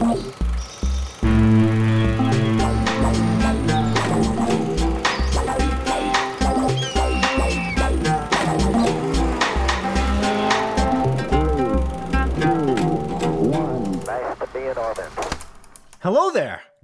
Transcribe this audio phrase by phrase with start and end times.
[0.00, 0.39] Bye.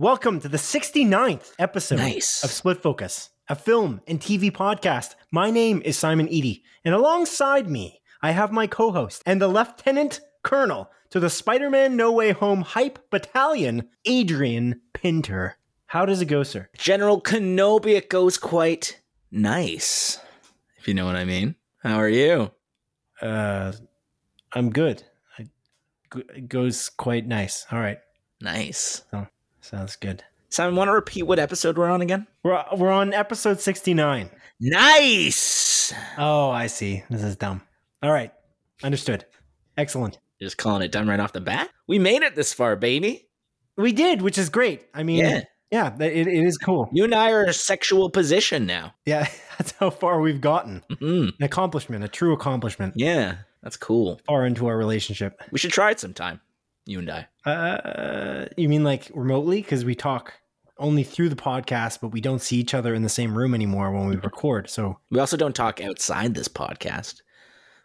[0.07, 2.45] Welcome to the 69th episode Nice.
[2.45, 5.17] of Split Focus, a film and TV podcast.
[5.33, 9.49] My name is Simon Eady, and alongside me, I have my co host and the
[9.49, 15.57] Lieutenant Colonel to the Spider Man No Way Home Hype Battalion, Adrian Pinter.
[15.87, 16.69] How does it go, sir?
[16.79, 19.01] General Kenobi, it goes quite
[19.33, 20.21] nice,
[20.79, 21.57] if you know what I mean.
[21.83, 22.53] How are you?
[23.21, 23.73] Uh,
[24.53, 25.03] I'm good.
[25.37, 25.47] I,
[26.33, 27.67] it goes quite nice.
[27.73, 27.99] All right.
[28.41, 29.03] Nice.
[29.67, 30.23] Sounds good.
[30.49, 32.27] Simon, want to repeat what episode we're on again?
[32.45, 34.31] We're, we're on episode 69.
[34.61, 35.93] Nice.
[36.17, 37.03] Oh, I see.
[37.11, 37.63] This is dumb.
[38.03, 38.33] All right.
[38.85, 39.25] Understood.
[39.77, 40.19] Excellent.
[40.41, 41.69] Just calling it done right off the bat.
[41.89, 43.27] We made it this far, baby.
[43.77, 44.87] We did, which is great.
[44.95, 45.41] I mean, Yeah.
[45.73, 46.89] yeah, it, it is cool.
[46.93, 48.95] You and I are in a sexual position now.
[49.05, 50.83] Yeah, that's how far we've gotten.
[51.01, 54.21] hmm An accomplishment, a true accomplishment Yeah, that's cool.
[54.27, 55.41] far into our relationship.
[55.51, 56.41] We should try it sometime.
[56.87, 57.51] You and I.
[57.51, 59.61] Uh, you mean like remotely?
[59.61, 60.35] Because we talk
[60.79, 63.91] only through the podcast, but we don't see each other in the same room anymore
[63.91, 64.71] when we record.
[64.71, 67.23] So, We also don't talk outside this podcast,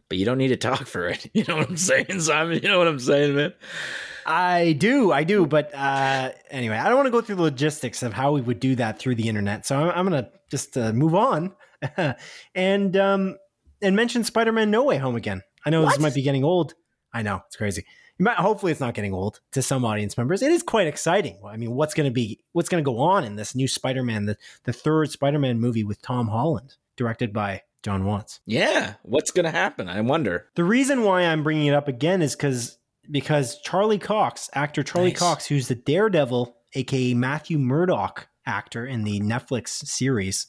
[0.07, 1.25] but you don't need to talk for it.
[1.33, 2.59] You know what I'm saying, Simon?
[2.61, 3.53] You know what I'm saying, man?
[4.25, 5.47] I do, I do.
[5.47, 8.59] But uh, anyway, I don't want to go through the logistics of how we would
[8.59, 9.66] do that through the internet.
[9.66, 11.55] So I'm, I'm going to just uh, move on
[12.53, 13.38] and um,
[13.81, 15.41] and mention Spider-Man: No Way Home again.
[15.66, 16.75] I know this might be getting old.
[17.13, 17.85] I know it's crazy.
[18.20, 20.42] Might, hopefully, it's not getting old to some audience members.
[20.42, 21.38] It is quite exciting.
[21.45, 24.26] I mean, what's going to be what's going to go on in this new Spider-Man,
[24.26, 28.40] the the third Spider-Man movie with Tom Holland, directed by Jon Watts.
[28.45, 28.94] Yeah.
[29.02, 29.90] What's going to happen?
[29.90, 30.48] I wonder.
[30.56, 32.78] The reason why I'm bringing it up again is because
[33.09, 35.20] because Charlie Cox, actor Charlie Nice.
[35.20, 40.47] Cox, who's the Daredevil, aka Matthew Murdock actor in the Netflix series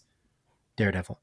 [0.77, 1.19] Daredevil,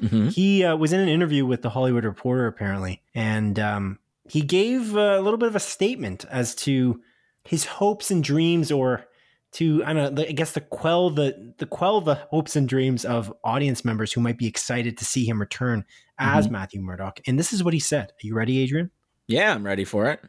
[0.00, 4.42] hmm he uh, was in an interview with the Hollywood Reporter apparently, and um, he
[4.42, 7.00] gave a little bit of a statement as to
[7.44, 9.04] his hopes and dreams, or
[9.52, 13.04] to I don't know, I guess the quell the the quell the hopes and dreams
[13.04, 15.84] of audience members who might be excited to see him return
[16.18, 16.52] as mm-hmm.
[16.52, 17.20] Matthew Murdock.
[17.26, 18.10] And this is what he said.
[18.10, 18.90] Are you ready, Adrian?
[19.26, 20.20] Yeah, I'm ready for it.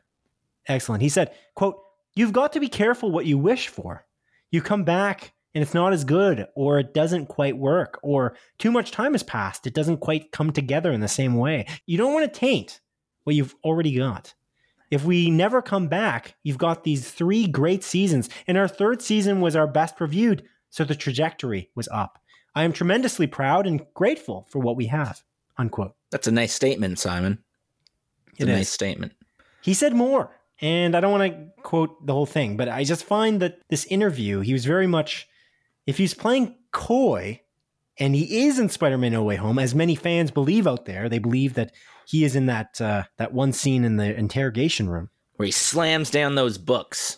[0.68, 1.02] Excellent.
[1.02, 1.78] He said, quote,
[2.16, 4.06] You've got to be careful what you wish for.
[4.52, 8.72] You come back and it's not as good, or it doesn't quite work, or too
[8.72, 9.68] much time has passed.
[9.68, 11.68] It doesn't quite come together in the same way.
[11.86, 12.80] You don't want to taint
[13.24, 14.34] what you've already got.
[14.92, 19.42] If we never come back, you've got these three great seasons, and our third season
[19.42, 22.20] was our best reviewed, so the trajectory was up.
[22.56, 25.24] I am tremendously proud and grateful for what we have.
[25.58, 25.96] Unquote.
[26.12, 27.40] That's a nice statement, Simon.
[28.34, 28.58] It's It a is.
[28.58, 29.14] nice statement.
[29.62, 33.06] He said more, and I don't want to quote the whole thing, but I just
[33.06, 35.28] find that this interview, he was very much,
[35.88, 37.42] if he's playing coy,
[38.00, 41.20] and he is in Spider-Man: No Way Home, as many fans believe out there, they
[41.20, 41.72] believe that
[42.06, 45.10] he is in that uh, that one scene in the interrogation room.
[45.36, 47.18] Where he slams down those books.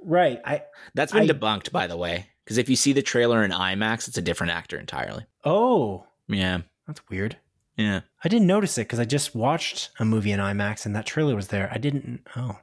[0.00, 0.40] Right.
[0.44, 0.62] I
[0.94, 2.26] That's been I- debunked, by the way.
[2.44, 5.26] Because if you see the trailer in IMAX, it's a different actor entirely.
[5.44, 6.60] oh, Yeah.
[6.86, 7.36] that's weird.
[7.76, 8.00] Yeah.
[8.24, 11.36] I didn't notice it because I just watched a movie in IMAX and that trailer
[11.36, 11.68] was there.
[11.70, 12.22] I didn't.
[12.36, 12.58] Oh,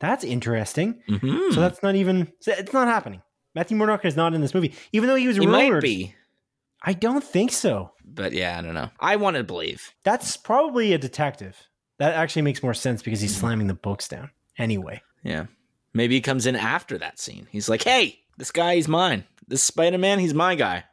[0.00, 1.02] that's interesting.
[1.08, 2.30] hmm So that's not even.
[2.46, 3.22] It's not happening.
[3.54, 5.72] Matthew Murdock is not in this movie, even though he was he rumored.
[5.72, 6.14] might be.
[6.84, 7.92] I don't think so.
[8.04, 8.90] But yeah, I don't know.
[9.00, 9.92] I want to believe.
[10.04, 11.56] That's probably a detective.
[11.98, 14.30] That actually makes more sense because he's slamming the books down.
[14.58, 15.46] Anyway, Yeah.
[15.94, 17.46] Maybe he comes in after that scene.
[17.50, 19.24] He's like, hey, this guy, he's mine.
[19.46, 20.84] This Spider Man, he's my guy.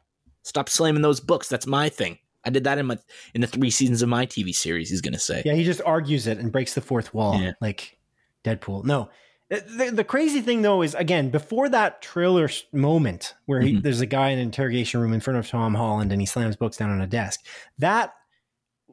[0.42, 1.48] Stop slamming those books.
[1.48, 2.18] That's my thing.
[2.44, 2.98] I did that in my
[3.34, 4.90] in the three seasons of my TV series.
[4.90, 5.42] He's gonna say.
[5.46, 7.52] yeah, he just argues it and breaks the fourth wall Yeah.
[7.60, 7.98] like
[8.44, 8.84] Deadpool.
[8.84, 9.08] No,
[9.50, 13.82] the, the crazy thing though is again before that trailer moment where he, Mhm.
[13.82, 16.56] there's a guy in an interrogation room in front of Tom Holland and he slams
[16.56, 17.40] books down on a desk.
[17.78, 18.14] That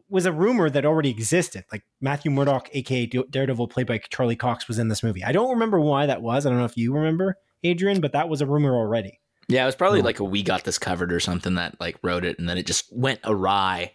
[0.09, 1.65] was a rumor that already existed.
[1.71, 5.23] Like Matthew Murdock, aka Daredevil, played by Charlie Cox, was in this movie.
[5.23, 6.45] I don't remember why that was.
[6.45, 9.19] I don't know if you remember, Adrian, but that was a rumor already.
[9.49, 10.05] Yeah, it was probably No.
[10.05, 12.65] like a we got this covered or something that like wrote it and then it
[12.65, 13.93] just went awry.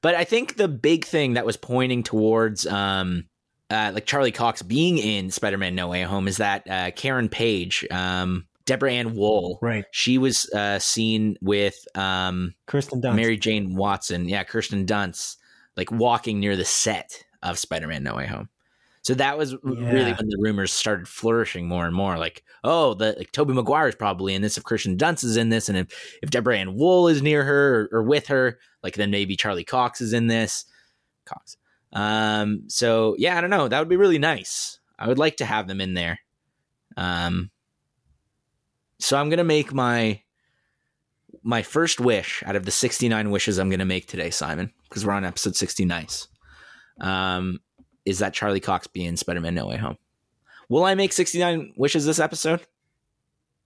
[0.00, 3.24] But I think the big thing that was pointing towards um
[3.72, 7.86] uh, like Charlie Cox being in Spider-Man No Way Home is that uh, Karen Page,
[7.90, 9.84] um, Deborah Ann Wool, Right.
[9.90, 13.16] she was uh, seen with um, Kirsten Dunst.
[13.16, 15.36] Mary Jane Watson, yeah, Kirsten Dunst,
[15.76, 18.48] like walking near the set of Spider-Man No Way Home.
[19.04, 22.16] So that was w- really when the rumors started flourishing more and more.
[22.18, 24.56] Like, oh, the like Tobey Maguire is probably in this.
[24.56, 27.88] If Kirsten Dunst is in this, and if if Deborah Ann Wool is near her
[27.92, 30.66] or, or with her, like then maybe Charlie Cox is in this.
[31.26, 31.56] Cox.
[31.92, 33.68] Um, so yeah, I don't know.
[33.68, 34.78] That would be really nice.
[34.98, 36.20] I would like to have them in there.
[36.96, 37.50] Um,
[38.98, 40.22] so I'm gonna make my
[41.42, 45.12] my first wish out of the 69 wishes I'm gonna make today, Simon, because we're
[45.12, 45.84] on episode 60.
[45.84, 46.28] Nice.
[47.00, 47.60] Um,
[48.04, 49.96] is that Charlie Cox be in Spider-Man No Way Home?
[50.68, 52.62] Will I make 69 wishes this episode?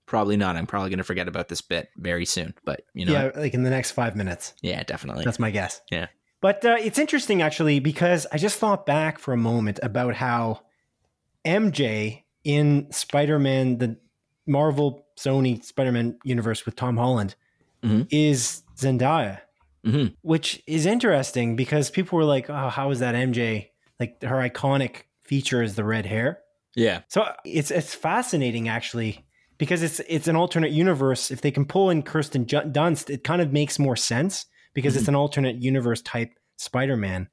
[0.06, 0.56] Probably not.
[0.56, 3.55] I'm probably going to forget about this bit very soon, but you know, yeah, like
[3.55, 4.55] in the next five minutes.
[4.62, 5.25] yeah, definitely.
[5.25, 5.81] That's my guess.
[5.90, 6.06] Yeah.
[6.40, 10.60] But uh, it's interesting actually because I just thought back for a moment about how
[11.44, 13.96] MJ in Spider-Man, the
[14.46, 17.34] Marvel Sony Spider-Man universe with Tom Holland,
[17.82, 18.06] Mhm.
[18.10, 19.40] is Zendaya,
[19.84, 20.14] Mhm.
[20.22, 23.70] which is interesting because people were like, "Oh, how is that MJ?
[24.00, 26.40] Like her iconic feature is the red hair."
[26.74, 27.00] Yeah.
[27.08, 29.24] So it's it's fascinating actually
[29.58, 31.30] because it's it's an alternate universe.
[31.30, 34.46] If they can pull in Kirsten Dunst, it kind of makes more sense
[34.76, 35.12] because it's mm-hmm.
[35.12, 37.28] an alternate universe type Spider-Man.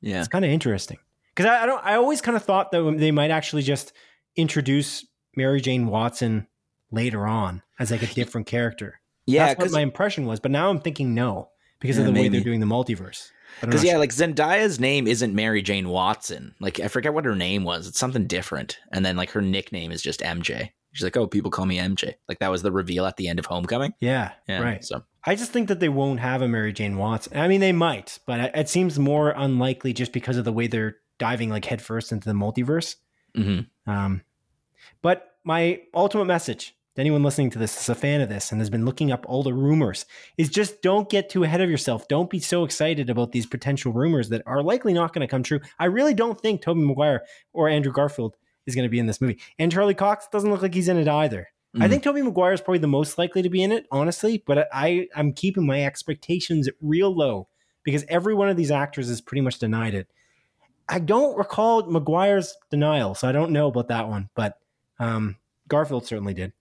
[0.00, 0.18] Yeah.
[0.18, 0.98] It's kind of interesting
[1.34, 1.84] because I, I don't.
[1.84, 3.92] I always kind of thought that they might actually just
[4.34, 6.48] introduce Mary Jane Watson
[6.90, 9.00] later on as like a different character.
[9.26, 9.46] Yeah.
[9.46, 10.40] That's what my impression was.
[10.40, 11.48] But now I'm thinking no
[11.80, 13.30] because of Yeah, the way they're doing the multiverse.
[13.60, 14.00] Because yeah, sure.
[14.00, 16.54] like Zendaya's name isn't Mary Jane Watson.
[16.60, 17.86] Like I forget what her name was.
[17.86, 18.78] It's something different.
[18.92, 20.70] And then like her nickname is just MJ.
[20.92, 22.14] She's like, oh, people call me MJ.
[22.28, 23.92] Like that was the reveal at the end of Homecoming.
[24.00, 24.62] yeah, Yeah.
[24.62, 24.84] right.
[24.84, 27.28] So I just think that they won't have a Mary Jane Watts.
[27.34, 30.66] I mean, they might, but it- it seems more unlikely just because of the way
[30.68, 32.96] they're diving like headfirst into the multiverse.
[33.36, 33.66] mhm.
[33.86, 34.22] Um,
[35.02, 38.60] but my ultimate message to anyone listening to this is a fan of this and
[38.60, 40.06] has been looking up all the rumors
[40.38, 42.08] is just don't get too ahead of yourself.
[42.08, 45.42] Don't be so excited about these potential rumors that are likely not going to come
[45.42, 45.60] true.
[45.78, 48.36] I really don't think Tobey Maguire or Andrew Garfield
[48.66, 49.38] is going to be in this movie.
[49.58, 51.48] And Charlie Cox doesn't look like he's in it either.
[51.78, 51.90] I Mhm.
[51.90, 55.08] think Tobey Maguire is probably the most likely to be in it, honestly, but I,
[55.14, 57.48] I'm keeping my expectations real low
[57.82, 60.08] because every one of these actors is pretty much denied it.
[60.88, 64.58] I don't recall Maguire's denial, so I don't know about that one, but
[64.98, 65.36] um,
[65.68, 66.52] Garfield certainly did.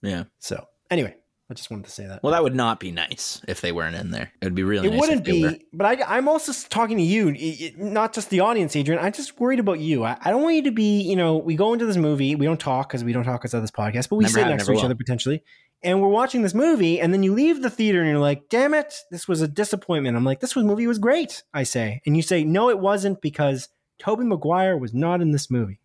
[0.00, 0.24] yeah.
[0.38, 1.16] So anyway,
[1.50, 2.22] I just wanted to say that.
[2.22, 4.32] Well, that would not be nice if they weren't in there.
[4.40, 5.00] It would be really it nice.
[5.00, 5.50] wouldn't if they were.
[5.52, 8.98] be, but I, I'm also talking to you, it- it- not just the audience, Adrian.
[9.02, 10.04] I'm just worried about you.
[10.04, 12.46] I, I don't want you to be, you know, we go into this movie, we
[12.46, 14.66] don't talk because we don't talk outside this podcast, but we Never sit have, next
[14.66, 14.86] to each will.
[14.86, 15.42] other potentially,
[15.82, 18.72] and we're watching this movie, and then you leave the theater and you're like, "Damn
[18.72, 22.16] it, this was a disappointment." I'm like, "This was movie was great," I say, and
[22.16, 23.68] you say, "No, it wasn't because
[23.98, 25.78] Tobey Maguire was not in this movie."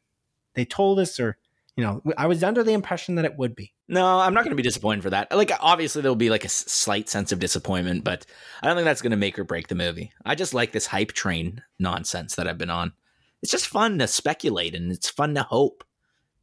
[0.56, 1.38] They told us, or
[1.76, 3.74] you know, I was under the impression that it would be.
[3.88, 5.32] No, I'm not going to be disappointed for that.
[5.36, 8.26] Like, obviously, there'll be like a slight sense of disappointment, but
[8.62, 10.12] I don't think that's going to make or break the movie.
[10.26, 12.94] I just like this hype train nonsense that I've been on.
[13.42, 15.84] It's just fun to speculate and it's fun to hope.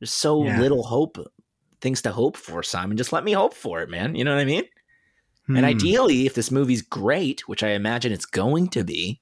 [0.00, 0.58] There's so Yeah.
[0.58, 1.18] little hope,
[1.80, 2.96] things to hope for, Simon.
[2.96, 4.14] Just let me hope for it, man.
[4.14, 4.64] You know what I mean?
[5.48, 5.64] And Hmm.
[5.64, 9.20] ideally, if this movie's great, which I imagine it's going to be,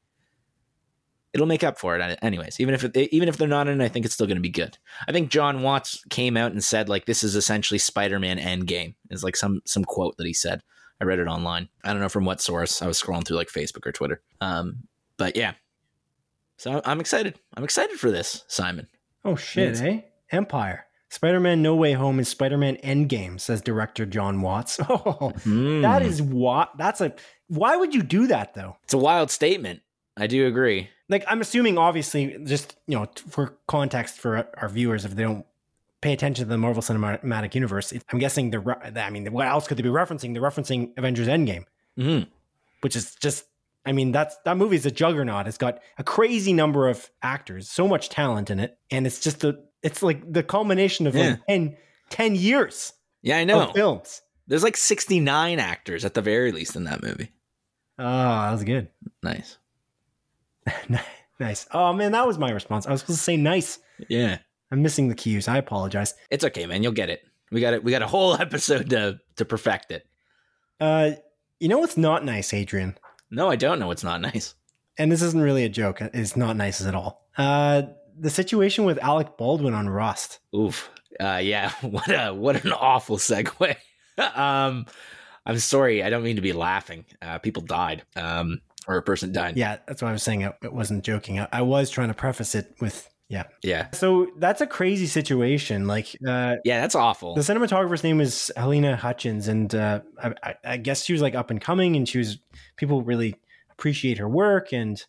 [1.34, 2.18] it'll make up for it.
[2.22, 4.36] Anyways, even if it, even if they're not in, it, I think it's still going
[4.38, 4.78] to be good.
[5.06, 8.94] I think Jon Watts came out and said like this is essentially Spider-Man Endgame.
[9.10, 10.62] Is like some some quote that he said.
[11.00, 11.68] I read it online.
[11.82, 12.80] I don't know from what source.
[12.80, 14.22] I was scrolling through like Facebook or Twitter.
[14.40, 14.84] Um,
[15.18, 15.54] but yeah.
[16.56, 17.38] So I'm excited.
[17.56, 18.86] I'm excited for this, Simon.
[19.24, 19.80] Oh shit, Yes.
[19.80, 20.00] eh?
[20.30, 20.86] Empire.
[21.10, 24.78] Spider-Man No Way Home is Spider-Man Endgame, says director Jon Watts.
[24.88, 26.08] Oh, that Hmm.
[26.08, 27.14] is what that's a
[27.48, 28.76] why would you do that though?
[28.84, 29.82] It's a wild statement.
[30.16, 30.88] I do agree.
[31.08, 35.44] Like I'm assuming obviously just, you know, for context for our viewers if they don't
[36.00, 39.66] pay attention to the Marvel Cinematic Universe, I'm guessing they're re- I mean, what else
[39.66, 40.32] could they be referencing?
[40.32, 41.64] They're referencing Avengers Endgame,
[41.96, 42.20] hmm
[42.80, 43.46] which is just
[43.86, 45.46] I mean, that's that movie is a juggernaut.
[45.46, 49.42] It's got a crazy number of actors, so much talent in it, and it's just
[49.44, 51.30] a it's like the culmination of Yeah.
[51.30, 51.76] like 10,
[52.10, 53.60] 10 years Yeah, I know.
[53.68, 54.22] of films.
[54.46, 57.32] There's like 69 actors at the very least in that movie.
[57.98, 58.88] Oh, that was good.
[59.22, 59.58] Nice.
[61.40, 61.66] nice.
[61.72, 62.86] Oh man, that was my response.
[62.86, 63.78] I was supposed to say nice.
[64.08, 64.38] Yeah.
[64.70, 65.46] I'm missing the cues.
[65.48, 66.14] I apologize.
[66.30, 66.82] It's okay, man.
[66.82, 67.22] You'll get it.
[67.52, 67.84] We got it.
[67.84, 70.06] We got a whole episode to to perfect it.
[70.80, 71.12] Uh,
[71.60, 72.96] you know what's not nice, Adrian?
[73.30, 73.86] No, I don't know.
[73.88, 74.54] what's not nice.
[74.98, 76.00] And this isn't really a joke.
[76.00, 77.26] It's not nice at all.
[77.36, 77.82] Uh,
[78.18, 80.38] the situation with Alec Baldwin on Rust.
[80.54, 80.90] Oof.
[81.20, 81.72] Uh, yeah.
[81.82, 83.76] What a what an awful segue.
[84.18, 84.86] um,
[85.46, 86.02] I'm sorry.
[86.02, 87.04] I don't mean to be laughing.
[87.20, 88.02] Uh, people died.
[88.16, 89.56] Um, or a person died.
[89.56, 90.42] Yeah, that's what I was saying.
[90.42, 91.40] It wasn't joking.
[91.40, 93.44] I, I was trying to preface it with yeah.
[93.62, 93.90] Yeah.
[93.92, 95.86] So that's a crazy situation.
[95.86, 96.80] Like uh, Yeah.
[96.82, 97.34] That's awful.
[97.34, 101.50] the cinematographer's name is Halyna Hutchins, and uh, I, I- guess she was like up
[101.50, 102.38] and coming, and she was
[102.76, 103.34] people really
[103.72, 105.02] appreciate her work, and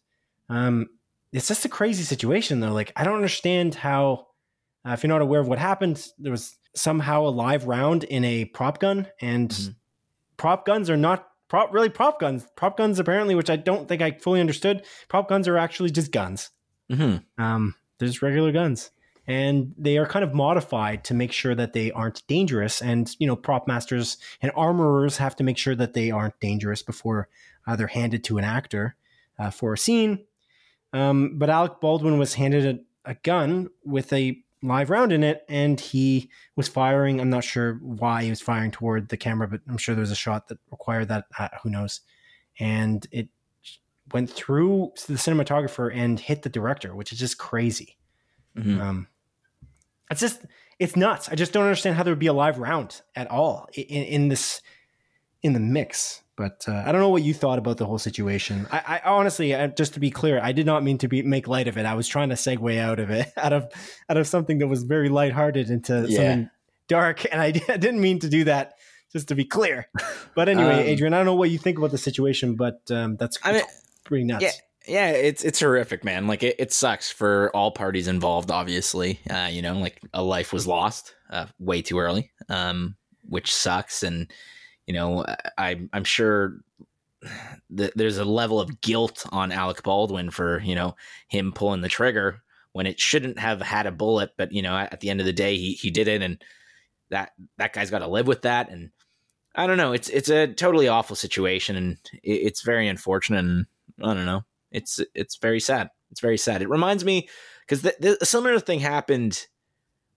[0.49, 0.87] um,
[1.33, 2.71] it's just a crazy situation though.
[2.71, 4.27] Like I don't understand how,
[4.87, 8.23] uh, if you're not aware of what happened, there was somehow a live round in
[8.23, 9.75] a prop gun, and Mhm.
[10.37, 12.45] prop guns are not prop really prop guns.
[12.55, 14.85] Prop guns apparently, which I don't think I fully understood.
[15.07, 16.49] Prop guns are actually just guns.
[16.91, 17.43] Mm-hmm.
[17.43, 18.91] Um, they're just regular guns,
[19.27, 22.81] and they are kind of modified to make sure that they aren't dangerous.
[22.81, 26.83] And you know, prop masters and armorers have to make sure that they aren't dangerous
[26.83, 27.29] before
[27.67, 28.95] uh, they're handed to an actor
[29.39, 30.25] uh, for a scene.
[30.93, 35.43] Um, but Alec Baldwin was handed a, a gun with a live round in it,
[35.49, 37.19] and he was firing.
[37.19, 40.11] I'm not sure why he was firing toward the camera, but I'm sure there was
[40.11, 41.25] a shot that required that.
[41.37, 42.01] Uh, who knows?
[42.59, 43.29] And it
[44.13, 47.97] went through the cinematographer and hit the director, which is just crazy.
[48.55, 48.79] Mhm.
[48.79, 49.07] Um,
[50.11, 50.45] it's just
[50.79, 51.29] it's nuts.
[51.29, 54.27] I just don't understand how there would be a live round at all in, in
[54.29, 54.61] this
[55.41, 56.21] in the mix.
[56.37, 58.67] But uh, I don't know what you thought about the whole situation.
[58.71, 61.47] I, I honestly, uh, just to be clear, I did not mean to be make
[61.47, 61.85] light of it.
[61.85, 63.71] I was trying to segue out of it, out of
[64.09, 66.15] out of something that was very lighthearted into Yeah.
[66.17, 66.49] something
[66.87, 68.73] dark, and I, I didn't mean to do that.
[69.13, 69.87] Just to be clear.
[70.35, 73.15] But anyway, Um, Adrian, I don't know what you think about the situation, but um,
[73.15, 73.61] that's I mean,
[74.03, 74.43] pretty nuts.
[74.43, 74.51] Yeah,
[74.87, 76.27] yeah, it's it's horrific, man.
[76.27, 78.51] Like it, it sucks for all parties involved.
[78.51, 83.53] Obviously, uh, you know, like a life was lost uh, way too early, um, which
[83.53, 84.03] sucks.
[84.03, 84.29] And
[84.87, 85.25] you know,
[85.57, 86.57] I I'm sure
[87.71, 90.95] that there's a level of guilt on Alec Baldwin for you know
[91.27, 92.41] him pulling the trigger
[92.73, 95.33] when it shouldn't have had a bullet, but you know, at the end of the
[95.33, 96.43] day, he he did it, and
[97.09, 98.69] that that guy's got to live with that.
[98.69, 98.91] And
[99.55, 103.39] I don't know, it's it's a totally awful situation, and it, it's very unfortunate.
[103.39, 103.65] And
[104.03, 104.43] I don't know
[104.75, 105.89] it's it's very sad.
[106.11, 106.61] It's very sad.
[106.61, 107.29] It reminds me
[107.67, 109.47] because a similar thing happened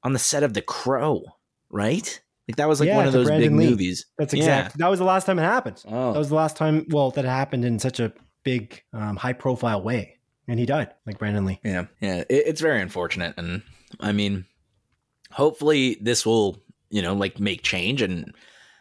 [0.03, 1.25] on the set of The Crow,
[1.71, 2.21] right?
[2.49, 3.71] Like that was like Yeah, one of those Brandon big Lee.
[3.71, 4.07] movies.
[4.19, 4.39] That's Yeah.
[4.41, 4.79] exact.
[4.79, 5.83] That was the last time it happened.
[5.87, 6.87] Oh, That was the last time.
[6.91, 8.13] Well, that happened in such a
[8.45, 10.17] big, um, high-profile way,
[10.49, 11.61] and he died, like Brandon Lee.
[11.63, 12.21] yeah, yeah.
[12.29, 13.63] It, it's very unfortunate, and
[14.01, 14.47] I mean,
[15.31, 18.35] hopefully this will you know like make change, and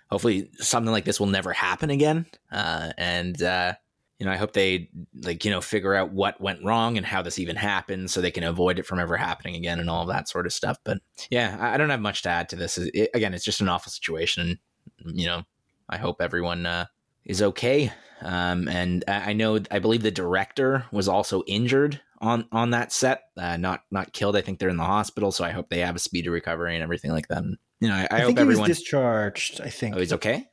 [0.09, 2.25] hopefully something like this will never happen again.
[2.51, 3.73] Uh, and uh,
[4.19, 4.89] you know, I hope they
[5.21, 8.31] like you know figure out what went wrong and how this even happened, so they
[8.31, 10.77] can avoid it from ever happening again and all of that sort of stuff.
[10.83, 12.77] But yeah, I I don't have much to add to this.
[12.77, 14.59] It, again, it's just an awful situation.
[15.05, 15.43] You know,
[15.89, 16.85] I hope everyone uh,
[17.25, 17.91] is okay.
[18.21, 22.91] Um, and I I know, I believe the director was also injured on on that
[22.91, 24.35] set, uh, not not killed.
[24.35, 26.83] I think they're in the hospital, so I hope they have a speedy recovery and
[26.83, 27.39] everything like that.
[27.39, 28.67] And you know, I, I, I, hope think he everyone.
[28.67, 29.61] was discharged.
[29.61, 29.95] I think.
[29.95, 30.47] oh, he's okay.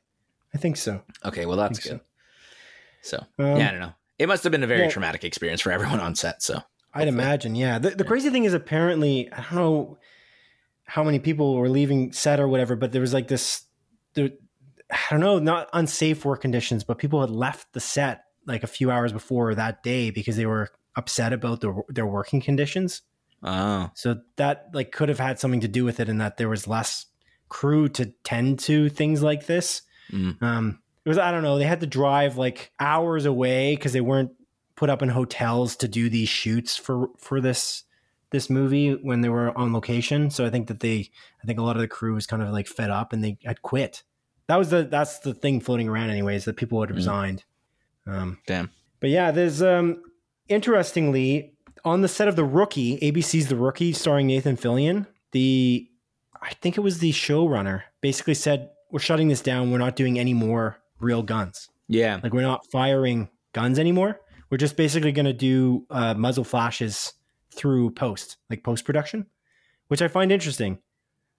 [0.53, 1.01] I think so.
[1.25, 1.89] Okay, well that's good.
[1.89, 1.99] So,
[3.13, 3.25] Um,
[3.57, 3.93] yeah, I don't know.
[4.17, 6.41] It must have been a very traumatic experience for everyone on set.
[6.41, 6.61] So I'd
[7.07, 7.07] hopefully.
[7.09, 7.55] imagine.
[7.55, 7.79] Yeah.
[7.79, 8.07] The, the Yeah.
[8.07, 9.97] crazy thing is, apparently, I don't know
[10.85, 13.63] how many people were leaving set or whatever, but there was like this.
[14.13, 14.29] There,
[14.91, 18.67] I don't know, not unsafe work conditions, but people had left the set like a
[18.67, 23.01] few hours before that day because they were upset about their their working conditions.
[23.43, 26.47] Oh, So that like could have had something to do with it, in that there
[26.49, 27.07] was less
[27.49, 29.81] crew to tend to things like this.
[30.11, 30.41] Mm.
[30.41, 31.57] Um, it was I don't know.
[31.57, 34.31] They had to drive like hours away because they weren't
[34.75, 37.83] put up in hotels to do these shoots for for this
[38.31, 40.29] this movie when they were on location.
[40.29, 41.09] So I think that they
[41.43, 43.37] I think a lot of the crew was kind of like fed up and they
[43.45, 44.03] had quit.
[44.47, 46.95] That was the that's the thing floating around anyways that people had Mm.
[46.95, 47.43] resigned.
[48.07, 48.69] Um, damn.
[48.99, 50.01] but yeah, there's um
[50.65, 55.05] interestingly on the set of The Rookie, ABC's The Rookie, starring Nathan Fillion.
[55.31, 55.87] The
[56.41, 59.71] I think it was the showrunner basically said, "We're shutting this down.
[59.71, 61.69] We're not doing any more real guns.
[61.87, 62.19] Yeah.
[62.21, 64.19] Like we're not firing guns anymore.
[64.49, 67.13] We're just basically going to do uh, muzzle flashes
[67.55, 69.27] through post, like post production,
[69.87, 70.79] which I find interesting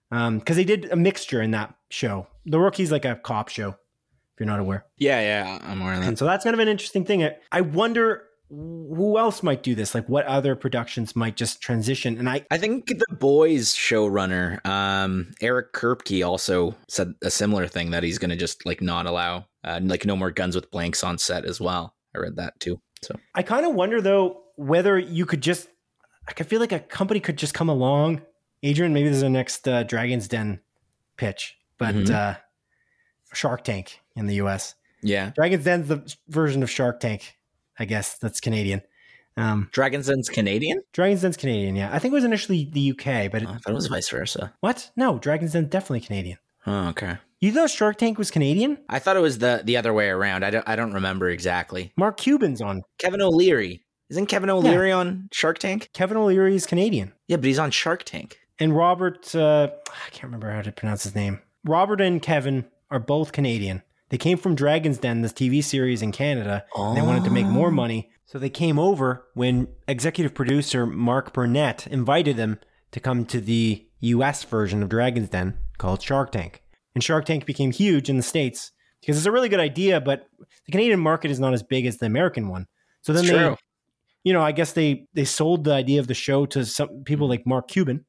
[0.09, 2.27] because they did a mixture in that show.
[2.45, 5.59] The Rookie's like a cop show, if you're not aware." Yeah, yeah.
[5.63, 6.07] I'm aware of that.
[6.07, 7.23] And so that's kind of an interesting thing.
[7.23, 9.93] I- I wonder who else might do this.
[9.93, 12.17] Like, what other productions might just transition?
[12.17, 17.91] And I, I think the boys showrunner, um, Eric Kripke also said a similar thing
[17.91, 21.03] that he's going to just like not allow, uh, like no more guns with blanks
[21.03, 21.93] on set as well.
[22.15, 22.79] I read that too.
[23.01, 25.67] So I kind of wonder though whether you could just.
[26.25, 28.21] Like, I feel like a company could just come along.
[28.61, 30.59] Adrian, maybe this is our next uh, Dragon's Den
[31.15, 32.09] pitch, but Mhm.
[32.09, 32.35] uh,
[33.33, 34.75] Shark Tank in the U.S.
[35.01, 37.36] yeah, Dragon's Den's the version of Shark Tank.
[37.79, 38.81] I guess that's Canadian.
[39.35, 40.81] Um, Dragon's Den's Canadian.
[40.93, 41.75] Dragon's Den's Canadian.
[41.75, 43.87] Yeah, I think it was initially the UK, but it, Oh, I thought it was
[43.87, 44.53] vice versa.
[44.61, 44.89] what?
[44.95, 46.37] No, Dragon's Den definitely Canadian.
[46.65, 47.17] Oh, okay.
[47.39, 48.79] You thought Shark Tank was Canadian?
[48.89, 50.43] I thought it was the the other way around.
[50.43, 51.93] I don't I don't remember exactly.
[51.95, 52.81] Mark Cuban's on.
[52.97, 55.89] Kevin O'Leary isn't Kevin O'Leary on Shark Tank?
[55.93, 57.13] Kevin O'Leary is Canadian.
[57.27, 58.39] Yeah, but he's on Shark Tank.
[58.57, 61.41] And Robert, uh, I can't remember how to pronounce his name.
[61.63, 63.83] Robert and Kevin are both Canadian.
[64.09, 66.65] They came from Dragon's Den, this TV series in Canada.
[66.75, 68.09] and They wanted to make more money.
[68.25, 72.59] So they came over when executive producer Mark Burnett invited them
[72.91, 76.61] to come to the US version of Dragon's Den called Shark Tank.
[76.95, 78.71] And Shark Tank became huge in the States
[79.01, 80.27] because it's a really good idea, but
[80.65, 82.65] the Canadian market is not as big as the American one.
[83.01, 83.57] So then It's they, true.
[84.23, 87.27] you know, I guess they they sold the idea of the show to some people
[87.29, 88.05] like Mark Cuban,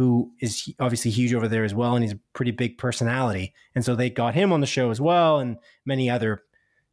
[0.00, 3.52] who is obviously huge over there as well, and he's a pretty big personality.
[3.74, 6.42] And so they got him on the show as well, and many other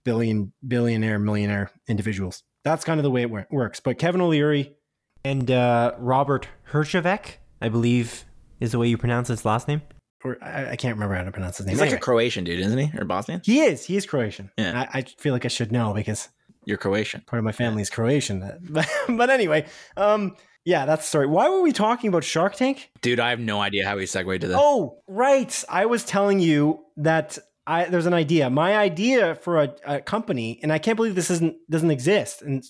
[0.04, 2.44] billion billionaire millionaire individuals.
[2.66, 3.80] That's kind of the way it works.
[3.80, 4.76] But Kevin O'Leary
[5.24, 8.26] And uh, Robert Herjavec, I believe,
[8.60, 9.82] is the way you pronounce his last name.
[10.26, 11.76] or I, I can't remember how to pronounce his name.
[11.76, 12.92] He's like a Croatian dude, isn't he?
[13.00, 13.40] Or Bosnian?
[13.46, 13.86] he is.
[13.86, 14.52] He is Croatian.
[14.58, 14.86] Yeah.
[14.94, 16.28] I, I feel like I should know because
[16.66, 17.22] You're Croatian.
[17.26, 18.44] part of my family is Croatian.
[18.70, 20.36] But, but anyway, um,
[20.68, 21.28] yeah, that's the story.
[21.28, 22.90] Why were we talking about Shark Tank?
[23.02, 24.58] Dude, I have no idea how we segued to this.
[24.60, 25.64] Oh, right.
[25.70, 28.50] I was telling you that I there's an idea.
[28.50, 32.42] My idea for a, a company, and I can't believe this isn't doesn't exist.
[32.42, 32.66] And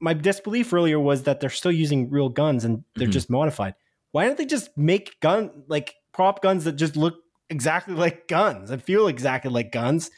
[0.00, 3.12] my disbelief earlier was that they're still using real guns and they're Mhm.
[3.18, 3.74] just modified.
[4.12, 7.14] Why don't they just make gun like prop guns that just look
[7.50, 10.10] exactly like guns and feel exactly like guns,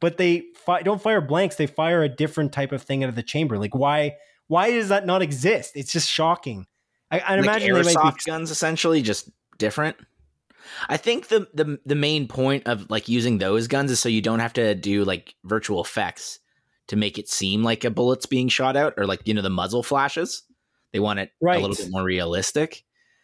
[0.00, 1.54] but they fi- don't fire blanks.
[1.56, 3.56] They fire a different type of thing out of the chamber.
[3.56, 4.16] Like why?
[4.48, 5.72] Why does that not exist?
[5.74, 6.66] It's just shocking.
[7.10, 9.96] I, I like imagine they might airsoft be guns essentially just different.
[10.88, 14.20] I think the, the the main point of like using those guns is so you
[14.22, 16.40] don't have to do like virtual effects
[16.88, 19.50] to make it seem like a bullet's being shot out or like you know the
[19.50, 20.42] muzzle flashes.
[20.92, 21.58] They want it Right.
[21.58, 22.82] a little bit more realistic.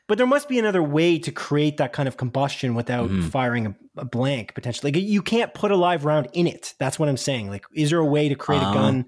[0.08, 3.30] But there must be another way to create that kind of combustion without Mhm.
[3.30, 4.92] firing a, a blank potentially.
[4.92, 6.74] Like you can't put a live round in it.
[6.78, 7.48] That's what I'm saying.
[7.50, 8.70] Like, is there a way to create Oh.
[8.70, 9.04] a gun?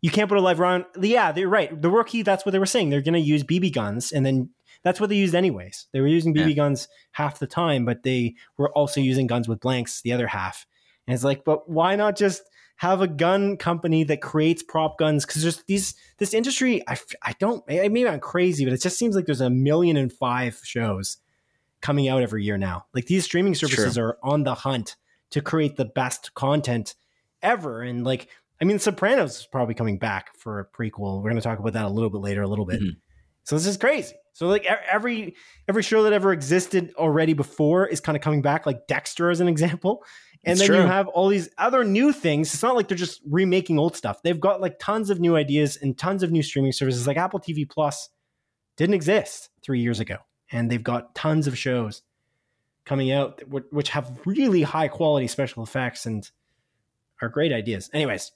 [0.00, 0.84] You can't put a live round.
[1.00, 1.80] Yeah, they're right.
[1.80, 2.90] The rookie, that's what they were saying.
[2.90, 4.50] They're going to use BB guns, and then
[4.84, 5.88] that's what they used anyways.
[5.92, 6.54] They were using BB Yeah.
[6.54, 10.66] guns half the time, but they were also using guns with blanks the other half.
[11.06, 12.42] And it's like, but why not just
[12.76, 15.26] have a gun company that creates prop guns?
[15.26, 16.80] Because there's these this industry.
[16.86, 20.12] I I don't maybe I'm crazy, but it just seems like there's a million and
[20.12, 21.16] five shows
[21.80, 22.86] coming out every year now.
[22.94, 24.94] Like these streaming services are on the hunt
[25.30, 26.94] to create the best content
[27.42, 27.82] ever.
[27.82, 28.28] And like,
[28.60, 31.22] I mean, Sopranos is probably coming back for a prequel.
[31.22, 32.80] We're going to talk about that a little bit later, a little bit.
[32.80, 32.96] Mhm.
[33.44, 34.14] So this is crazy.
[34.34, 35.34] So like every
[35.68, 39.40] every show that ever existed already before is kind of coming back, like Dexter as
[39.40, 40.04] an example.
[40.44, 42.52] And It's then you have all these other new things.
[42.54, 44.22] It's not like they're just remaking old stuff.
[44.22, 47.06] They've got like tons of new ideas and tons of new streaming services.
[47.06, 48.10] Like Apple TV Plus
[48.76, 50.18] didn't exist three years ago,
[50.52, 52.02] and they've got tons of shows
[52.84, 56.30] coming out which have really high quality special effects and
[57.20, 57.90] are great ideas.
[57.92, 58.30] Anyways,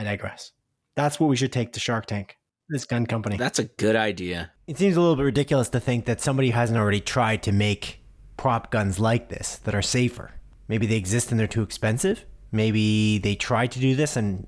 [0.00, 0.52] I digress.
[0.96, 2.38] That's what we should take to Shark Tank.
[2.70, 3.36] This gun company.
[3.36, 4.50] That's a good idea.
[4.66, 8.00] It seems a little bit ridiculous to think that somebody hasn't already tried to make
[8.38, 10.32] prop guns like this that are safer.
[10.68, 12.24] Maybe they exist and they're too expensive.
[12.50, 14.46] Maybe they tried to do this and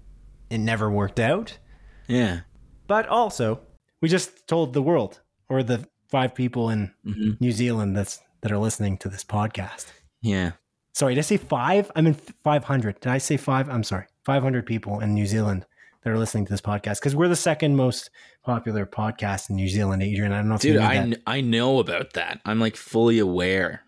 [0.48, 1.58] it never worked out.
[2.06, 2.40] Yeah.
[2.86, 3.60] But also,
[4.00, 8.52] we just told the world or the five people in hmm New Zealand that's that
[8.52, 9.86] are listening to this podcast.
[10.22, 10.52] Yeah.
[10.94, 11.90] Sorry, did I say five?
[11.96, 13.00] I'm in 500.
[13.00, 13.68] Did I say five?
[13.68, 14.06] I'm sorry.
[14.24, 15.66] 500 people in New Zealand
[16.02, 18.10] that are listening to this podcast because we're the second most
[18.44, 20.32] popular podcast in New Zealand, Adrian.
[20.32, 21.04] I don't know if Dude, you knew I, that.
[21.08, 22.40] kn- I know about that.
[22.44, 23.82] I'm like fully aware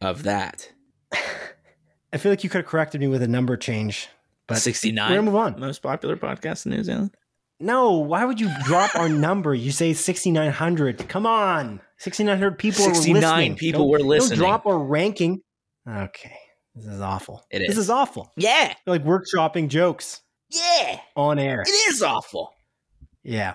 [0.00, 0.70] of that.
[2.12, 4.08] I feel like you could have corrected me with a number change,
[4.46, 5.04] but 69.
[5.04, 5.60] we're 69 gonna move on.
[5.60, 7.10] most popular podcast in New Zealand.
[7.60, 9.54] No, why would you drop our number?
[9.54, 11.08] You say 6,900.
[11.08, 11.80] Come on.
[11.98, 14.38] 6,900 people were 69 people Don't- were listening.
[14.40, 15.42] Don't drop our ranking.
[15.88, 16.36] Okay.
[16.74, 17.44] This is awful.
[17.50, 17.68] It is.
[17.68, 17.90] This is.
[17.90, 18.32] awful.
[18.36, 18.72] Yeah.
[18.86, 21.00] You're like workshopping jokes Yeah.
[21.16, 21.62] on air.
[21.62, 22.52] It is awful.
[23.22, 23.54] Yeah.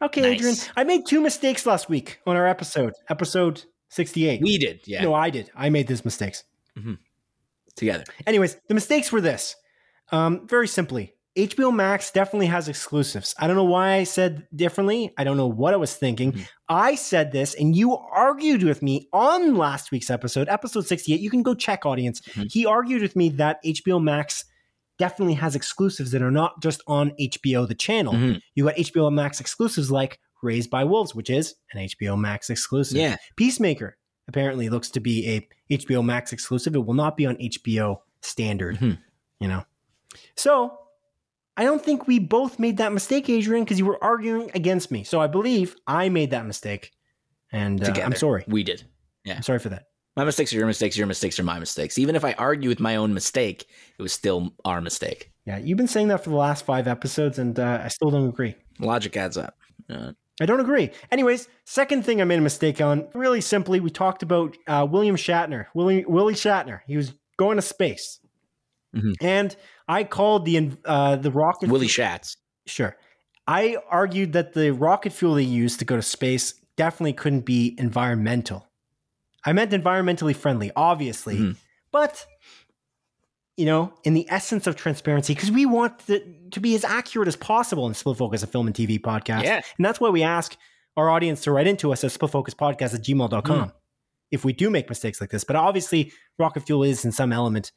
[0.00, 0.32] Okay, Nice.
[0.38, 0.56] Adrian.
[0.76, 4.40] I made two mistakes last week on our episode, episode 68.
[4.42, 4.80] We did.
[4.86, 5.02] Yeah.
[5.02, 5.50] No, I did.
[5.54, 6.44] I made these mistakes.
[7.76, 8.04] Together.
[8.26, 9.56] Anyways, the mistakes were this.
[10.10, 13.34] Um, very simply, HBO Max definitely has exclusives.
[13.38, 15.14] I don't know why I said differently.
[15.16, 16.32] I don't know what I was thinking.
[16.32, 16.46] Mhm.
[16.68, 21.20] I said this, and you argued with me on last week's episode, episode 68.
[21.20, 22.20] You can go check, audience.
[22.20, 22.52] Mhm.
[22.52, 24.44] He argued with me that HBO Max
[24.98, 28.12] definitely has exclusives that are not just on HBO, the channel.
[28.12, 28.40] Mhm.
[28.54, 32.98] You got HBO Max exclusives like Raised by Wolves, which is an HBO Max exclusive.
[32.98, 33.16] Yeah.
[33.36, 33.96] Peacemaker
[34.28, 36.74] apparently looks to be a HBO Max exclusive.
[36.74, 38.98] It will not be on HBO standard, Mhm.
[39.40, 39.64] you know.
[40.36, 40.78] So
[41.56, 45.04] I don't think we both made that mistake, Adrian, because you were arguing against me.
[45.04, 46.92] So I believe I made that mistake.
[47.52, 48.44] And uh, I'm sorry.
[48.48, 48.84] We did.
[49.24, 49.36] Yeah.
[49.36, 49.84] I'm sorry for that.
[50.16, 50.96] My mistakes are your mistakes.
[50.96, 51.98] Your mistakes are my mistakes.
[51.98, 53.66] Even if I argue with my own mistake,
[53.98, 55.32] it was still our mistake.
[55.46, 58.28] Yeah, you've been saying that for the last five episodes, and uh, I still don't
[58.28, 58.54] agree.
[58.78, 59.56] Logic adds up.
[59.90, 60.90] Uh, I don't agree.
[61.10, 65.16] Anyways, second thing I made a mistake on, really simply, we talked about uh, William
[65.16, 66.80] Shatner, Willie, Willie Shatner.
[66.86, 68.20] He was going to space.
[68.94, 69.14] Mhm.
[69.20, 69.56] And
[69.88, 71.70] I called the uh, the rocket.
[71.70, 72.36] Willie Shatz.
[72.66, 72.96] Sure.
[73.46, 77.74] I argued that the rocket fuel they used to go to space definitely couldn't be
[77.78, 78.68] environmental.
[79.44, 81.56] I meant environmentally friendly, obviously, Mhm.
[81.90, 82.24] but
[83.58, 87.28] you know, in the essence of transparency, because we want the, to be as accurate
[87.28, 89.42] as possible in Split Focus, a film and TV podcast.
[89.42, 89.60] Yeah.
[89.76, 90.56] And that's why we ask
[90.96, 93.72] our audience to write into us at splitfocuspodcast at gmail.com Mm.
[94.30, 95.44] if we do make mistakes like this.
[95.44, 97.72] But obviously, rocket fuel is in some element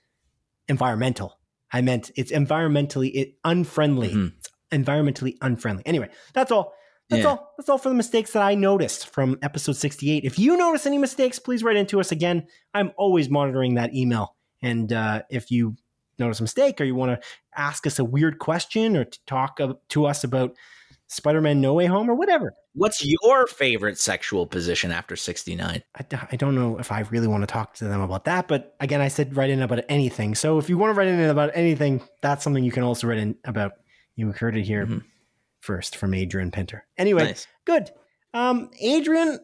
[0.69, 1.37] environmental.
[1.71, 4.09] I meant it's environmentally it, unfriendly.
[4.13, 4.33] Mhm.
[4.37, 5.83] It's environmentally unfriendly.
[5.85, 6.73] Anyway, that's all.
[7.09, 7.29] That's Yeah.
[7.29, 7.53] all.
[7.57, 10.23] That's all for the mistakes that I noticed from episode 68.
[10.23, 12.47] If you notice any mistakes, please write into us again.
[12.73, 14.35] I'm always monitoring that email.
[14.61, 15.75] And uh, if you
[16.17, 19.59] notice a mistake or you want to ask us a weird question or to talk
[19.89, 20.55] to us about
[21.07, 25.81] Spider Man No Way Home or whatever, What's your favorite sexual position after 69?
[25.95, 28.49] I don't know if I really want to talk to them about that.
[28.49, 30.35] But again, I said write in about anything.
[30.35, 33.19] So if you want to write in about anything, that's something you can also write
[33.19, 33.73] in about.
[34.17, 35.03] You heard it here Mhm.
[35.61, 36.85] first from Adrian Pinter.
[36.97, 37.47] Anyway, Nice.
[37.65, 37.91] good.
[38.33, 39.39] Um, Adrian,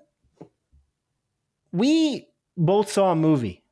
[1.71, 3.63] we both saw a movie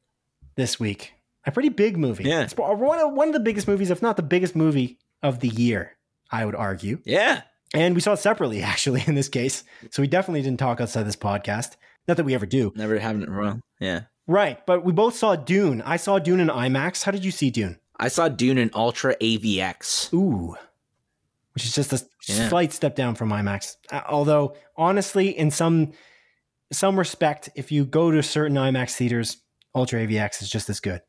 [0.56, 1.14] this week,
[1.46, 2.24] a pretty big movie.
[2.24, 2.42] Yeah.
[2.42, 5.50] It's one of, one of the biggest movies, if not the biggest movie of the
[5.50, 5.98] year,
[6.32, 7.00] I would argue.
[7.06, 7.42] Yeah.
[7.74, 9.64] And we saw it separately, actually, in this case.
[9.92, 11.76] So we definitely didn't talk outside this podcast.
[12.08, 12.74] Not that we ever do.
[12.76, 13.62] Never having it wrong.
[13.80, 14.02] Yeah.
[14.28, 14.66] Right.
[14.66, 15.82] But we both saw Dune.
[15.84, 17.04] I saw Dune in IMAX.
[17.04, 17.80] How did you see Dune?
[18.00, 20.14] I saw Dune in Ultra AVX.
[20.14, 20.56] Ooh.
[21.54, 22.48] Which is just a Yeah.
[22.50, 23.76] slight step down from IMAX.
[24.08, 25.92] Although, honestly, in some
[26.72, 29.38] some respect, if you go to certain IMAX theaters,
[29.76, 31.02] Ultra AVX is just as good.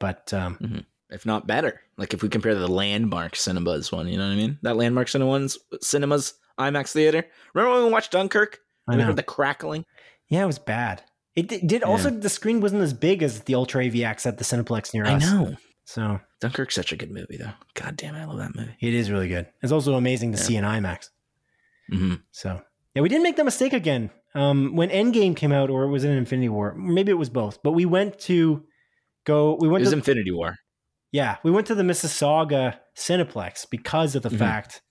[0.00, 1.80] But um, if not better.
[1.96, 4.58] Like if we compare to the Landmark Cinemas one, you know what I mean?
[4.62, 7.24] That Landmark Cinemas, Cinemas IMAX theater.
[7.54, 8.60] Remember when we watched Dunkirk?
[8.88, 9.84] I heard the crackling.
[10.28, 11.02] yeah, it was bad.
[11.34, 14.44] It did, did also the screen wasn't as big as the Ultra AVX at the
[14.44, 15.24] Cineplex near us.
[15.24, 15.56] I know.
[15.86, 17.52] So Dunkirk's such a good movie, though.
[17.74, 18.74] God damn, I love that movie.
[18.80, 19.46] it is really good.
[19.62, 20.44] It's also amazing to Yeah.
[20.44, 21.08] see in IMAX.
[21.90, 22.60] hmm So
[22.94, 24.10] yeah, we didn't make that mistake again.
[24.34, 26.74] Um, when Endgame came out, or was it was in Infinity War?
[26.76, 27.62] Maybe it was both.
[27.62, 28.64] But we went to
[29.24, 29.56] go.
[29.60, 29.82] We went.
[29.82, 30.56] It was to Infinity War.
[31.14, 34.38] Yeah, we went to the Mississauga Cineplex because of the Mhm.
[34.38, 34.82] fact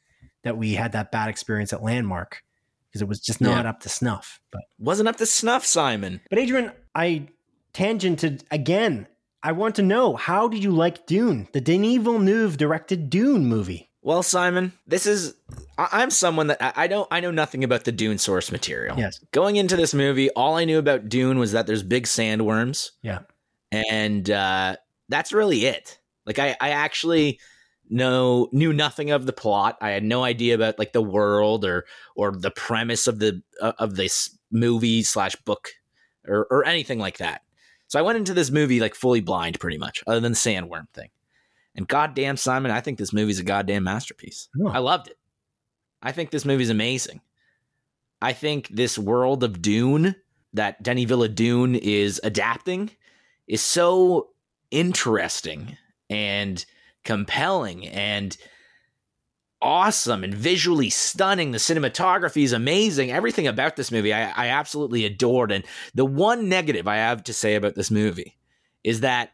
[0.44, 2.42] that we had that bad experience at Landmark
[2.88, 3.70] because it was just not Yeah.
[3.72, 4.40] up to snuff.
[4.50, 6.22] But Wasn't up to snuff, Simon.
[6.30, 7.28] but Adrian, I
[7.74, 9.08] tangented again.
[9.42, 13.90] I want to know how did you like Dune, the Denis Villeneuve directed Dune movie?
[14.02, 15.34] Well, Simon, this is.
[15.78, 17.08] I- I'm someone that I I don't.
[17.12, 18.98] I know nothing about the Dune source material.
[18.98, 19.20] Yes.
[19.32, 22.92] Going into this movie, all I knew about Dune was that there's big sandworms.
[23.02, 23.20] Yeah.
[23.72, 24.76] and uh,
[25.10, 25.98] that's really it.
[26.26, 27.40] Like I, I actually
[27.90, 29.78] know knew nothing of the plot.
[29.82, 33.74] I had no idea about like the world or or the premise of the uh,
[33.80, 35.70] of this movie slash book
[36.28, 37.42] or or anything like that.
[37.88, 40.90] So I went into this movie like fully blind, pretty much, other than the sandworm
[40.94, 41.10] thing.
[41.76, 44.50] And goddamn, Simon, I think this movie's a goddamn masterpiece.
[44.60, 44.70] Oh.
[44.70, 45.18] I loved it.
[46.02, 47.22] I think this movie's amazing.
[48.22, 50.16] I think this world of Dune
[50.54, 52.92] that Denny Villeneuve is adapting
[53.48, 54.30] is so
[54.72, 55.78] interesting
[56.14, 56.64] and
[57.04, 58.38] compelling and
[59.62, 61.52] awesome and visually stunning.
[61.52, 63.12] The cinematography is amazing.
[63.12, 65.52] Everything about this movie I, I absolutely adored.
[65.52, 68.38] And the one negative I have to say about this movie
[68.84, 69.32] is that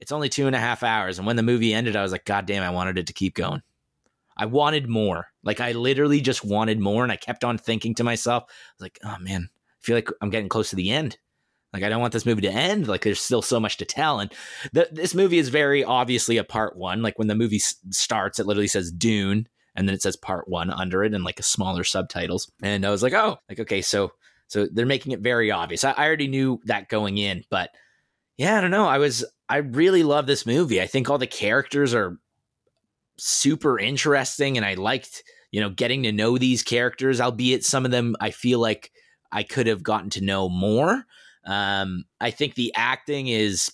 [0.00, 1.18] it's only two and a half hours.
[1.18, 3.34] And when the movie ended, I was like, God damn, I wanted it to keep
[3.34, 3.62] going.
[4.36, 5.28] I wanted more.
[5.44, 7.04] Like I literally just wanted more.
[7.04, 10.08] And I kept on thinking to myself, I was like, oh man, I feel like
[10.20, 11.16] I'm getting close to the end.
[11.74, 12.86] Like I don't want this movie to end.
[12.86, 14.32] Like there's still so much to tell, and
[14.72, 17.02] th- this movie is very obviously a part one.
[17.02, 20.46] Like when the movie s- starts, it literally says Dune, and then it says part
[20.46, 22.48] one under it, and like a smaller subtitles.
[22.62, 24.12] And I was like, oh, like okay, so
[24.46, 25.82] so they're making it very obvious.
[25.82, 27.70] I, I already knew that going in, but
[28.36, 28.86] yeah, I don't know.
[28.86, 30.80] I was I really love this movie.
[30.80, 32.18] I think all the characters are
[33.18, 37.20] super interesting, and I liked you know getting to know these characters.
[37.20, 38.92] Albeit some of them, I feel like
[39.32, 41.04] I could have gotten to know more.
[41.46, 43.72] Um, I think the acting is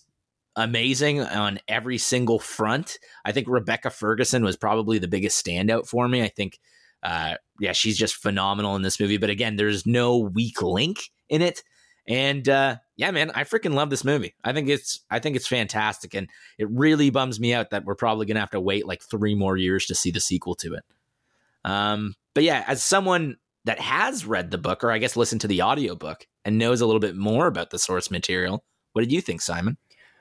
[0.57, 2.99] amazing on every single front.
[3.25, 6.23] I think Rebecca Ferguson was probably the biggest standout for me.
[6.23, 6.59] I think,
[7.03, 9.17] uh, yeah, she's just phenomenal in this movie.
[9.19, 11.63] But again, there's no weak link in it.
[12.07, 14.35] And uh, yeah, man, I freaking love this movie.
[14.43, 16.29] I think it's I think it's fantastic, and
[16.59, 19.57] it really bums me out that we're probably gonna have to wait like three more
[19.57, 20.85] years to see the sequel to it.
[21.65, 25.49] Um, but yeah, as someone that has read the book, or I guess listened to
[25.49, 29.21] the audiobook and knows a little bit more about the source material, what did you
[29.21, 29.77] think, Simon?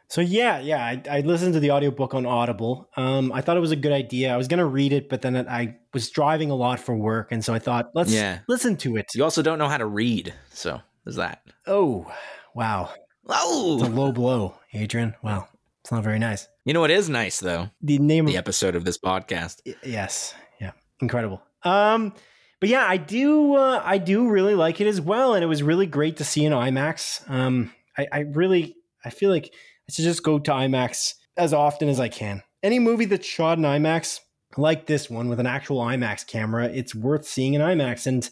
[0.10, 2.90] So yeah, yeah, I, I listened to the audiobook on Audible.
[2.98, 4.34] Um, I thought it was a good idea.
[4.34, 7.46] I was gonna read it, but then I was driving a lot for work, and
[7.46, 8.40] so I thought, let's Yeah.
[8.48, 9.06] listen to it.
[9.14, 11.42] You also don't know how to read, so there's that.
[11.68, 12.12] Oh,
[12.56, 12.90] wow,
[13.24, 15.14] it's a Oh, low blow, Adrian.
[15.22, 15.48] Wow,
[15.82, 16.48] it's not very nice.
[16.66, 17.70] you know what is nice though?
[17.84, 19.58] The name The of the episode of this podcast.
[19.84, 20.34] Yes.
[20.60, 20.72] Yeah.
[21.02, 21.42] Incredible.
[21.64, 22.14] Um,
[22.60, 23.56] but yeah, I do.
[23.56, 26.46] Uh, I do really like it as well, and it was really great to see
[26.46, 27.30] in IMAX.
[27.30, 31.88] Um, I, I really, I feel like I should just go to IMAX as often
[31.90, 32.44] as I can.
[32.62, 34.20] Any movie that's shot in IMAX,
[34.58, 38.06] like this one with an actual IMAX camera, it's worth seeing in IMAX.
[38.06, 38.30] And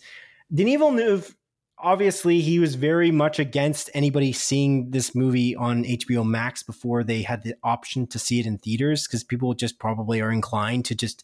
[0.53, 1.35] Denis Villeneuve,
[1.77, 7.21] obviously, he was very much against anybody seeing this movie on HBO Max before they
[7.21, 10.95] had the option to see it in theaters because people just probably are inclined to
[10.95, 11.23] just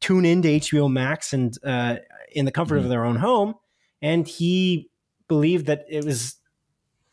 [0.00, 1.96] tune into HBO Max and uh,
[2.34, 2.84] in the comfort Mhm.
[2.84, 3.54] of their own home.
[4.00, 4.90] And he
[5.28, 6.36] believed that it was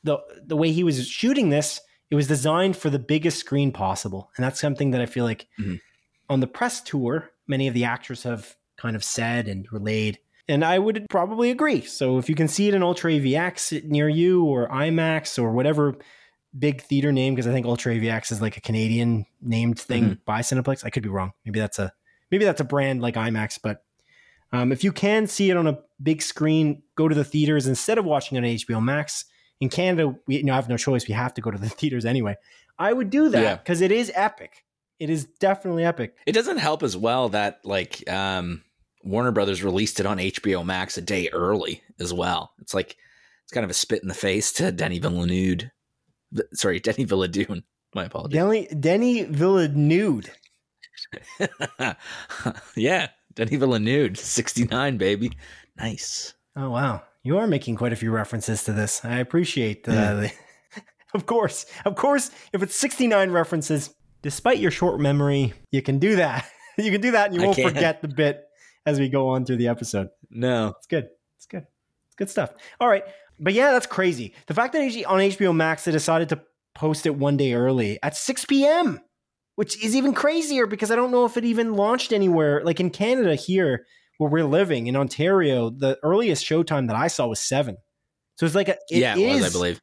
[0.03, 1.79] the the way he was shooting this.
[2.09, 5.47] It was designed for the biggest screen possible, and that's something that I feel like
[5.59, 5.79] Mhm.
[6.29, 10.17] on the press tour, many of the actors have kind of said and relayed.
[10.47, 11.81] And I would probably agree.
[11.81, 15.99] So if you can see it in Ultra AVX near you or IMAX or whatever
[16.57, 20.41] big theater name, because I think Ultra AVX is like a Canadian named thing by
[20.41, 20.83] Cineplex.
[20.83, 21.33] I could be wrong.
[21.45, 21.93] Maybe that's a
[22.31, 23.83] maybe that's a brand like IMAX, but
[24.51, 27.97] um, if you can see it on a big screen, go to the theaters instead
[27.97, 29.25] of watching it on HBO Max.
[29.59, 31.07] In Canada, we you know, have no choice.
[31.07, 32.35] We have to go to the theaters anyway.
[32.77, 34.63] I would do that because it is epic.
[34.99, 36.15] It is definitely epic.
[36.25, 38.63] It doesn't help as well that like um
[39.03, 42.53] Warner Brothers released it on HBO Max a day early as well.
[42.59, 42.97] It's like
[43.43, 45.69] it's kind of a spit in the face to Denny Villeneuve.
[46.53, 47.63] Sorry, Denny Villeneuve.
[47.95, 48.35] My apologies.
[48.35, 50.29] Denny, Denny Villeneuve.
[52.75, 53.07] yeah,
[53.39, 55.31] Denny Villeneuve, 69, baby.
[55.77, 56.33] Nice.
[56.57, 59.03] Oh wow, you are making quite a few references to this.
[59.05, 60.13] I appreciate uh, Yeah.
[60.15, 60.31] the.
[61.13, 65.99] of course, of course, if it's sixty nine references, despite your short memory, you can
[65.99, 66.45] do that.
[66.77, 67.67] you can do that, and you I won't can.
[67.69, 68.43] forget the bit
[68.85, 70.09] as we go on through the episode.
[70.29, 70.73] No.
[70.77, 71.07] It's good.
[71.37, 71.65] It's good.
[72.07, 72.51] It's good stuff.
[72.81, 73.03] All right.
[73.39, 74.33] But yeah, that's crazy.
[74.47, 76.41] The fact that on HBO Max they decided to
[76.75, 78.99] post it one day early at 6 p.m.,
[79.59, 82.63] which is even crazier because I don't know if it even launched anywhere.
[82.63, 83.85] Like in Canada here,
[84.17, 87.75] where we're living in Ontario, the earliest showtime that I saw was 7.
[88.35, 89.81] So it's like a, it yeah, it was, I believe.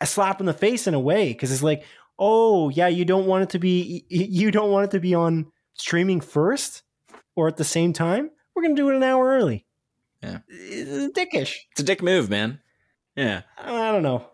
[0.00, 1.84] a slap in the face in a way because it's like,
[2.18, 5.52] oh yeah, you don't want it to be you don't want it to be on
[5.74, 6.82] streaming first
[7.36, 8.30] or at the same time.
[8.54, 9.66] We're gonna do it an hour early.
[10.22, 10.38] Yeah.
[10.48, 11.54] It's dickish.
[11.72, 12.60] It's a dick move, man.
[13.14, 13.42] Yeah.
[13.58, 14.26] I don't know.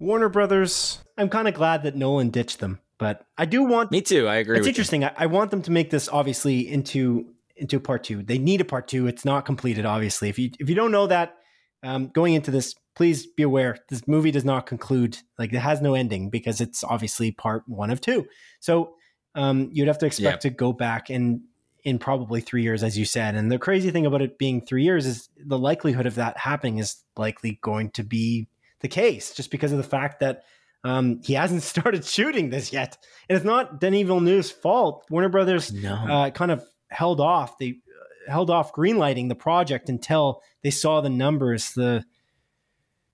[0.00, 1.04] Warner Brothers.
[1.16, 3.90] I'm kind of glad that Nolan ditched them, but I do want.
[3.90, 4.28] Me too.
[4.28, 5.04] I agree It's interesting.
[5.04, 8.22] I, I want them to make this obviously into into part two.
[8.22, 9.06] They need a part two.
[9.08, 10.28] It's not completed, obviously.
[10.28, 11.36] If you if you don't know that,
[11.82, 15.16] um, going into this, please be aware this movie does not conclude.
[15.38, 18.26] Like it has no ending because it's obviously part one of two.
[18.60, 18.94] So
[19.34, 21.40] um, you'd have to expect to go back and
[21.82, 23.34] in probably three years, as you said.
[23.34, 26.76] And the crazy thing about it being three years is the likelihood of that happening
[26.76, 28.48] is likely going to be
[28.80, 30.44] the case, just because of the fact that
[30.84, 35.04] um, he hasn't started shooting this yet, and it's not Denis Villeneuve's fault.
[35.10, 35.72] Warner Brothers
[36.10, 37.58] uh, kind of held off.
[37.58, 42.04] They uh, held off greenlighting the project until they saw the numbers, the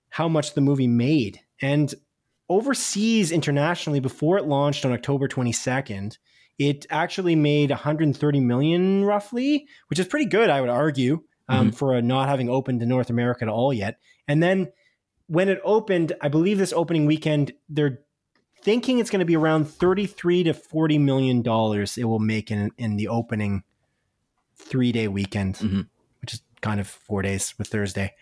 [0.09, 1.93] how much the movie made, and
[2.49, 6.17] overseas internationally before it launched on October 22nd,
[6.57, 11.93] it actually made 130 million roughly, which is pretty good, I would argue, um, for
[11.93, 13.99] a not having opened in North America at all yet.
[14.27, 14.67] And then
[15.27, 17.99] when it opened, I believe this opening weekend, they're
[18.61, 22.71] thinking it's going to be around 33 to 40 million dollars it will make in
[22.77, 23.63] in the opening
[24.55, 25.87] three day weekend, Mhm.
[26.21, 28.13] which is kind of four days with Thursday,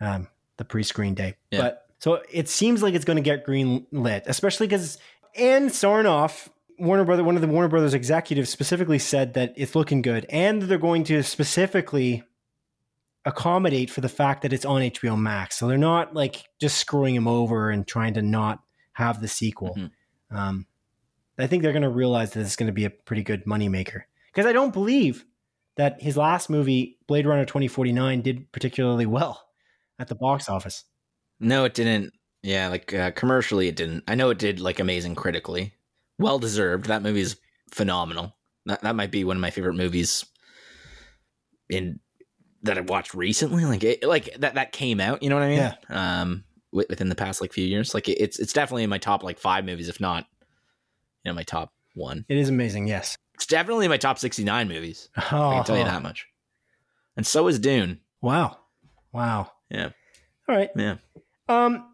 [0.00, 1.34] um, the pre screen day.
[1.50, 1.60] Yeah.
[1.62, 4.98] But so it seems like it's going to get green lit, especially because
[5.34, 10.02] Ann Sarnoff, Warner Brother, one of the Warner Brothers executives specifically said that it's looking
[10.02, 12.22] good, and they're going to specifically
[13.28, 15.58] accommodate for the fact that it's on HBO Max.
[15.58, 18.60] So they're not like just screwing him over and trying to not
[18.94, 19.76] have the sequel.
[19.76, 19.90] Mhm.
[20.30, 20.66] Um,
[21.38, 24.02] I think they're going to realize that it's going to be a pretty good moneymaker.
[24.32, 25.24] Because I don't believe
[25.76, 29.48] that his last movie, Blade Runner 2049, did particularly well
[29.98, 30.84] at the box office.
[31.38, 32.12] No, it didn't.
[32.42, 34.04] Yeah, like uh, commercially, it didn't.
[34.08, 35.74] I know it did like amazing critically.
[36.18, 36.86] Well deserved.
[36.86, 37.36] That movie is
[37.70, 38.36] phenomenal.
[38.66, 40.24] That that might be one of my favorite movies
[41.68, 42.00] in
[42.62, 43.64] that I watched recently.
[43.64, 45.22] Like it, like that that came out.
[45.22, 45.58] You know what I mean?
[45.58, 45.74] Yeah.
[45.90, 48.98] Um, wi- within the past like few years, like it, it's it's definitely in my
[48.98, 50.26] top like five movies, if not,
[51.24, 52.24] you know, my top one.
[52.28, 53.16] It is amazing, yes.
[53.34, 55.08] It's definitely in my top sixty nine movies.
[55.30, 56.26] Oh, I can tell you that much.
[57.16, 58.00] And so is Dune.
[58.20, 58.58] Wow.
[59.12, 59.52] Wow.
[59.70, 59.90] Yeah.
[60.48, 60.70] All right.
[60.76, 60.96] Yeah.
[61.48, 61.84] Um,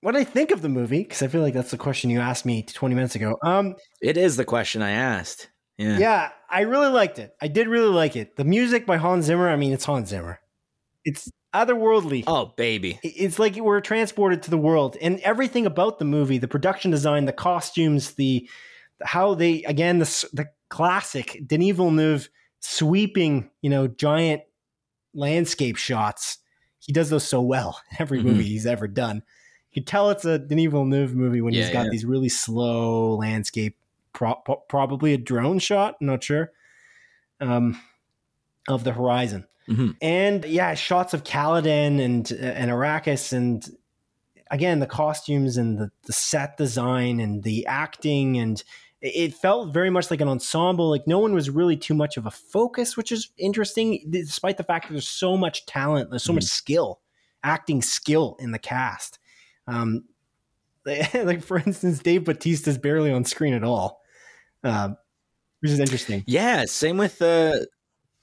[0.00, 1.02] what do I think of the movie?
[1.02, 3.36] Because I feel like that's the question you asked me 20 minutes ago.
[3.44, 5.48] Um, It is the question I asked.
[5.78, 5.98] Yeah.
[5.98, 7.34] yeah, I really liked it.
[7.40, 8.36] I did really like it.
[8.36, 10.38] The music by Hans Zimmer, I mean, it's Hans Zimmer.
[11.04, 12.24] It's otherworldly.
[12.26, 13.00] Oh baby.
[13.02, 17.24] It's like we're transported to the world, and everything about the movie, the production design,
[17.24, 18.48] the costumes, the
[19.02, 22.28] how they again the the classic Denis Villeneuve
[22.60, 24.42] sweeping, you know, giant
[25.14, 26.38] landscape shots.
[26.78, 27.80] He does those so well.
[27.98, 28.24] Every Mhm.
[28.24, 29.22] movie he's ever done,
[29.72, 31.90] you can tell it's a Denis Villeneuve movie when he's got yeah.
[31.90, 33.76] these really slow landscape
[34.12, 35.96] pro- probably a drone shot.
[36.00, 36.52] Not sure.
[37.40, 37.80] Um,
[38.68, 39.96] of the horizon, Mhm.
[40.00, 43.68] and yeah, shots of Caladan and and Arrakis, and
[44.50, 48.62] again the costumes and the, the set design and the acting, and
[49.00, 50.88] it felt very much like an ensemble.
[50.88, 54.62] Like no one was really too much of a focus, which is interesting, despite the
[54.62, 57.00] fact that there's so much talent, there's so much skill,
[57.42, 59.18] acting skill in the cast.
[59.66, 60.04] Um,
[60.86, 64.01] like for instance, Dave Bautista's barely on screen at all,
[64.64, 64.96] um,
[65.60, 66.24] which is interesting.
[66.26, 67.52] Yeah, same with uh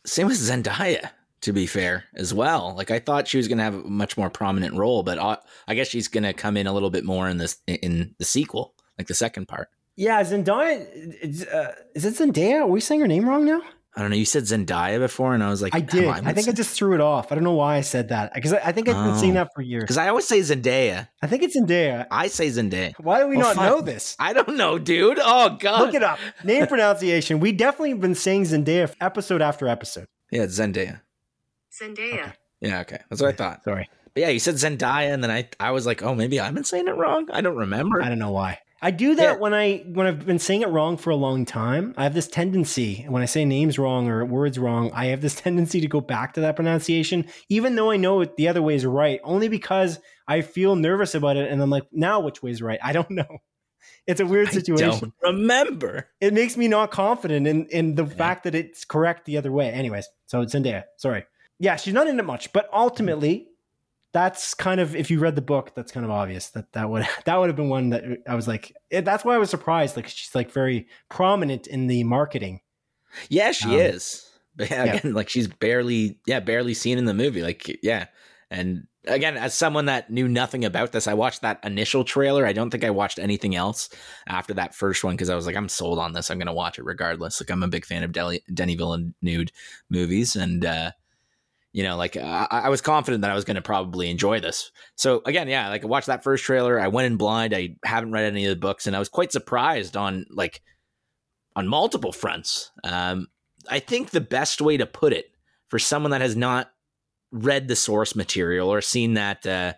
[0.06, 1.12] same with Zendaya.
[1.44, 2.76] To be fair, as well.
[2.76, 5.38] Like I thought she was going to have a much more prominent role, but I,
[5.70, 8.26] I guess she's going to come in a little bit more in this in the
[8.26, 9.70] sequel, like the second part.
[9.96, 10.86] Yeah, Zendaya.
[11.22, 12.64] Is, uh, is it Zendaya?
[12.64, 13.62] Are we saying her name wrong now?
[14.00, 14.16] I don't know.
[14.16, 16.06] You said Zendaya before, and I was like, I did.
[16.08, 17.32] I think I just threw it off.
[17.32, 19.44] I don't know why I said that because I, I think I've been saying Oh.
[19.44, 19.84] that for years.
[19.84, 21.10] because I always say Zendaya.
[21.22, 22.08] I think it's Zendaya.
[22.10, 22.94] I say Zendaya.
[22.98, 23.66] Why do we Well, not fine.
[23.70, 24.16] know this?
[24.18, 25.20] I don't know, dude.
[25.22, 25.82] Oh god.
[25.82, 26.18] Look it up.
[26.46, 27.42] Name pronunciation.
[27.42, 30.08] We definitely have been saying Zendaya episode after episode.
[30.32, 31.02] Yeah, it's Zendaya.
[31.82, 32.34] Zendaya.
[32.62, 33.00] Yeah, okay.
[33.10, 33.64] That's what I thought.
[33.66, 33.90] Sorry.
[34.14, 36.64] But yeah, you said Zendaya, and then I I was like, oh, maybe I've been
[36.64, 37.28] saying it wrong.
[37.32, 38.02] I don't remember.
[38.02, 38.60] I don't know why.
[38.82, 39.36] I do that Yeah.
[39.38, 41.94] when I when I've been saying it wrong for a long time.
[41.98, 45.36] I have this tendency when I say names wrong or words wrong, I have this
[45.42, 48.76] tendency to go back to that pronunciation, even though I know it, the other way
[48.76, 52.52] is right, only because I feel nervous about it, and I'm like, now which way
[52.52, 52.80] is right?
[52.84, 53.40] I don't know.
[54.08, 55.14] It's a weird situation.
[55.22, 56.08] remember.
[56.22, 59.70] It makes me not confident in in the fact that it's correct the other way.
[59.72, 60.84] Anyways, so it's Zendaya.
[60.98, 61.26] Sorry.
[61.60, 63.49] Yeah, she's not in it much, but ultimately,
[64.12, 67.06] that's kind of if you read the book, that's kind of obvious that that would
[67.26, 68.76] that would have been one that I was like.
[68.90, 69.96] It, that's why I was surprised.
[69.96, 72.62] Like she's like very prominent in the marketing.
[73.30, 74.26] Yeah, she Um, is.
[74.56, 74.94] But yeah, yeah.
[74.96, 77.42] again, like she's barely, yeah, barely seen in the movie.
[77.42, 78.08] Like, yeah.
[78.52, 82.46] And again, as someone that knew nothing about this, I watched that initial trailer.
[82.46, 83.90] I don't think I watched anything else
[84.28, 86.30] after that first one because I was like, I'm sold on this.
[86.30, 87.40] I'm going to watch it regardless.
[87.40, 89.50] Like, I'm a big fan of Deli- Denis Villeneuve
[89.90, 90.36] movies.
[90.36, 90.92] And, uh,
[91.72, 94.72] you know, like I, I was confident that I was going to probably enjoy this.
[94.96, 96.80] So again, yeah, like I watched that first trailer.
[96.80, 97.54] I went in blind.
[97.54, 100.62] I haven't read any of the books, and I was quite surprised on like
[101.56, 102.72] on multiple fronts.
[102.84, 103.28] Um,
[103.70, 105.32] I think the best way to put it
[105.68, 106.72] for someone that has not
[107.32, 109.74] read the source material or seen that, uh,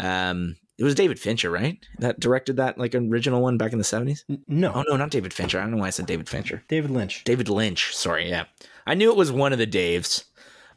[0.00, 1.76] um, it was David Fincher, right?
[1.98, 4.24] That directed that like original one back in the seventies.
[4.30, 5.58] N- No, Oh no, not David Fincher.
[5.58, 6.62] I don't know why I said David Fincher.
[6.68, 7.24] David Lynch.
[7.24, 7.94] David Lynch.
[7.94, 8.44] Sorry, yeah,
[8.86, 10.24] I knew it was one of the Daves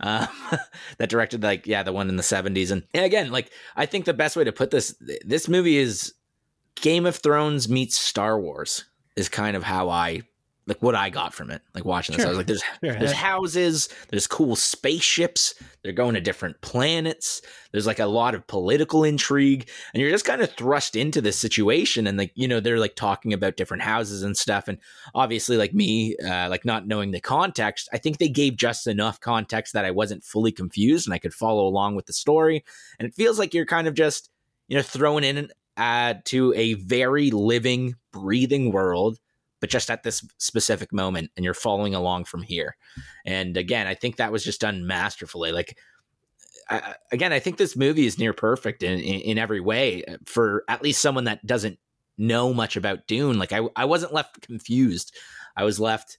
[0.01, 0.27] um,
[0.97, 2.71] that directed like yeah the one in the seventies.
[2.71, 6.13] And yeah, again, like I think the best way to put this, this movie is
[6.75, 8.85] Game of Thrones meets Star Wars
[9.15, 10.23] is kind of how I
[10.67, 11.61] like what I got from it.
[11.73, 12.93] Like watching this, I was like, there's Sure.
[12.93, 17.41] there's houses, there's cool spaceships, they're going to different planets.
[17.71, 21.39] There's like a lot of political intrigue, and you're just kind of thrust into this
[21.39, 22.05] situation.
[22.05, 24.67] And like you know, they're like talking about different houses and stuff.
[24.67, 24.77] And
[25.15, 29.19] obviously, like me, uh, like not knowing the context, I think they gave just enough
[29.19, 32.63] context that I wasn't fully confused and I could follow along with the story.
[32.99, 34.29] And it feels like you're kind of just
[34.67, 39.17] you know thrown in uh, to a very living, breathing world
[39.61, 42.75] but just at this specific moment and you're following along from here.
[43.25, 45.53] And again i think that was just done masterfully.
[45.53, 45.77] Like
[46.69, 50.17] I, again i think this movie is near perfect in, in, in every way uh,
[50.25, 51.79] for at least someone that doesn't
[52.17, 53.39] know much about dune.
[53.39, 55.15] Like I, I wasn't left confused.
[55.55, 56.17] I was left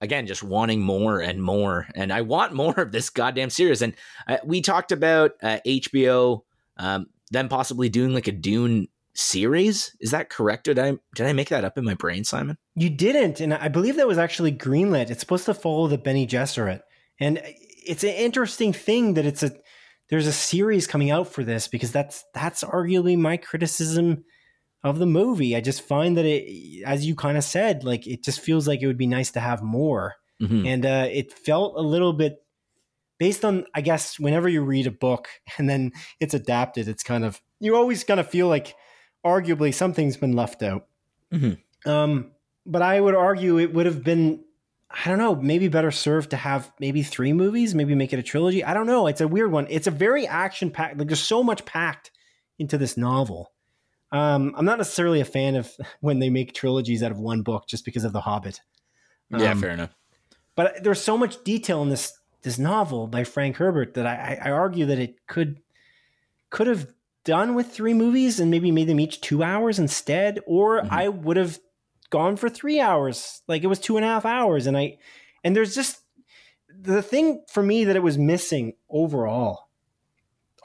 [0.00, 3.82] again just wanting more and more and i want more of this goddamn series.
[3.82, 3.94] And
[4.28, 6.42] uh, we talked about uh, hbo
[6.76, 11.32] um, them possibly doing like a dune series is that correct did i did i
[11.32, 14.50] make that up in my brain simon You didn't, and I believe that was actually
[14.52, 15.10] greenlit.
[15.10, 16.80] It's supposed to follow the Bene Gesserit,
[17.20, 19.52] and it's an interesting thing that it's a
[20.10, 24.24] there's a series coming out for this because that's that's arguably my criticism
[24.82, 25.54] of the movie.
[25.56, 28.82] I just find that it, as you kind of said, like it just feels like
[28.82, 30.66] it would be nice to have more, Mhm.
[30.66, 32.34] and uh, it felt a little bit
[33.20, 37.24] based on I guess whenever you read a book and then it's adapted, it's kind
[37.24, 38.74] of you always kind of feel like
[39.24, 40.86] arguably something's been left out.
[41.32, 41.58] Mhm.
[41.86, 42.30] Um,
[42.66, 44.44] but I would argue it would have been,
[44.90, 48.22] I don't know, maybe better served to have maybe three movies, maybe make it a
[48.22, 48.62] trilogy.
[48.64, 49.06] I don't know.
[49.06, 49.66] It's a weird one.
[49.68, 50.98] It's a very action packed.
[50.98, 52.10] Like there's so much packed
[52.58, 53.52] into this novel.
[54.12, 57.66] Um, I'm not necessarily a fan of when they make trilogies out of one book
[57.66, 58.60] just because of The Hobbit.
[59.30, 59.94] yeah Um, fair enough
[60.54, 64.48] But there's so much detail in this this novel by Frank Herbert that I, I
[64.48, 65.60] I argue that it could
[66.50, 66.92] could have
[67.24, 70.88] done with three movies and maybe made them each two hours instead, or Mhm.
[70.90, 71.58] I would have
[72.10, 73.42] gone for three hours.
[73.48, 74.98] Like it was two and a half hours, and I
[75.42, 76.00] and there's just
[76.68, 79.68] the thing for me that it was missing overall.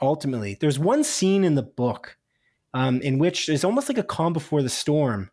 [0.02, 2.16] Ultimately, there's one scene in the book
[2.72, 5.30] um, in which it's almost like a calm before the storm.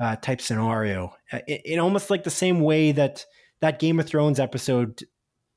[0.00, 1.14] uh, type scenario.
[1.30, 3.26] Uh, in, in almost like the same way that
[3.60, 5.02] that Game of Thrones episode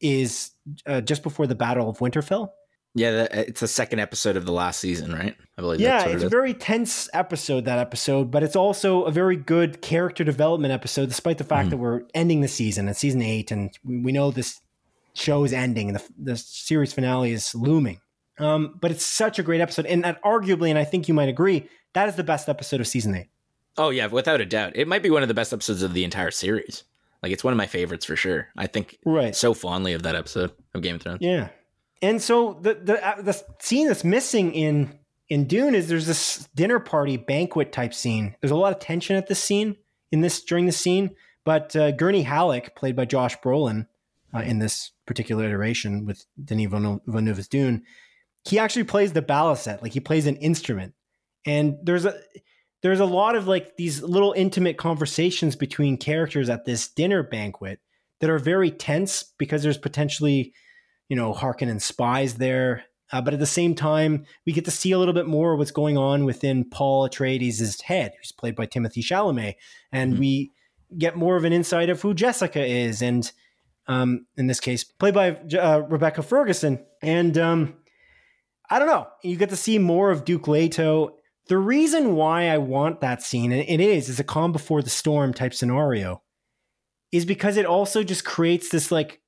[0.01, 0.51] is
[0.85, 2.49] uh, just before the Battle of Winterfell.
[2.95, 5.35] Yeah, it's the second episode of the last season, right?
[5.57, 5.79] I believe.
[5.79, 9.81] Yeah, it's it a very tense episode that episode, but it's also a very good
[9.81, 11.69] character development episode, despite the fact mm.
[11.71, 14.61] that we're ending the season at season eight, and we know this
[15.15, 17.99] show is ending, and the, the series finale is looming.
[18.37, 21.29] Um, but it's such a great episode, and that arguably, and I think you might
[21.29, 23.27] agree, that is the best episode of season eight.
[23.75, 26.03] Oh yeah, without a doubt, it might be one of the best episodes of the
[26.03, 26.83] entire series.
[27.23, 28.49] Like it's one of my favorites for sure.
[28.55, 31.19] I think right so fondly of that episode of Game of Thrones.
[31.21, 31.49] Yeah,
[32.03, 34.99] and so the the uh, the scene that's missing in
[35.29, 38.35] in Dune is there's this dinner party banquet type scene.
[38.41, 39.77] There's a lot of tension at this scene
[40.11, 43.87] in this during the scene, but uh, Gurney Halleck, played by Josh Brolin,
[44.33, 47.83] uh, in this particular iteration with Denis Villeneuve's Dune,
[48.45, 50.93] he actually plays the baliset, like he plays an instrument.
[51.45, 52.19] And there's a
[52.81, 57.79] there's a lot of like these little intimate conversations between characters at this dinner banquet
[58.19, 60.53] that are very tense because there's potentially,
[61.13, 62.85] you know, Harkonnen spies there.
[63.11, 65.69] Uh, but at the same time, we get to see a little bit more what's
[65.69, 69.53] going on within Paul Atreides' head, who's played by Timothy Chalamet,
[69.91, 70.19] and mm-hmm.
[70.19, 70.51] we
[70.97, 73.31] get more of an insight of who Jessica is, and
[73.85, 76.83] um, in this case, played by uh, Rebecca Ferguson.
[77.03, 77.75] And um,
[78.71, 81.13] I don't know, you get to see more of Duke Leto
[81.47, 84.89] the reason why I want that scene, and it is, is a calm before the
[84.89, 86.23] storm type scenario,
[87.11, 89.21] is because it also just creates this like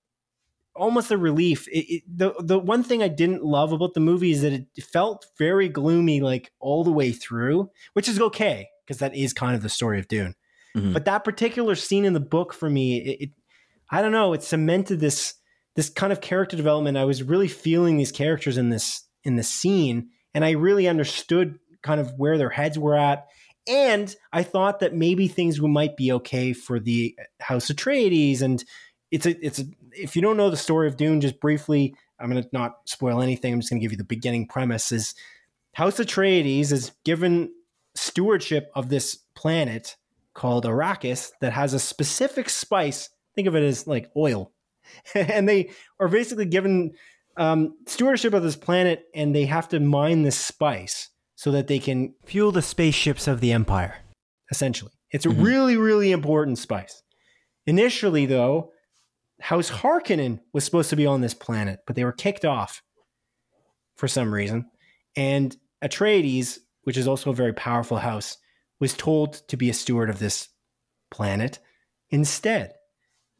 [0.75, 1.67] almost a relief.
[1.69, 4.67] It, it, the the one thing I didn't love about the movie is that it
[4.83, 9.55] felt very gloomy like all the way through, which is okay because that is kind
[9.55, 10.35] of the story of Dune.
[10.75, 10.93] Mm-hmm.
[10.93, 13.29] But that particular scene in the book for me, it, it
[13.89, 15.35] I don't know, it cemented this
[15.75, 16.97] this kind of character development.
[16.97, 21.59] I was really feeling these characters in this in this scene, and I really understood
[21.81, 23.27] kind of where their heads were at.
[23.67, 28.41] And I thought that maybe things might be okay for the House Atreides.
[28.41, 28.63] And
[29.15, 29.63] it's a, it's a,
[29.93, 33.21] if you don't know the story of Dune, just briefly, I'm going to not spoil
[33.21, 33.53] anything.
[33.53, 35.15] I'm just going to give you the beginning premise is
[35.73, 37.49] House Atreides is given
[37.95, 39.95] stewardship of this planet
[40.33, 43.09] called Arrakis that has a specific spice.
[43.35, 44.51] Think of it as like oil.
[45.15, 46.91] and they are basically given
[47.37, 51.79] um, stewardship of this planet and they have to mine this spice so that they
[51.79, 53.95] can fuel the spaceships of the Empire.
[54.51, 55.41] Essentially, it's a mm-hmm.
[55.41, 57.01] really, really important spice.
[57.65, 58.71] Initially, though,
[59.41, 62.81] House Harkonnen was supposed to be on this planet, but they were kicked off
[63.97, 64.65] for some reason.
[65.15, 68.37] And Atreides, which is also a very powerful house,
[68.79, 70.49] was told to be a steward of this
[71.11, 71.59] planet
[72.09, 72.73] instead.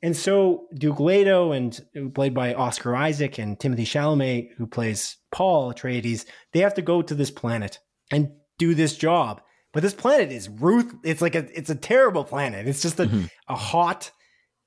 [0.01, 1.79] And so Duke Leto, and
[2.13, 7.01] played by Oscar Isaac, and Timothy Chalamet, who plays Paul Atreides, they have to go
[7.01, 7.79] to this planet
[8.11, 9.41] and do this job.
[9.73, 10.93] But this planet is ruth.
[11.03, 12.67] It's like a it's a terrible planet.
[12.67, 13.25] It's just a, mm-hmm.
[13.49, 14.11] a hot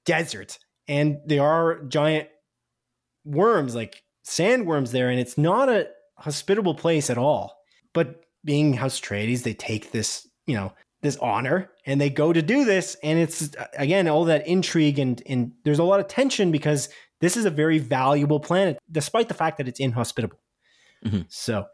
[0.04, 0.58] desert,
[0.88, 2.28] and there are giant
[3.24, 7.56] worms like sandworms there, and it's not a hospitable place at all.
[7.92, 10.72] But being House Atreides, they take this you know
[11.02, 15.22] this honor and they go to do this and it's again all that intrigue and,
[15.26, 16.88] and there's a lot of tension because
[17.20, 20.38] this is a very valuable planet despite the fact that it's inhospitable
[21.04, 21.20] mm-hmm.
[21.28, 21.66] so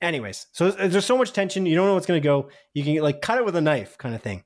[0.00, 2.96] anyways so there's so much tension you don't know what's going to go you can
[2.96, 4.42] like cut it with a knife kind of thing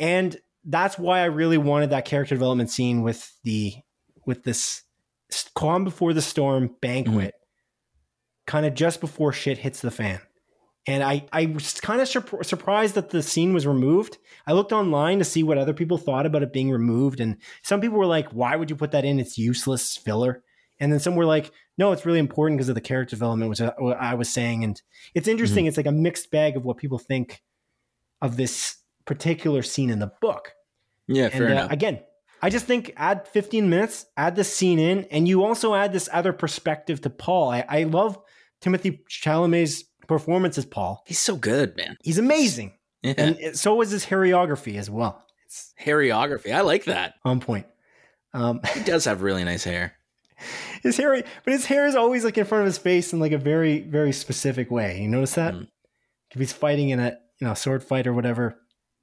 [0.00, 3.74] and that's why i really wanted that character development scene with the
[4.26, 4.82] with this
[5.54, 8.46] calm before the storm banquet mm-hmm.
[8.46, 10.20] kind of just before shit hits the fan
[10.86, 14.18] and I, I was kind of sur- surprised that the scene was removed.
[14.46, 17.20] I looked online to see what other people thought about it being removed.
[17.20, 19.20] And some people were like, why would you put that in?
[19.20, 20.42] It's useless filler.
[20.80, 23.60] And then some were like, no, it's really important because of the character development, which
[23.60, 24.64] I was saying.
[24.64, 24.82] And
[25.14, 25.64] it's interesting.
[25.64, 25.68] Mm-hmm.
[25.68, 27.42] It's like a mixed bag of what people think
[28.20, 30.52] of this particular scene in the book.
[31.08, 31.72] Yeah, and, fair uh, enough.
[31.72, 32.00] Again,
[32.40, 36.08] I just think add 15 minutes, add this scene in, and you also add this
[36.12, 37.50] other perspective to Paul.
[37.50, 38.18] I, I love
[38.60, 41.02] Timothy Chalamet's performance as Paul.
[41.06, 41.96] He's so good, man.
[42.02, 42.74] He's amazing.
[43.02, 43.14] Yeah.
[43.16, 45.24] And so is his hairography as well.
[45.46, 46.52] It's hairography.
[46.52, 47.14] I like that.
[47.24, 47.66] On point.
[48.34, 49.94] Um, he does have really nice hair.
[50.82, 53.30] His hair, but his hair is always like in front of his face in like
[53.30, 55.00] a very, very specific way.
[55.00, 55.54] You notice that?
[55.54, 55.68] Mm.
[56.32, 58.56] If he's fighting in a you know sword fight or whatever.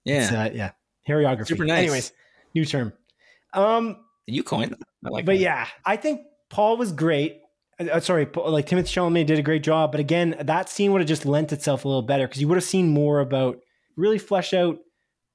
[0.06, 0.72] Yeah, uh, yeah.
[1.08, 1.48] Hairography.
[1.48, 1.80] Super nice.
[1.80, 2.12] Anyways,
[2.54, 2.94] new term.
[3.54, 4.80] Um, you coined that.
[5.06, 5.26] I like.
[5.26, 5.42] But that.
[5.42, 7.42] yeah, I think Paul was great.
[7.80, 11.02] Uh, uh, sorry, like Timothy Chalamet did a great job, but again, that scene would
[11.02, 13.60] have just lent itself a little better because you would have seen more about,
[13.96, 14.78] really flesh out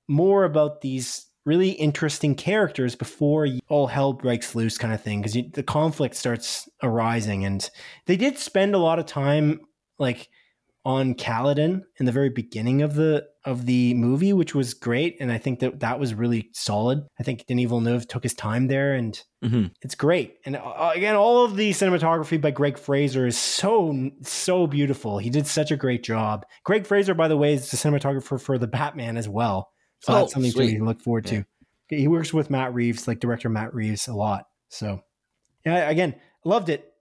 [0.08, 5.20] more about these really interesting characters before all hell breaks loose, kind of thing.
[5.20, 7.68] Because the conflict starts arising, and
[8.06, 9.60] they did spend a lot of time
[9.98, 10.28] like
[10.87, 15.30] on Caladan in the very beginning of the of the movie, which was great, and
[15.32, 17.03] I think that that was really solid.
[17.18, 19.70] I think Denis Villeneuve took his time there, and Mhm.
[19.82, 20.37] it's great.
[20.47, 25.18] And uh, again, all of the cinematography by Greig Fraser is so so beautiful.
[25.18, 26.45] He did such a great job.
[26.64, 29.70] Greig Fraser, by the way, is the cinematographer for the Batman as well,
[30.01, 30.78] so Oh, that's something sweet.
[30.78, 31.45] to look forward to.
[31.89, 34.47] He works with Matt Reeves, like director Matt Reeves, a lot.
[34.70, 35.01] So
[35.66, 36.14] yeah, again,
[36.47, 36.93] loved it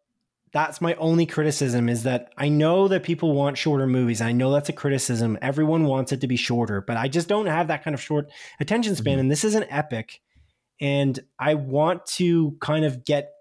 [0.54, 4.22] that's my only criticism is that I know that people want shorter movies.
[4.22, 5.38] I know that's a criticism.
[5.42, 8.32] Everyone wants it to be shorter, but I just don't have that kind of short
[8.60, 9.18] attention span.
[9.18, 9.22] Mhm.
[9.22, 10.22] And this is an epic.
[10.80, 13.32] And I want to kind of get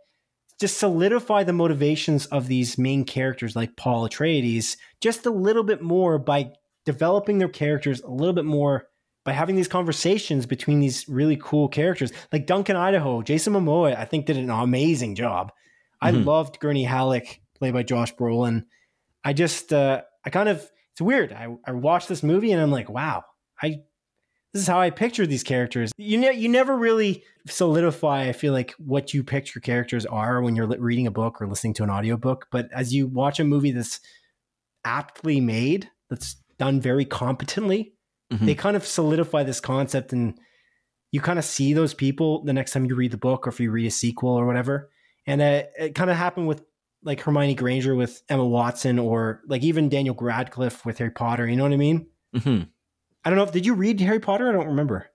[0.60, 5.82] just solidify the motivations of these main characters like Paul Atreides just a little bit
[5.82, 6.52] more by
[6.86, 8.86] developing their characters a little bit more
[9.24, 14.04] by having these conversations between these really cool characters like Duncan Idaho, Jason Momoa, I
[14.04, 15.52] think did an amazing job.
[16.02, 16.24] I Mhm.
[16.26, 18.64] loved Gurney Halleck, played by Josh Brolin.
[19.24, 21.32] I just, uh, I kind of, it's weird.
[21.32, 23.24] I, I watched this movie and I'm like, wow,
[23.62, 23.80] I,
[24.52, 25.92] this is how I picture these characters.
[25.96, 30.56] You ne- you never really solidify, I feel like, what you picture characters are when
[30.56, 32.48] you're reading a book or listening to an audiobook.
[32.50, 34.00] But as you watch a movie that's
[34.84, 37.94] aptly made, that's done very competently,
[38.32, 38.46] Mhm.
[38.46, 40.38] they kind of solidify this concept and
[41.12, 43.60] you kind of see those people the next time you read the book or if
[43.60, 44.90] you read a sequel or whatever.
[45.26, 46.64] And uh, it kind of happened with
[47.04, 51.48] like Hermione Granger with Emma Watson or like even Daniel Radcliffe with Harry Potter.
[51.48, 52.06] You know what I mean?
[52.34, 52.68] Mhm.
[53.24, 53.44] I don't know.
[53.44, 54.48] if Did you read Harry Potter?
[54.48, 55.08] I don't remember.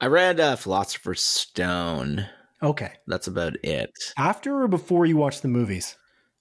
[0.00, 2.26] I read uh, Philosopher's Stone.
[2.62, 2.92] Okay.
[3.06, 3.90] That's about it.
[4.16, 5.96] After or before you watched the movies?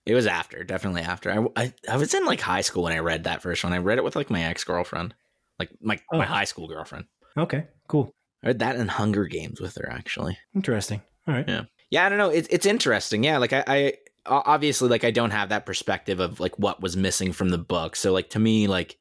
[0.05, 1.31] It was after, definitely after.
[1.31, 3.73] I, I, I was in like high school when I read that first one.
[3.73, 5.15] I read it with like my ex girlfriend,
[5.59, 6.17] like my, Oh.
[6.19, 7.05] my high school girlfriend.
[7.37, 8.13] Okay, cool.
[8.43, 10.37] I read that in Hunger Games with her actually.
[10.53, 11.01] Interesting.
[11.27, 11.47] All right.
[11.47, 11.63] Yeah.
[11.89, 12.29] Yeah, I don't know.
[12.29, 13.23] It's it's interesting.
[13.23, 13.93] Yeah, like I,
[14.25, 17.95] obviously like I don't have that perspective of like what was missing from the book.
[17.95, 18.97] So like to me, like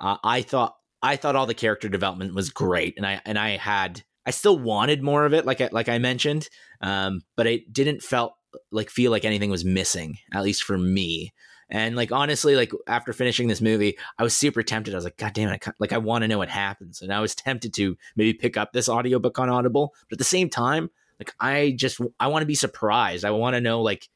[0.00, 3.56] uh, I thought I thought all the character development was great, and I and I
[3.56, 6.48] had I still wanted more of it, like I, like I mentioned,
[6.80, 8.34] um, but it didn't felt
[8.70, 11.32] like feel like anything was missing, at least for me.
[11.68, 14.94] And like honestly, like after finishing this movie, I was super tempted.
[14.94, 15.66] I was like, God damn it!
[15.66, 18.56] I, like I want to know what happens, and I was tempted to maybe pick
[18.56, 19.94] up this audiobook on Audible.
[20.08, 23.24] But at the same time, like I just I want to be surprised.
[23.24, 24.08] I want to know like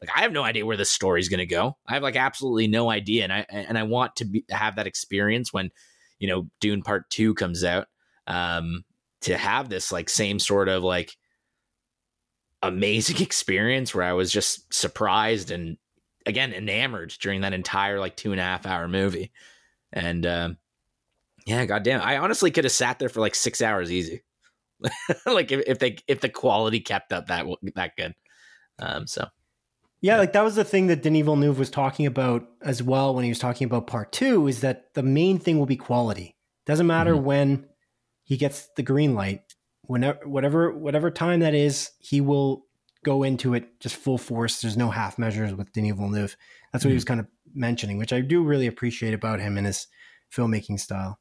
[0.00, 1.76] like I have no idea where this story's going to go.
[1.86, 4.86] I have like absolutely no idea, and I and I want to be, have that
[4.86, 5.70] experience when
[6.18, 7.86] you know Dune Part Two comes out.
[8.26, 8.84] Um,
[9.22, 11.16] to have this like same sort of like
[12.62, 15.78] amazing experience where I was just surprised and
[16.26, 19.32] again enamored during that entire like two and a half hour movie,
[19.92, 20.58] and um,
[21.46, 24.22] yeah, goddamn, I honestly could have sat there for like six hours easy.
[25.26, 28.14] like if, if they if the quality kept up that that good.
[28.78, 29.26] Um, so
[30.00, 33.24] Yeah, like that was the thing that Denis Villeneuve was talking about as well when
[33.24, 36.36] he was talking about part two is that the main thing will be quality.
[36.66, 37.22] Doesn't matter Mhm.
[37.22, 37.66] when
[38.24, 39.42] he gets the green light,
[39.82, 42.66] whenever whatever whatever time that is, he will
[43.04, 44.60] go into it just full force.
[44.62, 46.36] There's no half measures with Denis Villeneuve.
[46.72, 49.66] That's what he was kind of mentioning, which I do really appreciate about him and
[49.66, 49.86] his
[50.34, 51.18] filmmaking style.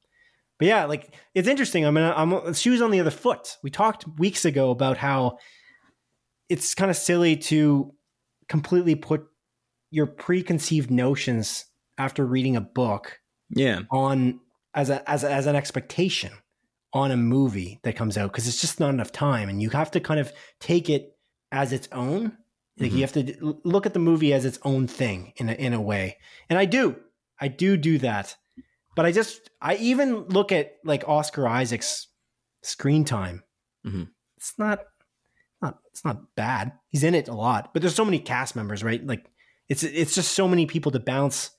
[0.60, 1.86] But yeah, like it's interesting.
[1.86, 3.58] I mean, I'm shoes on the other foot.
[3.64, 5.38] We talked weeks ago about how
[6.50, 7.94] it's kind of silly to
[8.48, 9.26] completely put
[9.92, 11.66] your preconceived notions
[11.98, 14.40] after reading a book yeah, on
[14.74, 16.32] as a as a, as an expectation
[16.94, 19.92] on a movie that comes out because it's just not enough time and you have
[19.92, 21.16] to kind of take it
[21.52, 22.38] as its own
[22.80, 22.96] like Mhm.
[22.96, 25.82] you have to look at the movie as its own thing in a, in a
[25.82, 26.18] way
[26.50, 26.96] and i do
[27.40, 28.36] i do do that
[28.96, 32.08] but i just i even look at like oscar isaac's
[32.62, 33.44] screen time.
[33.86, 34.08] Mhm.
[34.38, 34.80] it's not
[35.62, 36.72] not it's not bad.
[36.90, 37.74] He's in it a lot.
[37.74, 39.06] But there's so many cast members right?
[39.06, 39.26] Like
[39.70, 41.52] it's it's just so many people to bounce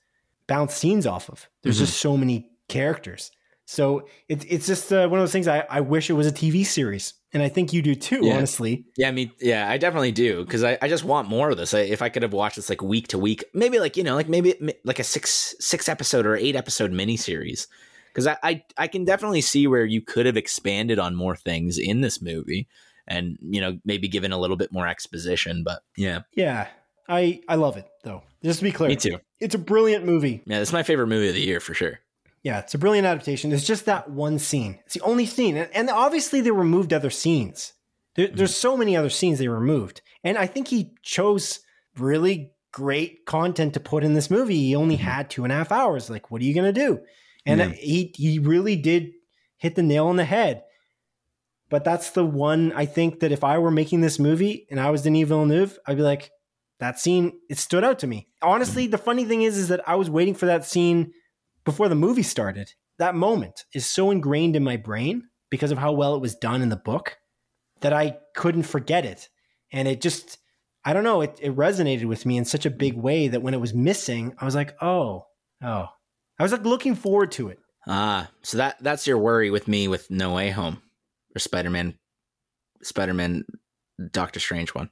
[0.47, 1.47] bounce scenes off of.
[1.63, 1.85] There's Mhm.
[1.85, 3.31] just so many characters
[3.65, 6.31] so it's it's just uh, one of those things I, I wish it was a
[6.31, 8.35] tv series and i think you do too Yeah.
[8.37, 11.73] honestly yeah, me, yeah, I definitely do because I, I just want more of this.
[11.73, 14.15] I, if I could have watched this like week to week, maybe like you know,
[14.15, 14.55] like maybe
[14.85, 17.67] like a six six episode or eight episode miniseries,
[18.13, 21.77] because I, I I can definitely see where you could have expanded on more things
[21.77, 22.67] in this movie,
[23.07, 25.63] and you know maybe given a little bit more exposition.
[25.65, 26.67] But yeah, yeah
[27.09, 29.19] i i love it though just to be clear me too.
[29.39, 31.99] it's a brilliant movie Yeah, it's my favorite movie of the year for sure.
[32.45, 33.51] Yeah, it's a brilliant adaptation.
[33.51, 34.77] It's just that one scene.
[34.85, 35.57] It's the only scene.
[35.57, 37.73] And, and obviously, they removed other scenes.
[38.15, 38.59] There, There's mm-hmm.
[38.59, 40.03] so many other scenes they removed.
[40.23, 41.61] And I think he chose
[41.97, 44.59] really great content to put in this movie.
[44.59, 45.05] He only mm-hmm.
[45.05, 46.07] had two and a half hours.
[46.07, 46.99] Like, what are you going to do?
[47.47, 47.69] And Yeah.
[47.69, 49.13] he, he really did
[49.57, 50.61] hit the nail on the head.
[51.71, 54.91] But that's the one I think that if I were making this movie and I
[54.91, 56.29] was Denis Villeneuve, I'd be like,
[56.79, 58.27] that scene it stood out to me.
[58.43, 58.91] Honestly, mm-hmm.
[58.91, 61.11] the funny thing is is that I was waiting for that scene
[61.65, 62.73] before the movie started.
[62.97, 66.61] That moment is so ingrained in my brain because of how well it was done
[66.61, 67.17] in the book
[67.81, 69.27] that I couldn't forget it.
[69.71, 70.37] And it just
[70.85, 73.55] I don't know, it, it resonated with me in such a big way that when
[73.55, 75.25] it was missing, I was like, "Oh,
[75.63, 75.87] oh."
[76.37, 77.59] I was like looking forward to it.
[77.87, 80.81] Ah, so that that's your worry with me with No Way Home
[81.35, 81.97] or Spider Man,
[82.83, 83.45] Spider Man,
[84.11, 84.89] Doctor Strange one.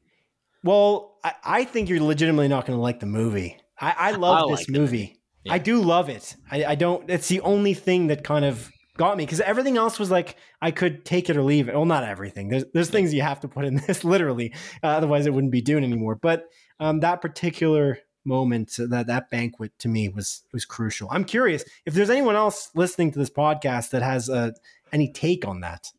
[0.63, 3.57] Well, I, I think you're legitimately not going to like the movie.
[3.79, 5.19] I, I love I this like movie.
[5.43, 5.53] Yeah.
[5.53, 6.35] I do love it.
[6.49, 7.09] I, I don't.
[7.09, 10.71] It's the only thing that kind of got me because everything else was like I
[10.71, 11.75] could take it or leave it.
[11.75, 12.49] Well, not everything.
[12.49, 15.61] There's there's things you have to put in this literally, uh, otherwise it wouldn't be
[15.61, 16.15] Dune anymore.
[16.15, 16.45] But
[16.79, 21.09] um, that particular moment, uh, that that banquet to me was was crucial.
[21.11, 24.51] I'm curious if there's anyone else listening to this podcast that has uh,
[24.91, 25.91] any take on that.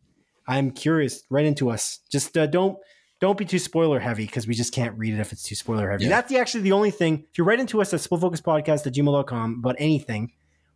[0.47, 1.23] I'm curious.
[1.31, 2.01] Right into us.
[2.11, 2.79] Just uh, don't
[3.21, 5.91] don't be too spoiler heavy because we just can't read it if it's too spoiler
[5.91, 6.05] heavy.
[6.05, 6.11] Yeah.
[6.11, 7.25] That's the, actually the only thing.
[7.31, 10.33] If you write into us at splitfocuspodcast at gmail.com about anything,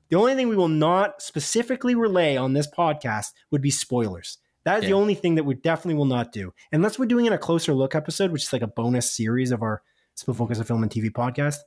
[0.09, 4.39] the only thing we will not specifically relay on this podcast would be spoilers.
[4.65, 6.53] That is the only thing that we definitely will not do.
[6.73, 9.63] Unless we're doing in a closer look episode, which is like a bonus series of
[9.63, 9.83] our
[10.19, 11.59] Split Focus of Film and TV podcast.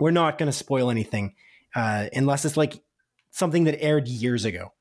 [0.00, 1.34] We're not going to spoil anything
[1.76, 2.82] uh, unless it's like
[3.30, 4.72] something that aired years ago.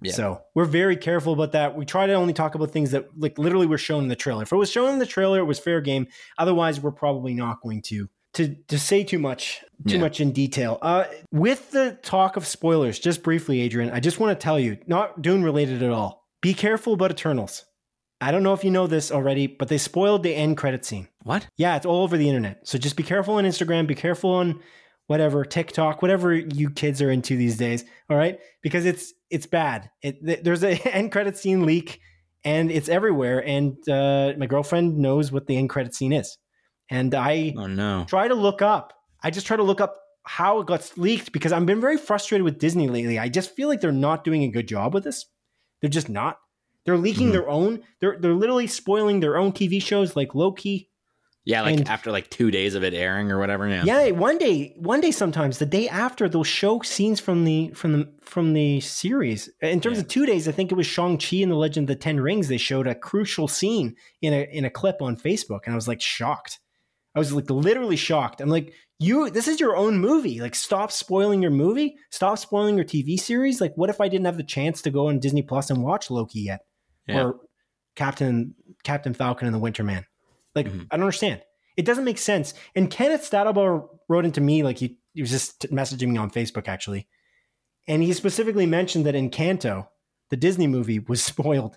[0.00, 0.12] Yeah.
[0.12, 1.76] So we're very careful about that.
[1.76, 4.42] We try to only talk about things that like literally were shown in the trailer.
[4.42, 6.06] If it was shown in the trailer, it was fair game.
[6.38, 10.00] Otherwise, we're probably not going to to to say too much too Yeah.
[10.00, 10.78] much in detail.
[10.82, 14.78] Uh, with the talk of spoilers, just briefly, Adrian, I just want to tell you,
[14.86, 16.26] not Dune related at all.
[16.42, 17.64] Be careful about Eternals.
[18.20, 21.08] I don't know if you know this already, but they spoiled the end credit scene.
[21.24, 21.46] What?
[21.56, 22.66] Yeah, it's all over the internet.
[22.66, 24.60] So just be careful on Instagram, be careful on
[25.08, 27.84] whatever TikTok, whatever you kids are into these days.
[28.08, 29.90] All right, because it's it's bad.
[30.02, 32.00] It there's a end credit scene leak,
[32.44, 33.44] and it's everywhere.
[33.46, 36.38] And uh, my girlfriend knows what the end credit scene is,
[36.90, 38.04] and I Oh no.
[38.08, 38.92] try to look up.
[39.22, 42.44] I just try to look up how it got leaked because I've been very frustrated
[42.44, 43.18] with Disney lately.
[43.18, 45.26] I just feel like they're not doing a good job with this.
[45.80, 46.38] They're just not.
[46.86, 47.32] They're leaking Mhm.
[47.32, 47.82] their own.
[48.00, 50.88] They're they're literally spoiling their own TV shows like Loki.
[51.46, 53.68] Yeah, like And- after like two days of it airing or whatever.
[53.68, 53.84] Yeah.
[53.84, 57.92] Yeah, one day, one day, sometimes the day after they'll show scenes from the from
[57.92, 59.50] the from the series.
[59.60, 60.02] In terms Yeah.
[60.04, 62.18] of two days, I think it was Shang Chi and the Legend of the Ten
[62.18, 62.48] Rings.
[62.48, 65.86] They showed a crucial scene in a in a clip on Facebook, and I was
[65.88, 66.60] like shocked.
[67.14, 68.40] I was like literally shocked.
[68.40, 70.40] I'm like, you, this is your own movie.
[70.40, 71.94] Like, stop spoiling your movie.
[72.10, 73.60] Stop spoiling your TV series.
[73.60, 76.10] Like, what if I didn't have the chance to go on Disney Plus and watch
[76.10, 76.60] Loki yet,
[77.06, 77.22] Yeah.
[77.24, 77.40] or
[77.96, 80.06] Captain Captain Falcon and the Winter Man?
[80.54, 80.86] Like, Mhm.
[80.90, 81.42] I don't understand.
[81.76, 82.54] It doesn't make sense.
[82.76, 86.68] And Kenneth Stadler wrote into me, like he, he was just messaging me on Facebook
[86.68, 87.08] actually,
[87.88, 89.88] and he specifically mentioned that Encanto,
[90.30, 91.76] the Disney movie, was spoiled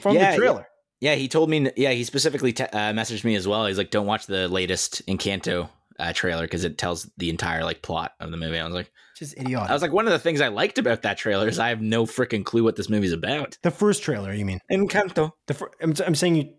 [0.00, 0.66] from Yeah, the trailer.
[1.00, 1.70] Yeah, he told me.
[1.76, 3.66] Yeah, he specifically te- uh, messaged me as well.
[3.66, 7.82] He's like, "Don't watch the latest Encanto uh, trailer because it tells the entire like
[7.82, 9.68] plot of the movie." I was like, Just idiotic.
[9.70, 11.82] I was like, one of the things I liked about that trailer is I have
[11.82, 13.58] no freaking clue what this movie's about.
[13.62, 14.60] the first trailer, you mean?
[14.70, 15.32] Encanto.
[15.46, 16.54] The fir- I'm, I'm saying you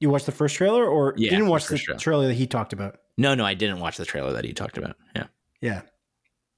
[0.00, 1.98] you watched the first trailer, or you Yeah, didn't watch the trailer.
[1.98, 2.98] trailer that he talked about.
[3.16, 4.96] No, no, I didn't watch the trailer that he talked about.
[5.14, 5.24] Yeah.
[5.62, 5.82] Yeah,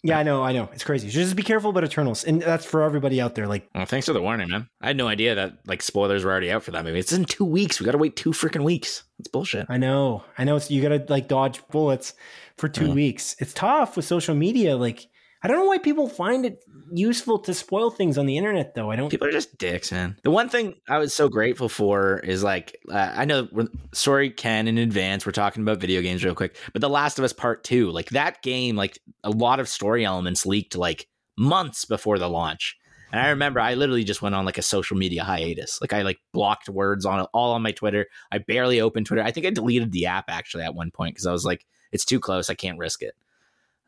[0.02, 0.68] yeah, I know, I know.
[0.72, 1.08] It's crazy.
[1.08, 3.46] Just be careful about Eternals, and that's for everybody out there.
[3.46, 4.68] Like, Well, thanks for the warning, man.
[4.80, 6.98] I had no idea that like spoilers were already out for that movie.
[6.98, 7.78] It's in two weeks.
[7.80, 9.04] We got to wait two freaking weeks.
[9.20, 9.66] It's bullshit.
[9.68, 10.56] I know, I know.
[10.56, 12.14] It's you got to like dodge bullets
[12.56, 12.94] for two Mhm.
[12.94, 13.36] weeks.
[13.38, 14.76] It's tough with social media.
[14.76, 15.06] Like,
[15.42, 16.58] I don't know why people find it
[16.92, 18.90] useful to spoil things on the internet, though.
[18.90, 19.08] I don't.
[19.08, 20.16] People are just dicks, man.
[20.22, 23.48] The one thing I was so grateful for is like uh, I know
[23.92, 25.26] sorry Ken in advance.
[25.26, 28.10] We're talking about video games real quick, but The Last of Us Part Two, like
[28.10, 32.76] that game, like a lot of story elements leaked like months before the launch.
[33.10, 35.80] And I remember I literally just went on like a social media hiatus.
[35.80, 38.06] Like I like blocked words on all on my Twitter.
[38.30, 39.22] I barely opened Twitter.
[39.22, 42.04] I think I deleted the app actually at one point because I was like, it's
[42.04, 42.50] too close.
[42.50, 43.14] I can't risk it.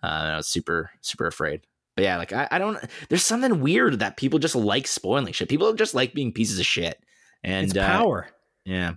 [0.03, 1.67] Uh, I was super super afraid.
[2.01, 2.79] But yeah, like I, I don't.
[3.11, 5.51] There's something weird that people just like spoiling shit.
[5.51, 6.99] People just like being pieces of shit.
[7.45, 8.27] And it's uh, power.
[8.65, 8.95] yeah,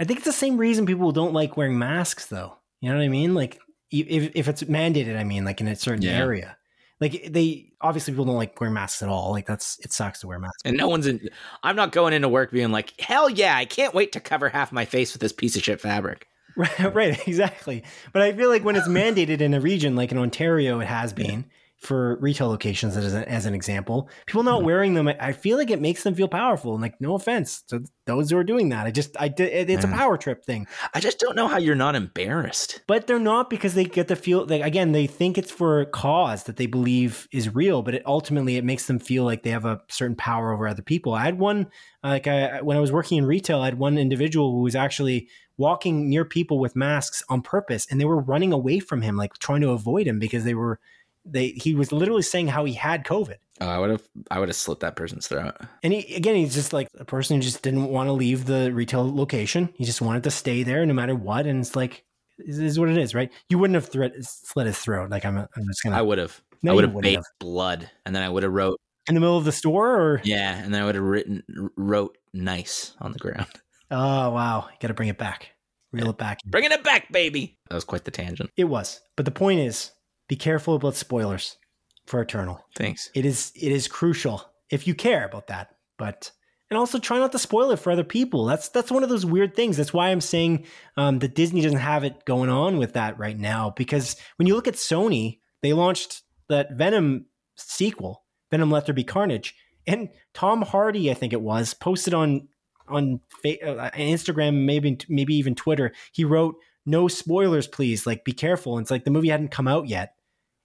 [0.00, 2.56] I think it's the same reason people don't like wearing masks, though.
[2.80, 3.34] You know what I mean?
[3.34, 3.60] Like,
[3.92, 6.18] if if it's mandated, I mean, like in a certain Yeah.
[6.18, 6.56] area.
[7.00, 9.30] Like they obviously people don't like wearing masks at all.
[9.30, 10.62] Like that's it sucks to wear masks.
[10.64, 11.30] and no one's in.
[11.62, 14.72] I'm not going into work being like, hell yeah, I can't wait to cover half
[14.72, 16.26] my face with this piece of shit fabric.
[16.56, 17.84] Right, right, exactly.
[18.12, 21.12] But I feel like when it's mandated in a region like in Ontario, it has
[21.12, 21.44] been.
[21.80, 24.08] For retail locations as an, as an example.
[24.26, 24.64] People not Mhm.
[24.64, 26.74] wearing them, I- feel like it makes them feel powerful.
[26.74, 28.86] And like, no offense to those who are doing that.
[28.86, 29.94] I just, I did, it, it's a Mhm.
[29.94, 30.66] power trip thing.
[30.92, 32.82] I just don't know how you're not embarrassed.
[32.86, 35.86] But they're not because they get the feel like again they think it's for a
[35.86, 39.50] cause that they believe is real, but it ultimately it makes them feel like they
[39.50, 41.14] have a certain power over other people.
[41.14, 41.68] I had one
[42.04, 45.28] like I, when I was working in retail, I had one individual who was actually
[45.56, 49.34] walking near people with masks on purpose, and they were running away from him, like
[49.38, 50.78] trying to avoid him because they were
[51.24, 53.36] they he was literally saying how he had COVID.
[53.60, 55.54] Oh, I would have I would have slit that person's throat.
[55.82, 58.72] And he, again, he's just like a person who just didn't want to leave the
[58.72, 59.72] retail location.
[59.74, 61.46] He just wanted to stay there no matter what.
[61.46, 62.04] And it's like,
[62.38, 63.30] this is what it is, right?
[63.48, 65.10] You wouldn't have threat, slit his throat.
[65.10, 66.40] Like, I'm, I'm just to I would have.
[66.62, 69.38] No, I would have baked blood, and then I would have wrote in the middle
[69.38, 71.42] of the store or, yeah, and then I would have written
[71.76, 73.46] wrote nice on the ground.
[73.90, 74.68] oh, wow.
[74.78, 75.48] Got to bring it back,
[75.92, 76.40] reel it back.
[76.44, 77.58] Bringing it back, baby.
[77.68, 78.50] That was quite the tangent.
[78.56, 79.00] It was.
[79.16, 79.90] But the point is,
[80.30, 81.58] be careful about spoilers
[82.06, 82.64] for Eternal.
[82.76, 83.10] Thanks.
[83.16, 85.74] It is, it is crucial if you care about that.
[85.98, 86.30] But,
[86.70, 88.44] and also try not to spoil it for other people.
[88.44, 89.76] That's that's one of those weird things.
[89.76, 90.66] That's why I'm saying
[90.96, 93.74] um, that Disney doesn't have it going on with that right now.
[93.76, 97.26] Because when you look at Sony, they launched that Venom
[97.56, 98.22] sequel,
[98.52, 102.46] Venom Let There Be Carnage, and Tom Hardy, I think it was, posted on
[102.86, 105.92] on uh, Instagram, maybe maybe even Twitter.
[106.12, 106.54] He wrote,
[106.86, 108.06] "No spoilers, please.
[108.06, 110.14] Like, be careful." And it's like the movie hadn't come out yet,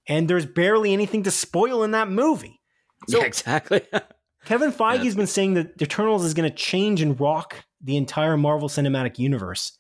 [0.08, 2.62] and there's barely anything to spoil in that movie.
[3.08, 3.82] So yeah, exactly.
[4.46, 8.70] Kevin Feige's been saying that Eternals is going to change and rock the entire Marvel
[8.70, 9.78] Cinematic Universe.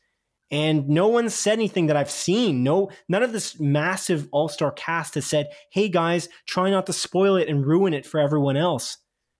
[0.51, 2.63] And no one said anything that I've seen.
[2.63, 7.35] No, none of this massive all-star cast has said, "Hey guys, try not to spoil
[7.35, 8.97] it and ruin it for everyone else."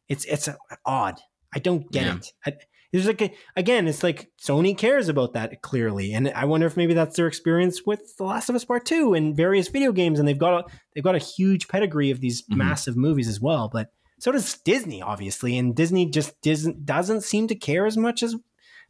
[0.10, 0.56] It's it's uh,
[0.86, 1.20] odd.
[1.54, 2.18] I don't get Yeah.
[2.48, 2.66] it.
[2.96, 6.78] There's like a, again, it's like Sony cares about that clearly, and I wonder if
[6.78, 10.18] maybe that's their experience with The Last of Us Part Two and various video games,
[10.18, 12.56] and they've got a they've got a huge pedigree of these Mhm.
[12.56, 13.70] massive movies as well.
[13.72, 13.90] But
[14.20, 18.34] so does Disney, obviously, and Disney just doesn't doesn't seem to care as much as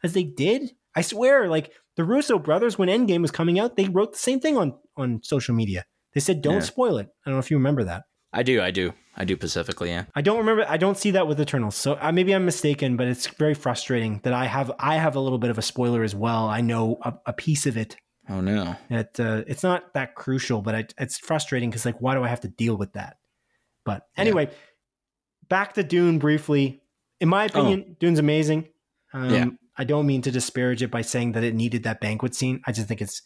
[0.04, 0.76] as they did.
[0.96, 4.40] I swear, like the Russo brothers, when Endgame was coming out, they wrote the same
[4.40, 5.84] thing on on social media.
[6.14, 6.60] They said, "Don't Yeah.
[6.60, 8.04] spoil it." I don't know if you remember that.
[8.32, 9.38] I do, I do, I do.
[9.38, 10.06] Pacifically, yeah.
[10.14, 10.66] I don't remember.
[10.68, 11.76] I don't see that with Eternals.
[11.76, 15.20] So uh, maybe I'm mistaken, but it's very frustrating that I have I have a
[15.20, 16.48] little bit of a spoiler as well.
[16.48, 17.96] I know a, a piece of it.
[18.30, 18.76] Oh no.
[18.90, 22.28] That uh, it's not that crucial, but I, it's frustrating because like, why do I
[22.28, 23.18] have to deal with that?
[23.86, 24.22] But Yeah.
[24.22, 24.50] anyway,
[25.48, 26.82] back to Dune briefly.
[27.22, 28.68] In my opinion, Dune's amazing.
[29.14, 29.46] Um, Yeah.
[29.78, 32.62] I don't mean to disparage it by saying that it needed that banquet scene.
[32.66, 33.22] I just think it's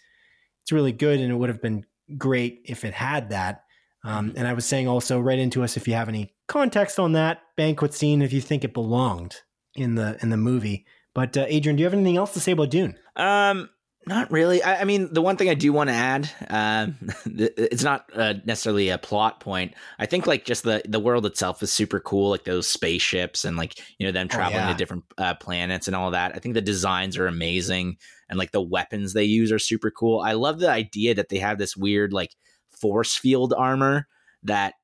[0.62, 1.86] it's really good, and it would have been
[2.18, 3.64] great if it had that.
[4.04, 7.14] Um, and I was saying also, write into us if you have any context on
[7.14, 9.38] that banquet scene, if you think it belonged
[9.76, 10.86] in the in the movie.
[11.14, 12.95] But uh, Adrian, do you have anything else to say about Dune?
[13.16, 13.70] Um,
[14.08, 14.64] not really.
[14.64, 16.95] I, I mean, the one thing I do want to add, um,
[17.26, 19.74] it's not uh, necessarily a plot point.
[20.00, 23.58] I think like just the the world itself is super cool, like those spaceships and
[23.58, 24.72] like you know them Oh, traveling yeah.
[24.72, 26.32] to different uh, planets and all that.
[26.36, 27.97] I think the designs are amazing,
[28.30, 30.22] and like the weapons they use are super cool.
[30.22, 32.34] I love the idea that they have this weird like
[32.82, 34.07] force field armor
[34.43, 34.75] that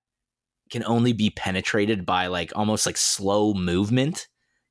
[0.69, 4.27] can only be penetrated by like almost like slow movement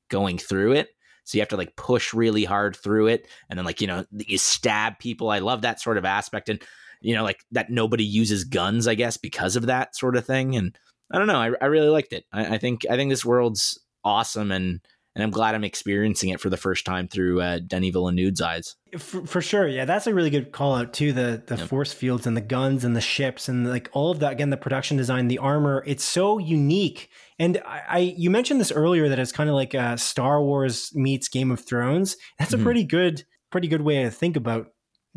[0.09, 0.89] going through it.
[1.23, 4.05] So you have to like push really hard through it and then like, you know,
[4.11, 5.29] you stab people.
[5.29, 6.61] I love that sort of aspect and
[7.01, 10.55] you know, like that nobody uses guns, I guess, because of that sort of thing.
[10.55, 10.77] And
[11.11, 12.25] I don't know, I, I really liked it.
[12.31, 14.81] I, I think I think this world's awesome and
[15.15, 18.75] and I'm glad I'm experiencing it for the first time through uh, Denis Villeneuve's eyes.
[18.97, 21.13] For, for sure, yeah, that's a really good call out too.
[21.13, 21.67] The the Yep.
[21.69, 24.33] force fields and the guns and the ships and like all of that.
[24.33, 27.09] Again, the production design, the armor, it's so unique.
[27.39, 30.91] And I, I you mentioned this earlier that it's kind of like uh, Star Wars
[30.93, 32.17] meets Game of Thrones.
[32.39, 32.63] That's a Mhm.
[32.63, 34.67] pretty good pretty good way to think about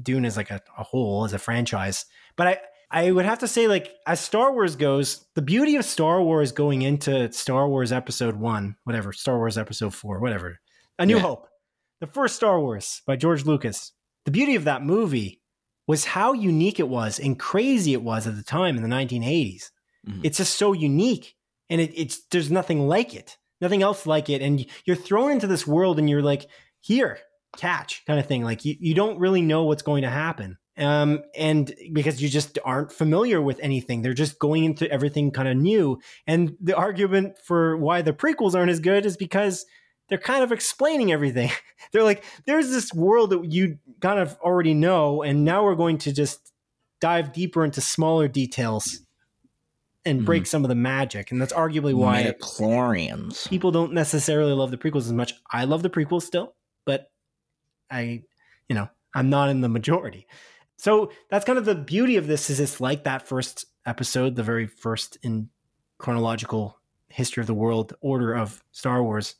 [0.01, 2.05] Dune as like a, a whole as a franchise.
[2.37, 2.59] But I
[2.91, 6.53] I would have to say like as Star Wars goes, the beauty of Star Wars
[6.53, 10.59] going into Star Wars Episode One, whatever Star Wars Episode Four, whatever,
[10.99, 11.23] A New Yeah.
[11.23, 11.49] Hope
[12.01, 13.93] the first Star Wars by George Lucas.
[14.25, 15.43] The beauty of that movie
[15.87, 19.71] was how unique it was and crazy it was at the time in the 1980s.
[20.07, 20.21] Mhm.
[20.23, 21.35] It's just so unique,
[21.71, 25.47] and it, it's there's nothing like it, nothing else like it, and you're thrown into
[25.47, 26.47] this world, and you're like,
[26.81, 27.19] here,
[27.57, 28.45] catch, kind of thing.
[28.45, 30.57] Like you, you don't really know what's going to happen.
[30.79, 35.49] Um, and because you just aren't familiar with anything, they're just going into everything kind
[35.49, 35.99] of new.
[36.27, 39.67] And the argument for why the prequels aren't as good is because
[40.09, 41.51] they're kind of explaining everything.
[41.93, 45.99] they're like, there's this world that you kind of already know, and now we're going
[45.99, 46.53] to just
[47.01, 49.01] dive deeper into smaller details
[50.05, 51.31] and break some of the magic.
[51.31, 53.49] And that's arguably why Midichlorians.
[53.49, 55.35] people don't necessarily love the prequels as much.
[55.53, 56.55] I love the prequels still,
[56.87, 57.11] but
[57.91, 58.23] I,
[58.69, 60.27] you know, I'm not in the majority.
[60.79, 64.43] So that's kind of the beauty of this is it's like that first episode, the
[64.43, 65.51] very first in
[65.99, 69.35] chronological history of the world order of Star Wars,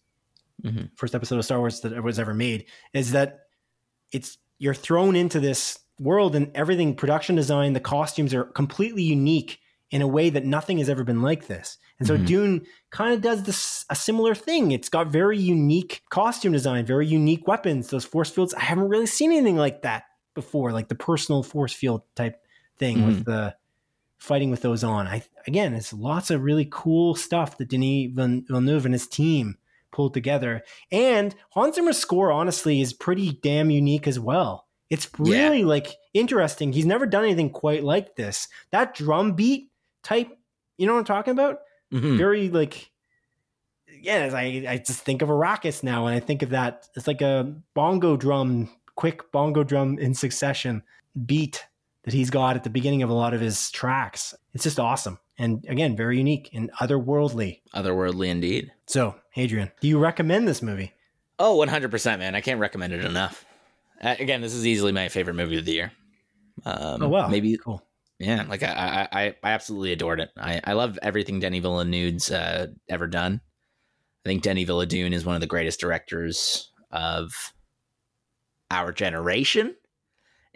[0.65, 0.91] Mhm.
[0.97, 3.41] first episode of Star Wars that was ever made, is that
[4.11, 9.61] it's you're thrown into this world and everything production design, the costumes are completely unique
[9.91, 11.79] in a way that nothing has ever been like this.
[11.99, 12.27] And so Mhm.
[12.27, 14.73] Dune kind of does this a similar thing.
[14.73, 18.53] It's got very unique costume design, very unique weapons, those force fields.
[18.55, 20.05] I haven't really seen anything like that
[20.39, 22.41] before, like the personal force field type
[22.79, 23.55] thing with the
[24.19, 25.07] fighting with those on.
[25.07, 29.57] I again, it's lots of really cool stuff that Denis Villen- Villeneuve and his team
[29.91, 30.63] pulled together.
[30.93, 34.67] And Hans Zimmer's score, honestly, is pretty damn unique as well.
[34.91, 35.43] It's Yeah.
[35.49, 36.73] really like interesting.
[36.73, 38.49] He's never done anything quite like this.
[38.71, 39.71] That drum beat
[40.03, 40.37] type,
[40.77, 41.59] you know what I'm talking about?
[41.93, 42.17] Mhm.
[42.19, 42.91] Very like,
[44.03, 44.31] yeah.
[44.35, 46.89] I I just think of Arrakis now, and I think of that.
[46.97, 48.69] It's like a bongo drum,
[48.99, 50.83] quick bongo drum in succession
[51.25, 51.65] beat
[52.03, 54.35] that he's got at the beginning of a lot of his tracks.
[54.55, 57.61] It's just awesome, and again, very unique and otherworldly.
[57.73, 58.73] Otherworldly indeed.
[58.87, 60.93] So, Adrian, do you recommend this movie?
[61.39, 62.35] Oh, 100%, man.
[62.35, 63.45] I can't recommend it enough.
[64.03, 65.93] Uh, again, this is easily my favorite movie of the year.
[66.65, 67.81] Um, oh wow, Maybe, cool.
[68.19, 70.31] yeah, like I, I, I absolutely adored it.
[70.37, 73.41] I, I love everything Denis Villeneuve's uh, ever done.
[74.25, 77.53] I think Denis Villeneuve is one of the greatest directors of
[78.71, 79.75] our generation.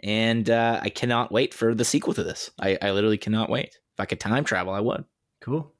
[0.01, 2.51] And uh, I cannot wait for the sequel to this.
[2.59, 3.79] I, I literally cannot wait.
[3.93, 5.05] If I could time travel, I would.
[5.39, 5.71] Cool.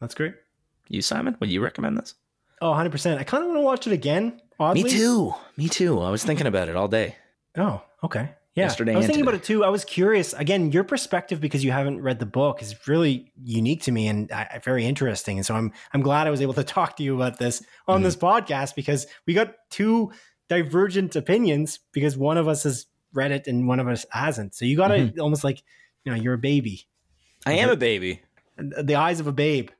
[0.00, 0.34] That's great.
[0.88, 2.14] You, Simon, would you recommend this?
[2.62, 3.18] Oh, 100%.
[3.18, 4.40] I kind of want to watch it again.
[4.58, 4.84] Oddly.
[4.84, 5.34] Me too.
[5.56, 6.00] Me too.
[6.00, 7.16] I was thinking about it all day.
[7.56, 8.30] Oh, okay.
[8.54, 8.64] Yeah.
[8.64, 9.30] Yesterday I was thinking today.
[9.30, 9.64] about it too.
[9.64, 10.32] I was curious.
[10.34, 14.30] Again, your perspective because you haven't read the book is really unique to me and
[14.32, 15.38] uh, very interesting.
[15.38, 18.00] And so I'm I'm glad I was able to talk to you about this on
[18.00, 18.04] Mhm.
[18.04, 20.10] this podcast because we got two
[20.50, 24.54] divergent opinions because one of us has read it and one of us hasn't.
[24.54, 25.20] So you got to Mm-hmm.
[25.20, 25.62] almost like,
[26.04, 26.86] you know, you're a baby,
[27.46, 28.20] I am a baby.
[28.58, 29.70] the eyes of a babe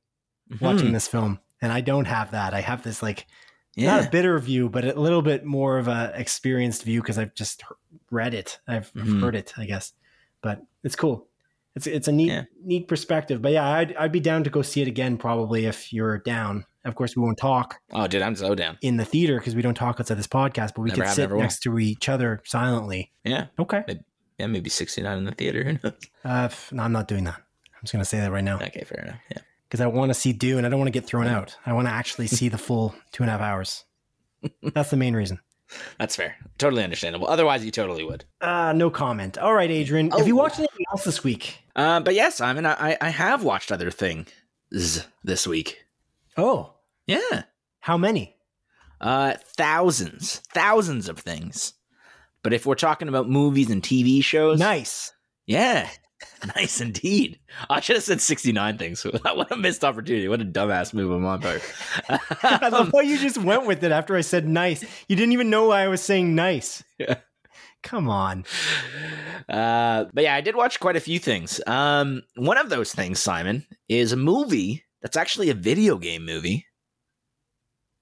[0.60, 0.92] watching Mhm.
[0.92, 1.40] this film.
[1.60, 2.54] And I don't have that.
[2.54, 3.26] I have this like
[3.74, 3.96] Yeah.
[3.96, 7.34] not a bitter view, but a little bit more of a experienced view because I've
[7.34, 7.62] just
[8.10, 8.58] read it.
[8.66, 9.20] I've I've Mhm.
[9.20, 9.92] heard it, I guess.
[10.40, 11.26] But it's cool.
[11.76, 12.44] It's it's a neat Yeah.
[12.64, 13.42] neat perspective.
[13.42, 16.64] But yeah, I'd I'd be down to go see it again probably if you're down.
[16.84, 18.78] Of course, we won't talk Oh, dude, I'm so down.
[18.80, 21.22] in the theater because we don't talk outside this podcast, but we Never have, sit
[21.22, 21.42] never will.
[21.42, 23.12] next to each other silently.
[23.24, 23.46] Yeah.
[23.58, 23.84] Okay.
[24.38, 25.62] Yeah, maybe 69 in the theater.
[25.64, 25.92] Who knows?
[26.24, 27.34] Uh, f- no, I'm not doing that.
[27.36, 29.20] I'm just gonna say that right now okay, fair enough.
[29.30, 29.38] Yeah.
[29.68, 30.58] because I want to see Dune.
[30.58, 31.56] And I don't want to get thrown out.
[31.66, 33.84] I want to actually see the full two and a half hours.
[34.74, 35.38] That's the main reason.
[35.98, 36.34] That's fair.
[36.58, 37.28] Totally understandable.
[37.28, 38.24] Otherwise, you totally would.
[38.40, 39.36] Uh, no comment.
[39.38, 40.10] All right, Adrian.
[40.12, 40.42] Have you Oh.
[40.42, 41.58] watched anything else this week?
[41.76, 44.28] Uh, but yes, Simon, I, I have watched other things
[45.22, 45.84] this week.
[46.40, 46.74] Oh,
[47.06, 47.42] Yeah.
[47.80, 48.36] how many?
[49.00, 51.74] Uh, thousands, thousands of things.
[52.42, 55.12] But if we're talking about movies and TV shows, Nice.
[55.46, 55.88] yeah,
[56.56, 57.38] nice indeed.
[57.68, 59.02] I should have said 69 things.
[59.22, 60.28] what a missed opportunity.
[60.28, 61.62] What a dumbass move on my part.
[62.42, 64.82] I love how you just went with it after I said nice.
[65.08, 66.82] You didn't even know why I was saying nice.
[66.98, 67.16] Yeah.
[67.82, 68.44] Come on.
[69.48, 71.62] Uh, but yeah, I did watch quite a few things.
[71.66, 76.66] Um, one of those things, Simon, is a movie that's actually a video game movie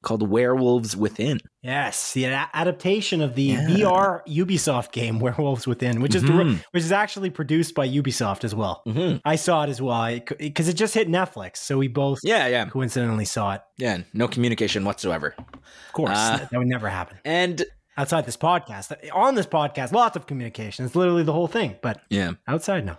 [0.02, 1.40] called Werewolves Within.
[1.60, 3.66] Yes, the adaptation of the Yeah.
[3.68, 6.64] VR Ubisoft game Werewolves Within, which is dir- Mhm.
[6.70, 8.82] which is actually produced by Ubisoft as well.
[8.86, 9.18] Mm-hmm.
[9.24, 12.66] I saw it as well because it just hit Netflix, so we both Yeah, yeah,
[12.66, 13.62] coincidentally saw it.
[13.76, 13.98] yeah.
[14.14, 15.34] No communication whatsoever.
[15.38, 17.64] Of course, Uh, that would never happen And
[17.96, 18.94] outside this podcast.
[19.12, 20.84] On this podcast, lots of communication.
[20.84, 22.98] It's literally the whole thing, but yeah, outside, no.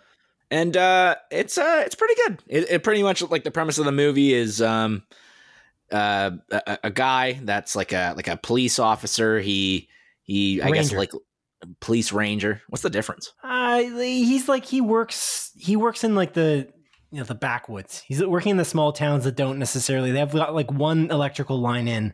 [0.52, 2.44] And uh, it's uh, it's pretty good.
[2.48, 5.04] It, it pretty much like the premise of the movie is um,
[5.92, 9.40] uh, a, a guy that's like a like a police officer.
[9.40, 9.90] He
[10.24, 11.12] he, I guess like
[11.80, 12.62] police ranger.
[12.70, 13.34] What's the difference?
[13.44, 15.52] Uh, he's like he works.
[15.58, 16.68] He works in like the
[17.12, 18.04] you know the backwoods.
[18.08, 20.12] He's working in the small towns that don't necessarily.
[20.12, 22.14] They have got like one electrical line in,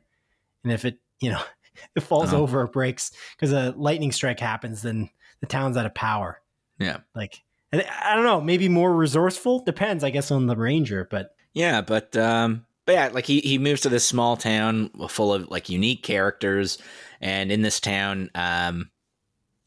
[0.63, 1.41] and if it you know
[1.95, 2.41] it falls Uh-huh.
[2.41, 5.09] over, it breaks because a lightning strike happens, then
[5.41, 6.41] the town's out of power.
[6.79, 6.97] Yeah.
[7.13, 9.59] Like and I don't know, maybe more resourceful.
[9.59, 11.07] Depends, I guess, on the ranger.
[11.09, 15.33] But Yeah, but um but yeah, like he he moves to this small town full
[15.33, 16.77] of like unique characters
[17.21, 18.89] and in this town um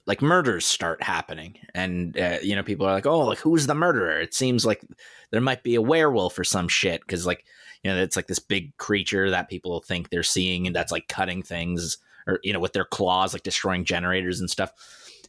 [0.06, 3.74] like murders start happening and uh, you know people are like oh like who's the
[3.74, 4.82] murderer it seems like
[5.30, 7.44] there might be a werewolf or some shit cuz like
[7.82, 11.08] you know it's like this big creature that people think they're seeing and that's like
[11.08, 14.72] cutting things or you know with their claws like destroying generators and stuff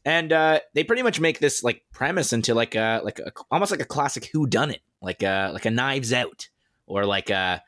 [0.05, 3.71] and uh they pretty much make this like premise into like a like a, almost
[3.71, 6.47] like a classic who done it like a like a knives out
[6.87, 7.61] or like a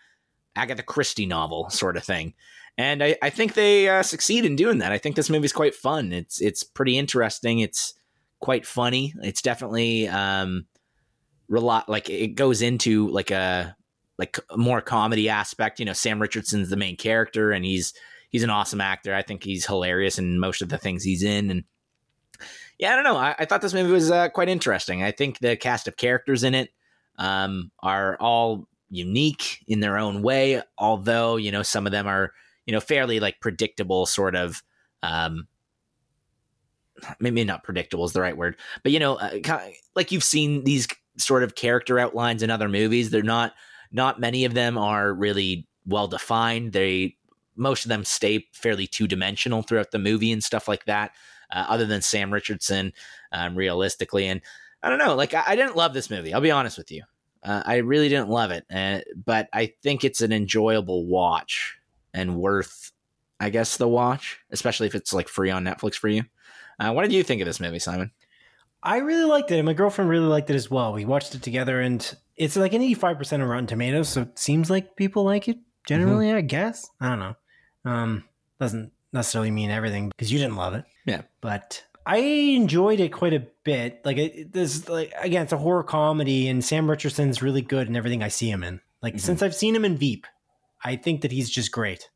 [0.55, 2.33] agatha christie novel sort of thing
[2.77, 5.75] and i, I think they uh, succeed in doing that i think this movie's quite
[5.75, 7.93] fun it's it's pretty interesting it's
[8.41, 9.13] quite funny.
[9.21, 10.65] It's definitely um,
[11.47, 13.75] rel- like it goes into like a
[14.17, 15.79] like more comedy aspect.
[15.79, 17.93] You know, Sam Richardson's the main character, and he's
[18.29, 19.15] he's an awesome actor.
[19.15, 21.63] I think he's hilarious in most of the things he's in, and
[22.81, 23.15] yeah, I don't know.
[23.15, 25.03] I, I thought this movie was uh, quite interesting.
[25.03, 26.71] I think the cast of characters in it
[27.19, 32.33] um, are all unique in their own way, although you know some of them are
[32.65, 34.61] you know fairly like predictable, sort of.
[35.03, 35.47] Um,
[37.19, 40.23] maybe not predictable is the right word, but you know, uh, kind of, like you've
[40.23, 43.09] seen these sort of character outlines in other movies.
[43.09, 43.53] They're not
[43.91, 46.73] not many of them are really well defined.
[46.73, 47.15] They
[47.55, 51.11] most of them stay fairly two dimensional throughout the movie and stuff like that.
[51.51, 52.93] Uh, other than Sam Richardson,
[53.31, 54.41] um, realistically, and
[54.83, 56.33] I don't know, like I, I, didn't love this movie.
[56.33, 57.03] I'll be honest with you,
[57.43, 61.77] uh, I really didn't love it, uh, but I think it's an enjoyable watch
[62.13, 62.91] and worth,
[63.39, 66.23] I guess, the watch, especially if it's like free on Netflix for you.
[66.79, 68.11] Uh, what did you think of this movie, Simon?
[68.83, 70.93] I really liked it, and my girlfriend really liked it as well.
[70.93, 74.39] We watched it together, and it's like an eighty-five percent of Rotten Tomatoes, so it
[74.39, 76.27] seems like people like it generally.
[76.27, 76.37] Mm-hmm.
[76.37, 77.35] I guess I don't know.
[77.85, 78.23] Um,
[78.59, 80.85] doesn't necessarily mean everything because you didn't love it.
[81.05, 84.01] Yeah, but I enjoyed it quite a bit.
[84.05, 87.95] Like it, this, like again, it's a horror comedy, and Sam Richardson's really good in
[87.95, 88.81] everything I see him in.
[89.01, 89.19] Like mm-hmm.
[89.19, 90.27] since I've seen him in Veep,
[90.83, 92.09] I think that he's just great.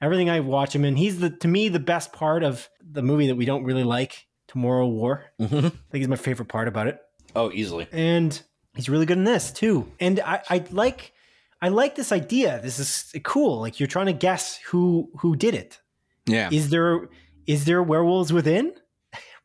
[0.00, 3.28] Everything I watch him in, he's the to me the best part of the movie
[3.28, 5.24] that we don't really like, Tomorrow War.
[5.40, 5.56] Mm-hmm.
[5.56, 7.00] I think he's my favorite part about it.
[7.34, 7.88] Oh, easily.
[7.90, 8.40] And
[8.76, 9.90] he's really good in this too.
[9.98, 11.12] And I, I like
[11.60, 12.60] I like this idea.
[12.62, 13.60] This is cool.
[13.60, 15.80] Like you're trying to guess who who did it.
[16.26, 16.50] Yeah.
[16.52, 17.08] Is there
[17.46, 18.72] is there werewolves within?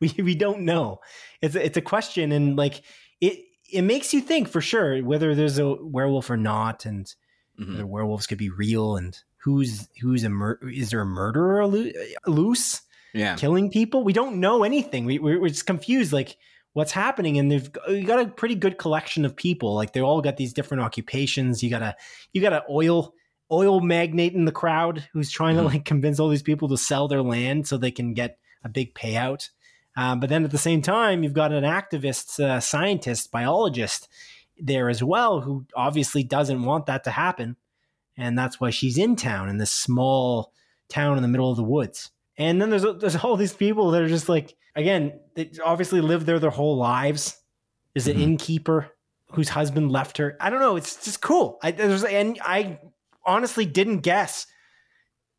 [0.00, 1.00] We we don't know.
[1.42, 2.80] It's a, it's a question, and like
[3.20, 3.38] it
[3.70, 7.04] it makes you think for sure whether there's a werewolf or not, and
[7.60, 7.72] mm-hmm.
[7.72, 12.80] whether werewolves could be real, and who's who's a mur- is there a murderer loose?
[13.12, 14.02] Yeah, killing people.
[14.02, 15.04] We don't know anything.
[15.04, 16.14] We we're, we're just confused.
[16.14, 16.38] Like
[16.72, 20.20] what's happening and they've you got a pretty good collection of people like they all
[20.20, 21.96] got these different occupations you got a
[22.32, 23.12] you got an oil
[23.52, 25.66] oil magnate in the crowd who's trying mm-hmm.
[25.66, 28.68] to like convince all these people to sell their land so they can get a
[28.68, 29.50] big payout
[29.96, 34.08] um, but then at the same time you've got an activist uh, scientist biologist
[34.58, 37.56] there as well who obviously doesn't want that to happen
[38.16, 40.52] and that's why she's in town in this small
[40.88, 44.02] town in the middle of the woods and then there's there's all these people that
[44.02, 47.36] are just like again, they obviously lived there their whole lives.
[47.92, 48.22] Is an mm-hmm.
[48.22, 48.88] innkeeper
[49.32, 50.36] whose husband left her.
[50.40, 50.76] I don't know.
[50.76, 51.58] It's just cool.
[51.60, 52.78] I there's and I
[53.30, 54.46] honestly didn't guess.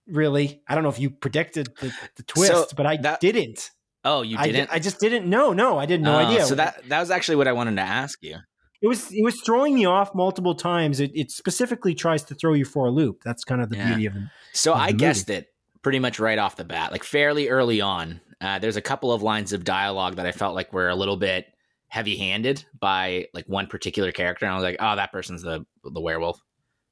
[0.07, 3.69] Really, I don't know if you predicted the, the twist, so but I that, didn't.
[4.03, 4.71] Oh, you didn't?
[4.71, 5.53] I, I, just didn't know.
[5.53, 6.45] No, I did no uh, idea.
[6.45, 8.37] So that that was actually what I wanted to ask you.
[8.81, 10.99] It was it was throwing me off multiple times.
[10.99, 13.21] It, it specifically tries to throw you for a loop.
[13.23, 13.87] That's kind of the yeah.
[13.89, 14.23] beauty of it.
[14.53, 15.47] So of I guessed it
[15.83, 18.19] pretty much right off the bat, like fairly early on.
[18.39, 21.17] Uh, there's a couple of lines of dialogue that I felt like were a little
[21.17, 21.45] bit
[21.89, 26.01] heavy-handed by like one particular character, and I was like, "Oh, that person's the the
[26.01, 26.41] werewolf."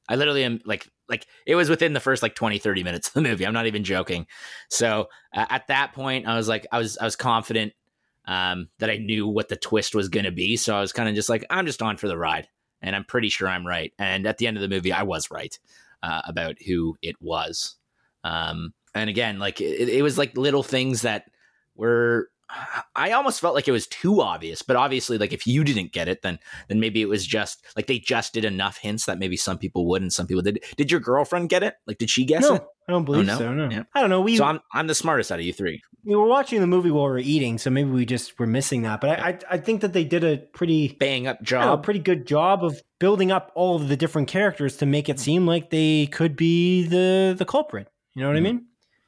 [0.09, 3.13] I literally am like like it was within the first like 20 30 minutes of
[3.13, 3.45] the movie.
[3.45, 4.25] I'm not even joking.
[4.69, 7.73] So uh, at that point, I was like I was I was confident
[8.25, 10.57] um, that I knew what the twist was going to be.
[10.57, 12.47] So I was kind of just like I'm just on for the ride,
[12.81, 13.93] and I'm pretty sure I'm right.
[13.99, 15.57] And at the end of the movie, I was right
[16.03, 17.75] uh, about who it was.
[18.23, 21.25] Um, and again, like it, it was like little things that
[21.75, 22.29] were
[22.95, 26.07] I almost felt like it was too obvious, but obviously, like if you didn't get
[26.07, 29.37] it, then then maybe it was just like they just did enough hints that maybe
[29.37, 30.63] some people would and some people did.
[30.75, 31.75] Did your girlfriend get it?
[31.85, 32.63] Like, did she guess no, it?
[32.87, 33.37] I don't believe oh, no?
[33.37, 33.53] so.
[33.53, 33.83] No, yeah.
[33.93, 34.21] I don't know.
[34.21, 35.81] We so I'm I'm the smartest out of you three.
[36.03, 38.81] We were watching the movie while we were eating, so maybe we just were missing
[38.81, 38.99] that.
[38.99, 41.77] But I I, I think that they did a pretty bang up job, know, a
[41.77, 45.45] pretty good job of building up all of the different characters to make it seem
[45.45, 47.87] like they could be the the culprit.
[48.15, 48.45] You know what mm-hmm.
[48.47, 48.65] I mean?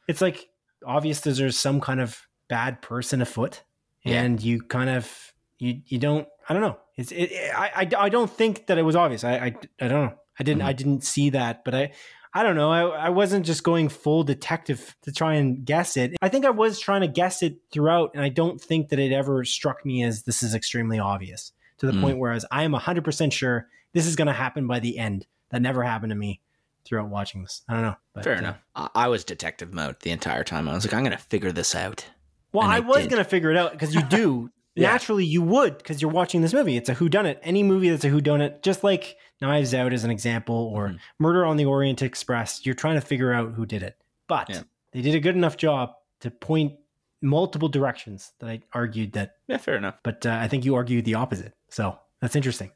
[0.08, 0.48] It's like
[0.86, 2.22] obvious there's some kind of
[2.52, 3.64] bad person afoot,
[4.04, 4.52] and yeah.
[4.52, 6.78] you kind of you you don't I don't know.
[6.98, 9.24] It's it, I, I I don't think that it was obvious.
[9.24, 10.14] I I, I don't know.
[10.38, 10.68] I didn't mm-hmm.
[10.68, 11.94] I didn't see that, but I
[12.34, 12.70] I don't know.
[12.70, 16.16] I, I wasn't just going full detective to try and guess it.
[16.22, 19.14] I think I was trying to guess it throughout, and I don't think that it
[19.14, 22.02] ever struck me as this is extremely obvious to the mm.
[22.02, 25.26] point whereas I am 100% sure this is going to happen by the end.
[25.50, 26.40] That never happened to me
[26.86, 27.64] throughout watching this.
[27.68, 27.96] I don't know.
[28.14, 28.58] But, Fair uh, enough.
[28.76, 30.70] I was detective mode the entire time.
[30.70, 32.06] I was like, I'm going to figure this out.
[32.54, 34.50] Well, I, I, was going to figure it out because you do.
[34.76, 34.92] yeah.
[34.92, 36.78] Naturally, you would because you're watching this movie.
[36.78, 37.38] It's a whodunit.
[37.44, 40.98] Any movie that's a whodunit, just like Knives Out as an example, or mm-hmm.
[41.20, 43.96] Murder on the Orient Express, you're trying to figure out who did it.
[44.28, 44.62] But yeah.
[44.92, 46.74] they did a good enough job to point
[47.22, 49.36] multiple directions that I argued that.
[49.48, 49.96] Yeah, fair enough.
[50.04, 51.54] But uh, I think you argued the opposite.
[51.70, 52.72] So that's interesting.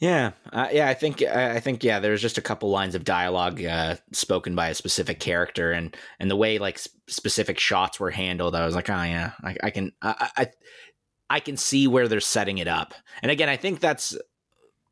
[0.00, 2.00] Yeah, uh, yeah, I think I think yeah.
[2.00, 6.30] There's just a couple lines of dialogue uh, spoken by a specific character, and and
[6.30, 9.92] the way like specific shots were handled, I was like, oh yeah, I, I can.
[10.02, 10.46] I, I
[11.30, 12.92] I can see where they're setting it up.
[13.22, 14.16] And again, I think that's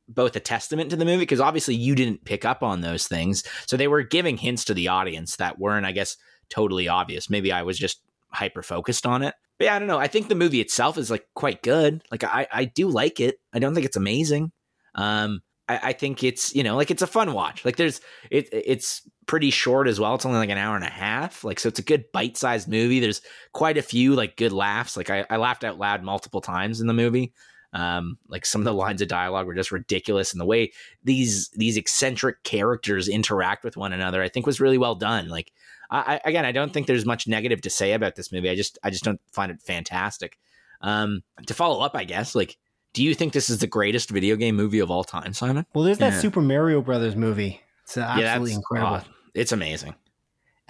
[0.09, 3.45] both a testament to the movie because obviously you didn't pick up on those things.
[3.67, 6.17] So they were giving hints to the audience that weren't, I guess,
[6.51, 7.31] totally obvious.
[7.31, 8.01] Maybe I was just
[8.33, 9.35] hyper focused on it.
[9.59, 9.99] But yeah, I don't know.
[9.99, 12.03] I think the movie itself is like quite good.
[12.11, 13.37] Like I, I do like it.
[13.53, 14.53] I don't think it's amazing.
[14.95, 17.65] Um, I, I think it's you know like it's a fun watch.
[17.65, 20.15] Like there's it it's pretty short as well.
[20.15, 21.45] It's only like an hour and a half.
[21.45, 23.01] Like so it's a good bite sized movie.
[23.01, 23.23] There's
[23.53, 24.97] quite a few like good laughs.
[24.97, 27.33] Like I, I laughed out loud multiple times in the movie.
[27.75, 30.73] Um, like some of the lines of dialogue were just ridiculous, and the way
[31.05, 35.29] these these eccentric characters interact with one another, I think, was really well done.
[35.29, 35.53] Like,
[35.91, 38.51] I, again, I don't think there's much negative to say about this movie.
[38.51, 40.39] I just I just don't find it fantastic.
[40.83, 42.59] Um, to follow up, I guess, like,
[42.93, 45.67] do you think this is the greatest video game movie of all time, Simon?
[45.75, 46.21] Well, there's that yeah.
[46.21, 47.61] Super Mario Brothers movie.
[47.85, 48.95] It's absolutely yeah, incredible.
[48.97, 49.95] Uh, it's amazing.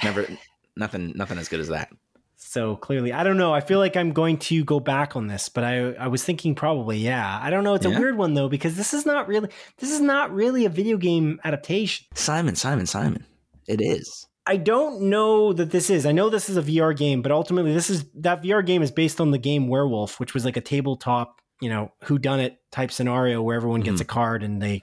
[0.02, 0.26] Never,
[0.76, 1.90] nothing, nothing as good as that.
[2.36, 3.54] So clearly, I don't know.
[3.54, 6.54] I feel like I'm going to go back on this, but I I was thinking
[6.54, 7.38] probably yeah.
[7.40, 7.74] I don't know.
[7.74, 7.96] It's yeah.
[7.96, 9.48] a weird one though because this is not really
[9.78, 12.06] this is not really a video game adaptation.
[12.14, 13.24] Simon, Simon, Simon.
[13.68, 14.26] It is.
[14.44, 16.04] I don't know that this is.
[16.04, 18.90] I know this is a VR game, but ultimately this is that VR game is
[18.90, 22.60] based on the game Werewolf, which was like a tabletop, you know, who done it
[22.72, 24.10] type scenario where everyone gets mm-hmm.
[24.10, 24.82] a card and they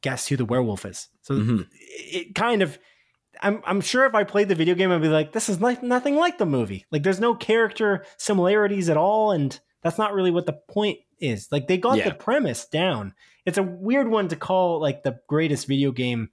[0.00, 1.08] guess who the werewolf is.
[1.20, 1.62] So mm-hmm.
[1.70, 2.78] it kind of
[3.42, 5.82] I'm I'm sure if I played the video game, I'd be like, this is like
[5.82, 6.86] nothing like the movie.
[6.90, 11.52] Like there's no character similarities at all, and that's not really what the point is.
[11.52, 12.08] Like they got yeah.
[12.08, 13.12] the premise down.
[13.44, 16.30] It's a weird one to call like the greatest video game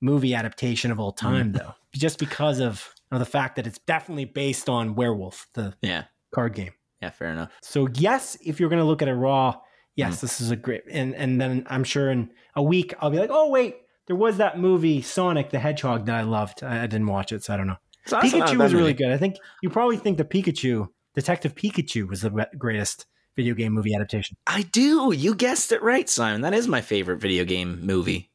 [0.00, 1.58] movie adaptation of all time, mm.
[1.58, 6.04] though, just because of, of the fact that it's definitely based on Werewolf, the yeah
[6.32, 6.72] card game.
[7.00, 7.50] Yeah, fair enough.
[7.62, 9.60] So yes, if you're gonna look at it raw,
[9.96, 10.20] yes, mm.
[10.20, 13.30] this is a great and and then I'm sure in a week I'll be like,
[13.32, 13.76] oh wait,
[14.06, 16.62] there was that movie Sonic the Hedgehog that I loved.
[16.62, 17.76] I, I didn't watch it, so I don't know.
[18.06, 19.10] So Pikachu was really good.
[19.12, 23.94] I think you probably think the Pikachu, Detective Pikachu, was the greatest video game movie
[23.94, 24.36] adaptation.
[24.46, 25.12] I do.
[25.12, 26.40] You guessed it right, Simon.
[26.40, 28.30] That is my favorite video game movie.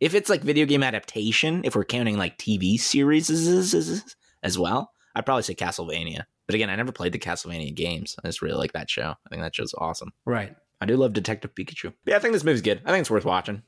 [0.00, 5.24] If it's like video game adaptation, if we're counting like TV series as well, I'd
[5.24, 6.24] probably say Castlevania.
[6.46, 8.16] But again, I never played the Castlevania games.
[8.22, 9.14] I just really like that show.
[9.26, 10.12] I think that show's awesome.
[10.24, 10.54] Right.
[10.80, 11.92] I do love Detective Pikachu.
[12.04, 12.82] But yeah, I think this movie's good.
[12.84, 13.62] I think it's worth watching.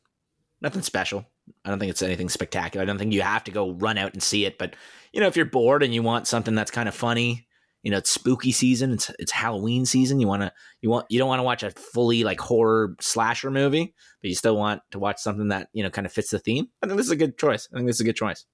[0.61, 1.24] Nothing special.
[1.64, 2.83] I don't think it's anything spectacular.
[2.83, 4.59] I don't think you have to go run out and see it.
[4.59, 4.74] But
[5.12, 7.47] you know, if you're bored and you want something that's kind of funny,
[7.83, 8.93] you know, it's spooky season.
[8.93, 10.18] It's it's Halloween season.
[10.18, 13.51] You want to you want you don't want to watch a fully like horror slasher
[13.51, 16.39] movie, but you still want to watch something that you know kind of fits the
[16.39, 16.68] theme.
[16.83, 17.68] I think this is a good choice.
[17.72, 18.45] I think this is a good choice.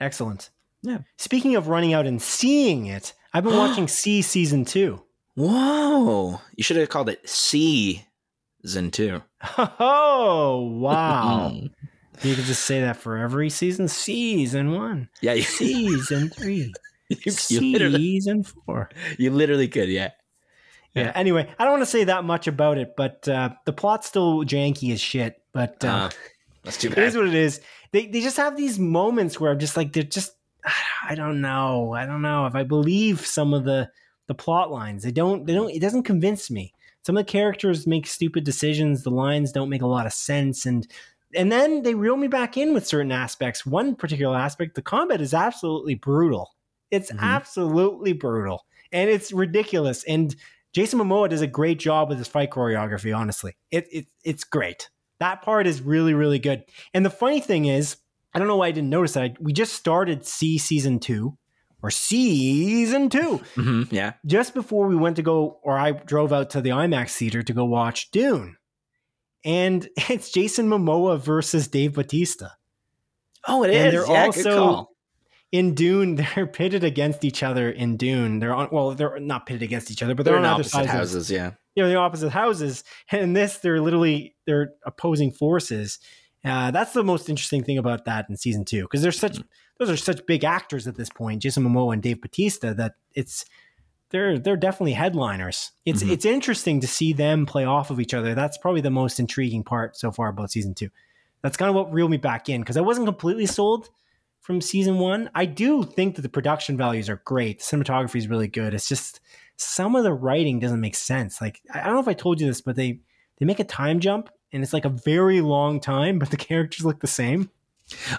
[0.00, 0.50] Excellent.
[0.82, 0.98] Yeah.
[1.18, 5.02] Speaking of running out and seeing it, I've been watching See season two.
[5.34, 6.40] Whoa!
[6.56, 8.04] You should have called it C
[8.62, 9.22] Season two.
[9.78, 11.52] Oh wow!
[12.22, 13.88] You could just say that for every season.
[13.88, 15.08] Season one.
[15.20, 15.34] Yeah.
[15.34, 16.72] You, season three.
[17.08, 18.90] You, you season four.
[19.16, 20.10] You literally could, yeah.
[20.94, 21.04] yeah.
[21.04, 21.12] yeah.
[21.14, 24.44] Anyway, I don't want to say that much about it, but uh, the plot's still
[24.44, 25.40] janky as shit.
[25.52, 26.10] But uh, uh,
[26.64, 26.98] that's too bad.
[26.98, 27.60] It is what it is.
[27.92, 30.32] They they just have these moments where I'm just like they're just
[31.08, 31.92] I don't know.
[31.92, 33.90] I don't know if I believe some of the
[34.26, 35.02] the plot lines.
[35.02, 35.46] They don't.
[35.46, 35.70] They don't.
[35.70, 36.72] It doesn't convince me.
[37.04, 39.02] Some of the characters make stupid decisions.
[39.02, 40.86] The lines don't make a lot of sense, and
[41.34, 43.66] and then they reel me back in with certain aspects.
[43.66, 46.54] One particular aspect, the combat is absolutely brutal.
[46.90, 47.24] It's mm-hmm.
[47.24, 50.04] absolutely brutal and it's ridiculous.
[50.04, 50.34] And
[50.72, 53.16] Jason Momoa does a great job with his fight choreography.
[53.16, 54.88] Honestly, it, it it's great.
[55.20, 56.64] That part is really really good.
[56.94, 57.96] And the funny thing is,
[58.34, 59.40] I don't know why I didn't notice that.
[59.40, 61.36] We just started See season two
[61.80, 64.14] or season 2 mm-hmm, yeah.
[64.26, 67.52] Just before we went to go, or I drove out to the IMAX theater to
[67.52, 68.56] go watch Dune
[69.44, 72.52] and it's Jason Momoa versus Dave Bautista.
[73.46, 73.92] Oh, it and is.
[73.94, 74.88] They're yeah, also
[75.52, 76.16] in Dune.
[76.34, 78.38] They're pitted against each other in Dune.
[78.38, 78.68] They're on.
[78.70, 81.30] Well, they're not pitted against each other, but they're, they're on opposite houses.
[81.30, 82.84] Yeah, you know, the opposite houses.
[83.10, 85.98] And in this, they're literally they're opposing forces.
[86.44, 89.38] Uh, that's the most interesting thing about that in season two because they're such
[89.78, 93.44] those are such big actors at this point, Jason Momoa and Dave Bautista, that it's
[94.10, 95.72] they're they're definitely headliners.
[95.84, 96.12] It's mm-hmm.
[96.12, 98.34] it's interesting to see them play off of each other.
[98.34, 100.90] That's probably the most intriguing part so far about season two.
[101.42, 103.90] That's kind of what reeled me back in because I wasn't completely sold
[104.40, 105.30] from season one.
[105.34, 107.58] I do think that the production values are great.
[107.58, 108.74] The cinematography is really good.
[108.74, 109.20] It's just
[109.56, 111.40] some of the writing doesn't make sense.
[111.40, 113.00] Like I don't know if I told you this, but they
[113.38, 116.84] they make a time jump and it's like a very long time, but the characters
[116.84, 117.50] look the same.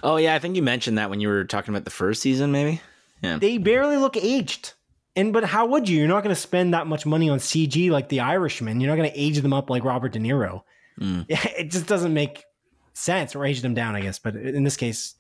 [0.04, 2.52] Oh yeah, I think you mentioned that when you were talking about the first season,
[2.52, 2.82] maybe.
[3.22, 3.38] Yeah.
[3.38, 4.74] They barely look aged.
[5.16, 6.00] And but how would you?
[6.00, 8.80] You're not going to spend that much money on CG like The Irishman.
[8.80, 10.64] You're not going to age them up like Robert De Niro.
[11.00, 11.26] Mm.
[11.30, 12.46] It just doesn't make
[12.94, 14.20] sense, or age them down, I guess.
[14.20, 15.16] But in this case,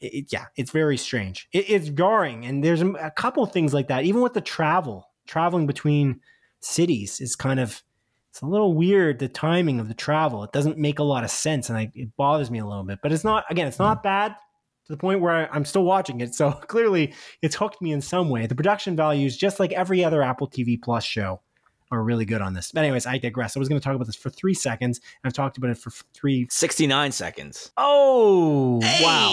[0.00, 1.48] it, yeah, it's very strange.
[1.52, 4.04] It, it's jarring, and there's a couple things like that.
[4.04, 6.20] Even with the travel, traveling between
[6.60, 7.82] cities is kind of
[8.30, 10.44] it's a little weird the timing of the travel.
[10.44, 12.98] It doesn't make a lot of sense and I, it bothers me a little bit
[13.02, 14.02] but it's not again it's not mm.
[14.04, 14.36] bad
[14.86, 18.00] to the point where I, i'm still watching it so clearly it's hooked me in
[18.00, 18.46] some way.
[18.46, 21.40] The production values just like every other apple tv plus show
[21.90, 24.06] are really good on this but anyways i digress i was going to talk about
[24.06, 27.70] this for three seconds and i've talked about it for three 69 seconds.
[27.76, 29.28] oh wow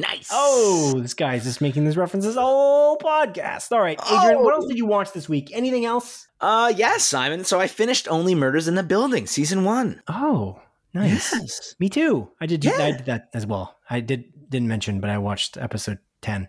[0.00, 0.28] nice.
[0.32, 3.72] Oh, this guy's just making these references all podcast.
[3.72, 4.56] All right, Adrian, what Oh.
[4.58, 5.50] else did you watch this week?
[5.52, 6.26] Anything else?
[6.40, 7.44] Uh, yes, Simon.
[7.44, 10.02] So I finished Only Murders in the Building, season one.
[10.08, 10.60] Oh,
[10.94, 11.32] nice.
[11.32, 11.74] Yes.
[11.78, 12.30] Me too.
[12.40, 12.66] I did.
[12.66, 12.96] I Yeah.
[12.96, 13.76] did that as well.
[13.88, 16.48] I did didn't mention, but I watched episode ten.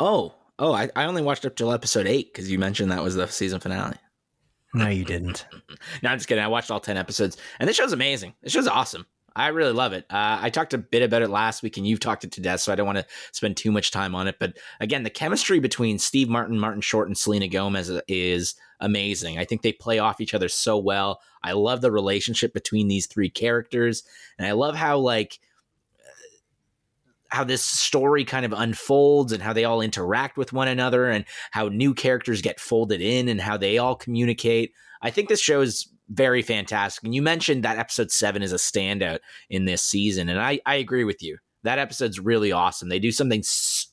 [0.00, 3.14] Oh, oh, I, I only watched up till episode eight because you mentioned that was
[3.14, 3.96] the season finale.
[4.74, 5.46] No, you didn't.
[6.02, 6.42] No, I'm just kidding.
[6.42, 8.34] I watched all 10 episodes, and this show's amazing.
[8.42, 9.06] This show's awesome.
[9.36, 10.06] I really love it.
[10.10, 12.60] Uh, I talked a bit about it last week, and you've talked it to death,
[12.60, 14.36] so I don't want to spend too much time on it.
[14.38, 19.38] But again, the chemistry between Steve Martin, Martin Short, and Selena Gomez is amazing.
[19.38, 21.20] I think they play off each other so well.
[21.42, 24.04] I love the relationship between these three characters,
[24.38, 25.40] and I love how like
[27.34, 31.24] how this story kind of unfolds and how they all interact with one another and
[31.50, 34.72] how new characters get folded in and how they all communicate.
[35.02, 37.02] I think this show is very fantastic.
[37.02, 39.18] And you mentioned that episode seven is a standout
[39.50, 40.28] in this season.
[40.28, 41.38] And I, I agree with you.
[41.64, 42.88] That episode's really awesome.
[42.88, 43.42] They do something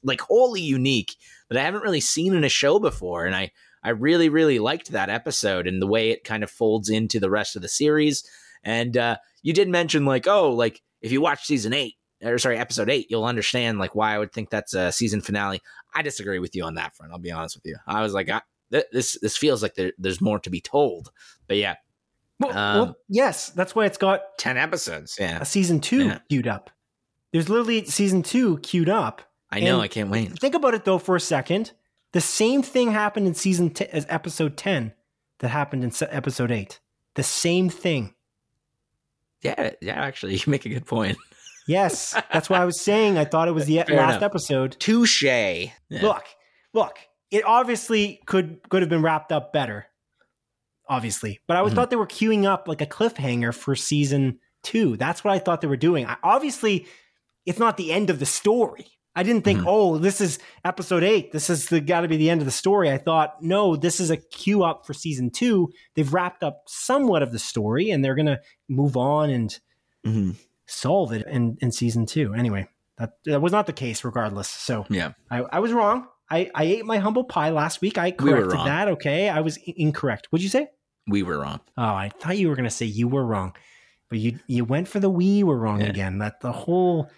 [0.03, 1.15] like wholly unique
[1.49, 3.25] that I haven't really seen in a show before.
[3.25, 3.49] And I,
[3.83, 7.31] I really, really liked that episode and the way it kind of folds into the
[7.31, 8.23] rest of the series.
[8.63, 12.57] And uh, you did mention, like, oh, like if you watch season eight, or sorry,
[12.57, 15.61] episode eight, you'll understand like why I would think that's a season finale.
[15.93, 17.11] I disagree with you on that front.
[17.11, 17.77] I'll be honest with you.
[17.87, 18.41] I was like, I,
[18.71, 21.11] th- this this feels like there, there's more to be told.
[21.47, 21.75] But yeah,
[22.39, 25.17] Well, Um, well, yes, that's why it's got ten episodes.
[25.19, 26.19] Yeah, a season two Yeah.
[26.29, 26.69] queued up.
[27.33, 29.21] There's literally season two queued up.
[29.49, 29.75] I know.
[29.75, 30.37] and- I can't wait.
[30.39, 31.71] Think about it though for a second.
[32.13, 34.93] The same thing happened in season t- as episode ten
[35.39, 36.79] that happened in episode eight.
[37.15, 38.13] The same thing.
[39.41, 39.93] Yeah, yeah.
[40.01, 41.17] Actually, you make a good point.
[41.67, 44.23] Yes, that's what I was saying I thought it was the Fair last enough.
[44.23, 44.75] episode.
[44.79, 45.23] Touche.
[45.23, 45.69] Yeah.
[45.89, 46.25] Look,
[46.73, 46.97] look,
[47.29, 49.85] it obviously could could have been wrapped up better,
[50.89, 51.39] obviously.
[51.47, 51.75] But I always Mhm.
[51.77, 54.97] thought they were queuing up like a cliffhanger for season two.
[54.97, 56.05] That's what I thought they were doing.
[56.05, 56.87] I, obviously,
[57.45, 58.87] it's not the end of the story.
[59.13, 59.65] I didn't think, Mhm.
[59.67, 61.33] oh, this is episode eight.
[61.33, 62.89] This is got to be the end of the story.
[62.89, 65.69] I thought, no, this is a queue up for season two.
[65.95, 68.39] They've wrapped up somewhat of the story, and they're gonna
[68.69, 69.59] move on and
[70.05, 70.35] Mhm.
[70.71, 72.33] Solve it in, in season two.
[72.33, 72.67] Anyway,
[72.97, 74.47] that, that was not the case, regardless.
[74.49, 75.13] So Yeah.
[75.29, 76.07] I, I was wrong.
[76.29, 77.97] I, I ate my humble pie last week.
[77.97, 78.65] I corrected wrong.
[78.65, 78.87] that.
[78.87, 80.27] Okay, I was incorrect.
[80.29, 80.67] What'd you say?
[81.07, 81.59] We were wrong.
[81.77, 83.53] Oh, I thought you were going to say you were wrong,
[84.09, 85.87] but you you went for the we were wrong Yeah.
[85.87, 86.19] again.
[86.19, 87.09] That the whole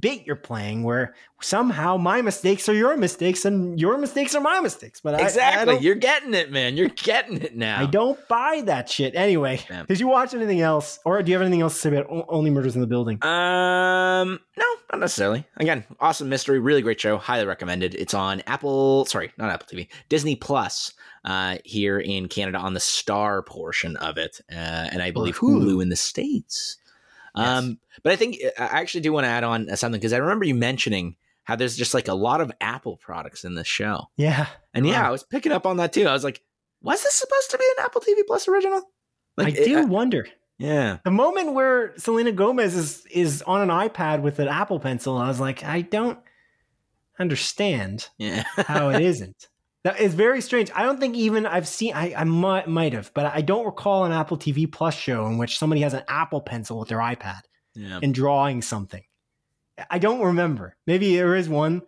[0.00, 4.60] bit you're playing, where somehow my mistakes are your mistakes and your mistakes are my
[4.60, 5.00] mistakes.
[5.00, 5.74] But I- I, exactly.
[5.74, 6.76] don't, You're getting it, man.
[6.76, 7.80] You're getting it now.
[7.82, 9.14] I don't buy that shit.
[9.14, 9.84] Anyway, Yeah.
[9.86, 12.50] did you watch anything else, or do you have anything else to say about Only
[12.50, 13.22] Murders in the Building?
[13.24, 15.44] Um, no, not necessarily.
[15.58, 17.94] Again, awesome mystery, really great show, highly recommended.
[17.94, 20.92] It's on Apple, sorry, not Apple TV, Disney Plus,
[21.24, 25.62] uh, here in Canada on the Star portion of it, uh, and I believe Hulu.
[25.64, 26.76] Hulu in the states.
[27.34, 30.44] Um, but I think I actually do want to add on something because I remember
[30.44, 34.46] you mentioning how there's just like a lot of Apple products in this show, Yeah,
[34.74, 35.08] and yeah, Right.
[35.08, 36.06] I was picking up on that too.
[36.06, 36.40] I was like,
[36.82, 38.82] was this supposed to be an Apple TV Plus original?
[39.38, 40.26] I Like, it- do wonder.
[40.58, 40.98] yeah.
[41.04, 45.26] The moment where Selena Gomez is is on an iPad with an Apple Pencil, I
[45.28, 46.18] was like, I don't
[47.18, 48.44] understand Yeah.
[48.56, 49.48] how it isn't.
[49.84, 50.70] That is very strange.
[50.74, 51.92] I don't think even I've seen.
[51.94, 55.38] I, I might might have, but I don't recall an Apple TV Plus show in
[55.38, 57.40] which somebody has an Apple Pencil with their iPad
[57.74, 57.98] yeah.
[58.00, 59.02] and drawing something.
[59.90, 60.76] I don't remember.
[60.86, 61.82] Maybe there is one,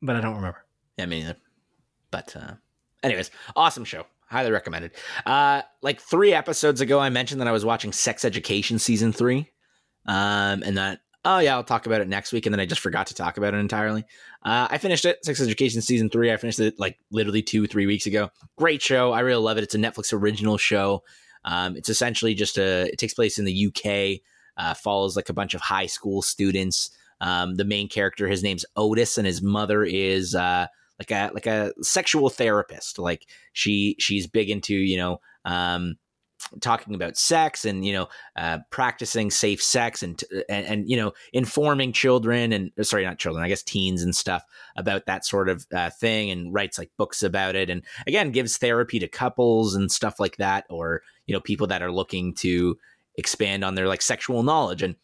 [0.00, 0.64] but I don't remember.
[0.96, 1.36] Yeah, me neither.
[2.10, 2.54] But uh
[3.02, 4.04] anyways, awesome show.
[4.28, 4.92] Highly recommended.
[5.26, 9.50] Uh like three episodes ago I mentioned that I was watching Sex Education season three.
[10.06, 12.80] Um and that oh yeah, I'll talk about it next week, and then I just
[12.80, 14.04] forgot to talk about it entirely.
[14.42, 16.32] Uh I finished it, Sex Education season three.
[16.32, 18.30] I finished it like literally two, three weeks ago.
[18.56, 19.12] Great show.
[19.12, 19.64] I really love it.
[19.64, 21.02] It's a Netflix original show.
[21.44, 24.20] Um it's essentially just a it takes place in the UK,
[24.56, 26.90] uh, follows like a bunch of high school students.
[27.20, 30.66] Um, the main character, his name's Otis, and his mother is uh,
[30.98, 32.98] like a like a sexual therapist.
[32.98, 35.96] Like she she's big into you know um,
[36.60, 41.12] talking about sex and you know uh, practicing safe sex and, and and you know
[41.32, 44.44] informing children and sorry not children I guess teens and stuff
[44.76, 48.56] about that sort of uh, thing and writes like books about it and again gives
[48.56, 52.78] therapy to couples and stuff like that or you know people that are looking to
[53.16, 54.82] expand on their like sexual knowledge.
[54.82, 54.96] And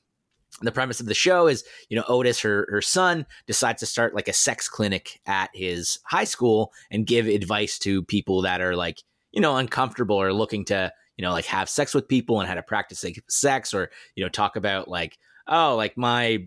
[0.62, 4.14] the premise of the show is you know otis her her son decides to start
[4.14, 8.74] like a sex clinic at his high school and give advice to people that are
[8.74, 9.02] like
[9.32, 12.54] you know, uncomfortable or looking to, you know, like have sex with people and how
[12.54, 16.46] to practice like, sex or, you know, talk about like, oh, like my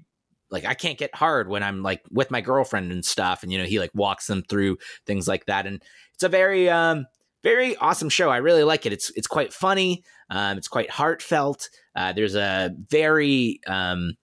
[0.50, 3.44] like I can't get hard when I'm like with my girlfriend and stuff.
[3.44, 5.68] And you know, he like walks them through things like that.
[5.68, 5.80] And
[6.16, 7.06] it's a very um
[7.44, 8.32] very awesome show.
[8.32, 8.94] I really like it.
[8.94, 10.04] It's it's quite funny.
[10.32, 11.70] Um, it's quite heartfelt.
[11.96, 14.14] Uh, there's a very um,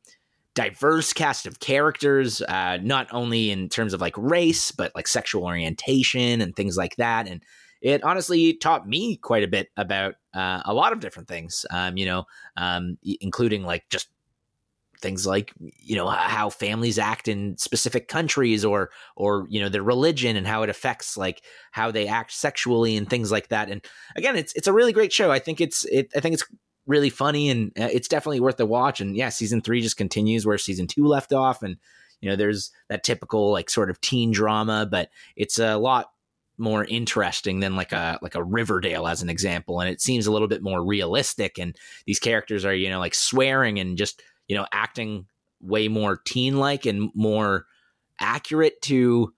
[0.56, 5.44] diverse cast of characters, uh, not only in terms of like race, but like sexual
[5.44, 7.28] orientation and things like that.
[7.28, 7.40] And
[7.80, 11.66] it honestly taught me quite a bit about uh, a lot of different things.
[11.70, 12.24] Um, you know,
[12.56, 14.08] um, including like just
[15.00, 19.82] things like you know how families act in specific countries or or you know their
[19.82, 21.42] religion and how it affects like
[21.72, 23.70] how they act sexually and things like that.
[23.70, 23.84] And
[24.16, 25.30] again it's it's a really great show.
[25.30, 26.44] I think it's it i think it's
[26.86, 29.00] really funny and uh, it's definitely worth the watch.
[29.00, 31.62] And yeah season 3 just continues where season 2 left off.
[31.62, 31.76] And
[32.20, 36.10] you know there's that typical like sort of teen drama but it's a lot
[36.60, 40.32] more interesting than like a like a Riverdale as an example and it seems a
[40.32, 41.74] little bit more realistic and
[42.06, 45.26] these characters are you know like swearing and just you know, acting
[45.60, 47.66] way more teen like and more
[48.18, 49.32] accurate to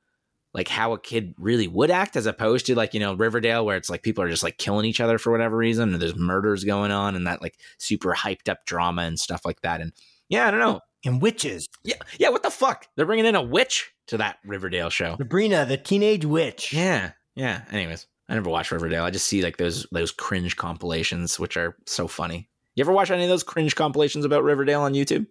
[0.54, 3.76] like how a kid really would act as opposed to like, you know, Riverdale where
[3.76, 6.64] it's like people are just like killing each other for whatever reason and there's murders
[6.64, 9.82] going on and that like super hyped up drama and stuff like that.
[9.82, 9.92] And
[10.30, 10.80] yeah, I don't know.
[11.04, 11.68] And witches.
[11.82, 11.96] Yeah.
[12.18, 12.28] Yeah.
[12.28, 12.86] What the fuck?
[12.94, 15.16] They're bringing in a witch to that Riverdale show.
[15.16, 16.72] Sabrina, the teenage witch.
[16.72, 17.12] Yeah.
[17.34, 17.62] Yeah.
[17.70, 19.04] Anyways, I never watched Riverdale.
[19.04, 22.48] I just see like those those cringe compilations, which are so funny.
[22.74, 25.26] You ever watch any of those cringe compilations about Riverdale on YouTube?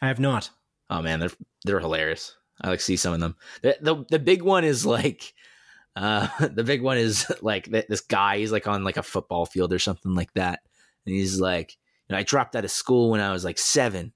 [0.00, 0.50] I have not.
[0.90, 1.30] Oh man, they're
[1.64, 2.36] they're hilarious.
[2.60, 3.36] I like see some of them.
[3.62, 5.34] The the, the big one is like
[5.96, 9.72] uh the big one is like this guy he's like on like a football field
[9.72, 10.60] or something like that.
[11.06, 11.76] And he's like,
[12.08, 14.12] you know, I dropped out of school when I was like 7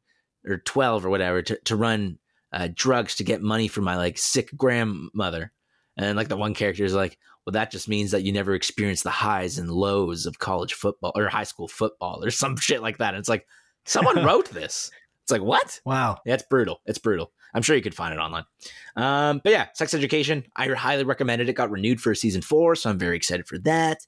[0.47, 2.19] or 12 or whatever to to run
[2.53, 5.53] uh, drugs to get money for my like sick grandmother.
[5.97, 9.05] And like the one character is like, well, that just means that you never experienced
[9.05, 12.99] the highs and lows of college football or high school football or some shit like
[12.99, 13.15] that.
[13.15, 13.47] And it's like,
[13.85, 14.91] someone wrote this.
[15.23, 15.81] It's like, what?
[15.85, 16.19] Wow.
[16.27, 16.81] Yeah, it's brutal.
[16.87, 17.33] It's brutal.
[17.55, 18.45] I'm sure you could find it online.
[18.97, 21.49] Um, but yeah, Sex Education, I highly recommend it.
[21.49, 23.99] It got renewed for season four, so I'm very excited for that.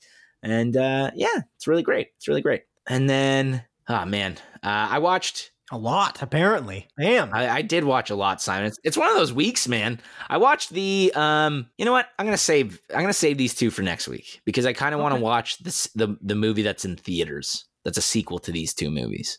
[0.43, 2.09] And uh, yeah, it's really great.
[2.17, 2.63] It's really great.
[2.89, 6.86] And then, oh man, uh, I watched a lot, apparently.
[7.01, 7.32] Damn.
[7.32, 8.66] I, I, did watch a lot, Simon.
[8.66, 9.99] It's, it's, one of those weeks, man.
[10.28, 12.09] I watched the um you know what?
[12.19, 14.99] I'm gonna save I'm gonna save these two for next week because I kind of
[14.99, 15.03] okay.
[15.03, 17.65] want to watch this the the movie that's in theaters.
[17.85, 19.39] That's a sequel to these two movies.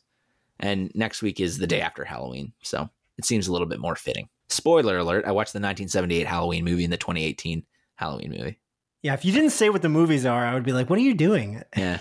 [0.59, 2.53] And next week is the day after Halloween.
[2.63, 4.27] So it seems a little bit more fitting.
[4.49, 7.63] Spoiler alert, I watched the 1978 Halloween movie and the 2018
[7.95, 8.59] Halloween movie.
[9.03, 11.03] Yeah, if you didn't say what the movies are, I would be like, "What are
[11.03, 11.99] you doing?" Yeah,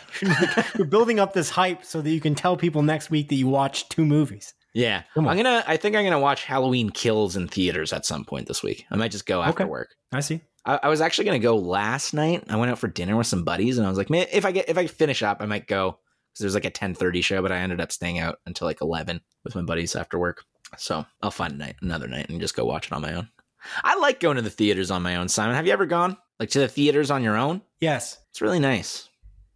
[0.79, 3.49] you're building up this hype so that you can tell people next week that you
[3.49, 4.55] watched two movies.
[4.73, 5.65] Yeah, I'm gonna.
[5.67, 8.87] I think I'm gonna watch Halloween Kills in theaters at some point this week.
[8.91, 9.71] I might just go after okay.
[9.71, 9.97] work.
[10.13, 10.41] I see.
[10.65, 12.45] I, I, was actually gonna go last night.
[12.49, 14.53] I went out for dinner with some buddies, and I was like, "Man, if I
[14.53, 15.99] get if I finish up, I might go."
[16.31, 19.21] Because there's like a 10:30 show, but I ended up staying out until like 11
[19.45, 20.45] with my buddies after work.
[20.79, 23.29] So I'll find a night, another night, and just go watch it on my own.
[23.85, 25.29] I like going to the theaters on my own.
[25.29, 27.63] Simon, have you ever gone like to the theaters on your own?
[27.81, 29.09] Yes, it's really nice.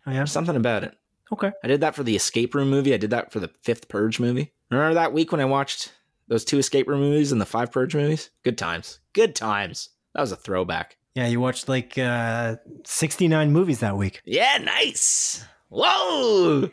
[0.07, 0.97] Oh yeah, There's something about it.
[1.33, 2.95] Okay, I did that for the Escape Room movie.
[2.95, 4.53] I did that for the Fifth Purge movie.
[4.71, 5.93] Remember that week when I watched
[6.29, 8.31] those two Escape Room movies and the five Purge movies?
[8.45, 9.01] Good times.
[9.15, 9.89] Good times.
[10.15, 10.97] That was a throwback.
[11.17, 14.23] Yeah, you watched like uh, 69 movies that week.
[14.25, 15.45] Yeah, nice.
[15.69, 16.71] Whoa.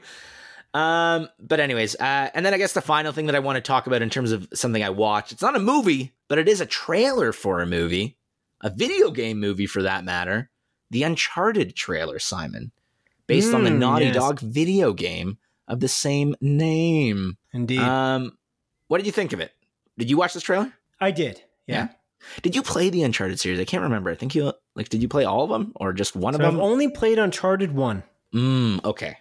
[0.75, 3.61] Um, but anyways, uh, and then I guess the final thing that I want to
[3.61, 6.61] talk about in terms of something I watched, it's not a movie, but it is
[6.61, 8.17] a trailer for a movie,
[8.63, 10.49] a video game movie for that matter.
[10.89, 12.71] The Uncharted trailer, Simon,
[13.27, 14.15] based mm, on the hmm, Naughty yes.
[14.15, 15.37] Dog video game
[15.67, 17.37] of the same name.
[17.51, 17.79] Indeed.
[17.79, 18.37] Um,
[18.87, 19.51] what did you think of it?
[19.97, 20.73] Did you watch this trailer?
[20.99, 21.41] I did.
[21.67, 21.75] Yeah.
[21.75, 21.87] yeah.
[22.41, 23.59] Did you play the Uncharted series?
[23.59, 24.09] I can't remember.
[24.09, 24.89] I think you like.
[24.89, 26.55] Did you play all of them or just one so of them?
[26.55, 28.03] I've only played Uncharted one.
[28.33, 29.17] Mm, okay.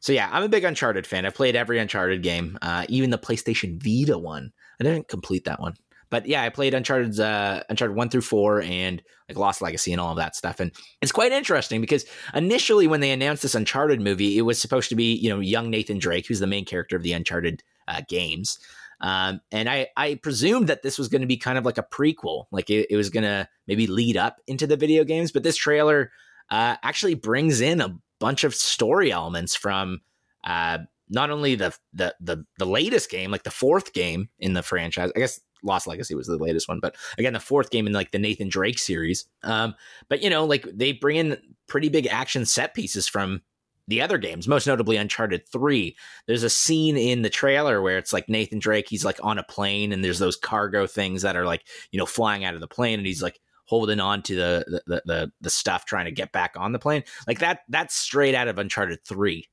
[0.00, 1.26] So yeah, I'm a big Uncharted fan.
[1.26, 4.52] I've played every Uncharted game, uh, even the PlayStation Vita one.
[4.80, 5.74] I didn't complete that one,
[6.10, 10.00] but yeah, I played Uncharted, uh, Uncharted one through four, and like Lost Legacy and
[10.00, 10.60] all of that stuff.
[10.60, 12.04] And it's quite interesting because
[12.34, 15.70] initially, when they announced this Uncharted movie, it was supposed to be you know young
[15.70, 18.58] Nathan Drake, who's the main character of the Uncharted uh, games.
[19.00, 21.82] Um, and I, I presumed that this was going to be kind of like a
[21.82, 25.32] prequel, like it, it was going to maybe lead up into the video games.
[25.32, 26.12] But this trailer
[26.50, 30.00] uh, actually brings in a bunch of story elements from
[30.44, 30.78] uh,
[31.08, 35.10] not only the, the the the latest game, like the fourth game in the franchise.
[35.16, 38.10] I guess Lost Legacy was the latest one, but again, the fourth game in like
[38.10, 39.26] the Nathan Drake series.
[39.42, 39.74] Um,
[40.08, 43.42] but you know, like they bring in pretty big action set pieces from
[43.88, 45.96] the other games, most notably Uncharted 3.
[46.26, 49.42] There's a scene in the trailer where it's like Nathan Drake, he's like on a
[49.42, 52.68] plane and there's those cargo things that are like, you know, flying out of the
[52.68, 56.32] plane and he's like holding on to the the, the the stuff trying to get
[56.32, 59.48] back on the plane like that that's straight out of uncharted 3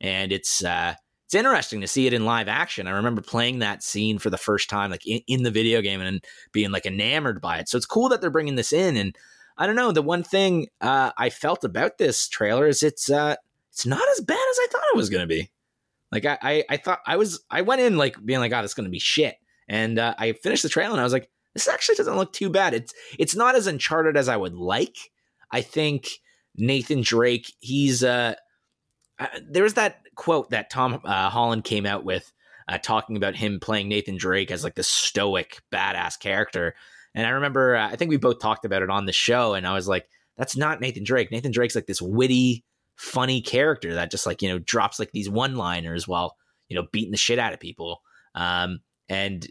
[0.00, 0.94] and it's uh
[1.32, 4.36] it's interesting to see it in live action i remember playing that scene for the
[4.36, 6.22] first time like in, in the video game and
[6.52, 9.16] being like enamored by it so it's cool that they're bringing this in and
[9.56, 13.34] i don't know the one thing uh i felt about this trailer is it's uh
[13.70, 15.50] it's not as bad as i thought it was going to be
[16.12, 18.74] like I, I, I thought I was, I went in like being like, oh, is
[18.74, 19.36] going to be shit.
[19.66, 22.50] And uh, I finished the trailer and I was like, this actually doesn't look too
[22.50, 22.74] bad.
[22.74, 24.96] It's, it's not as uncharted as I would like.
[25.50, 26.08] I think
[26.54, 28.34] Nathan Drake, he's, uh,
[29.18, 32.32] uh there was that quote that Tom uh, Holland came out with,
[32.68, 36.74] uh, talking about him playing Nathan Drake as like the stoic badass character.
[37.14, 39.66] And I remember, uh, I think we both talked about it on the show, and
[39.66, 41.30] I was like, that's not Nathan Drake.
[41.30, 42.64] Nathan Drake's like this witty,
[42.96, 46.36] funny character that just like you know drops like these one liners while
[46.68, 48.00] you know beating the shit out of people
[48.34, 49.48] um and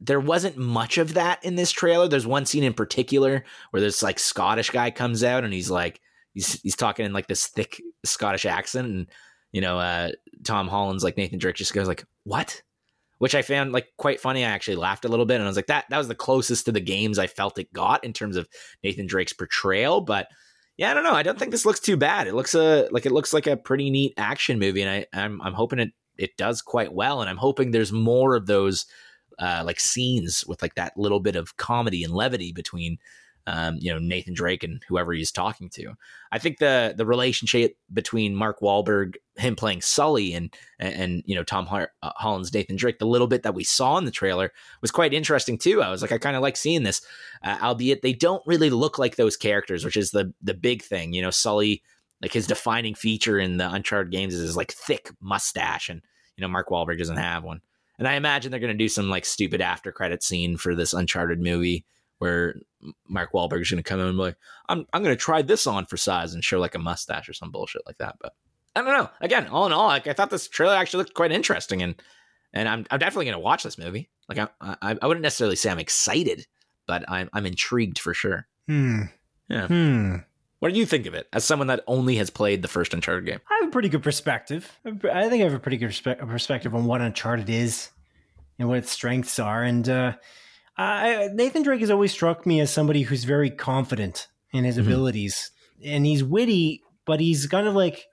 [0.00, 4.02] there wasn't much of that in this trailer there's one scene in particular where this
[4.02, 6.00] like scottish guy comes out and he's like
[6.34, 9.06] he's he's talking in like this thick scottish accent and
[9.54, 10.10] you know uh
[10.42, 12.60] tom holland's like nathan drake just goes like what
[13.18, 15.56] which i found like quite funny i actually laughed a little bit and i was
[15.56, 18.36] like that that was the closest to the games i felt it got in terms
[18.36, 18.48] of
[18.82, 20.26] nathan drake's portrayal but
[20.76, 21.12] yeah, I don't know.
[21.12, 22.26] I don't think this looks too bad.
[22.26, 25.06] It looks a uh, like it looks like a pretty neat action movie, and I,
[25.12, 28.86] I'm I'm hoping it it does quite well, and I'm hoping there's more of those
[29.38, 32.98] uh, like scenes with like that little bit of comedy and levity between
[33.46, 35.94] um, you know Nathan Drake and whoever he's talking to.
[36.32, 41.44] I think the the relationship between Mark Wahlberg, him playing Sully, and and, you know
[41.44, 44.90] Tom uh, Holland's Nathan Drake, the little bit that we saw in the trailer was
[44.90, 45.82] quite interesting too.
[45.82, 47.02] I was like, I kind of like seeing this,
[47.42, 51.12] uh, albeit they don't really look like those characters, which is the the big thing.
[51.12, 51.82] You know, Sully,
[52.22, 56.00] like his defining feature in the Uncharted games is his like thick mustache, and
[56.36, 57.60] you know Mark Wahlberg doesn't have one.
[57.98, 60.94] And I imagine they're going to do some like stupid after credit scene for this
[60.94, 61.84] Uncharted movie
[62.18, 62.54] where
[63.08, 64.36] Mark Wahlberg is going to come in and be like,
[64.68, 67.32] I'm, I'm going to try this on for size and show like a mustache or
[67.32, 68.16] some bullshit like that.
[68.20, 68.34] But
[68.76, 69.10] I don't know.
[69.20, 71.94] Again, all in all, like I thought this trailer actually looked quite interesting, and
[72.52, 74.10] and I'm I'm definitely going to watch this movie.
[74.28, 76.46] Like I, I, I wouldn't necessarily say I'm excited,
[76.86, 78.46] but I'm I'm intrigued for sure.
[78.66, 79.02] Hmm.
[79.48, 79.66] Yeah.
[79.66, 80.16] Hmm.
[80.58, 83.26] What do you think of it as someone that only has played the first Uncharted
[83.26, 83.40] game?
[83.50, 84.70] I have a pretty good perspective.
[84.86, 84.90] I
[85.28, 85.94] think I have a pretty good
[86.26, 87.90] perspective on what Uncharted is
[88.58, 89.88] and what its strengths are, and.
[89.88, 90.12] uh
[90.76, 94.88] uh, Nathan Drake has always struck me as somebody who's very confident in his mm-hmm.
[94.88, 95.50] abilities,
[95.84, 98.06] and he's witty, but he's kind of like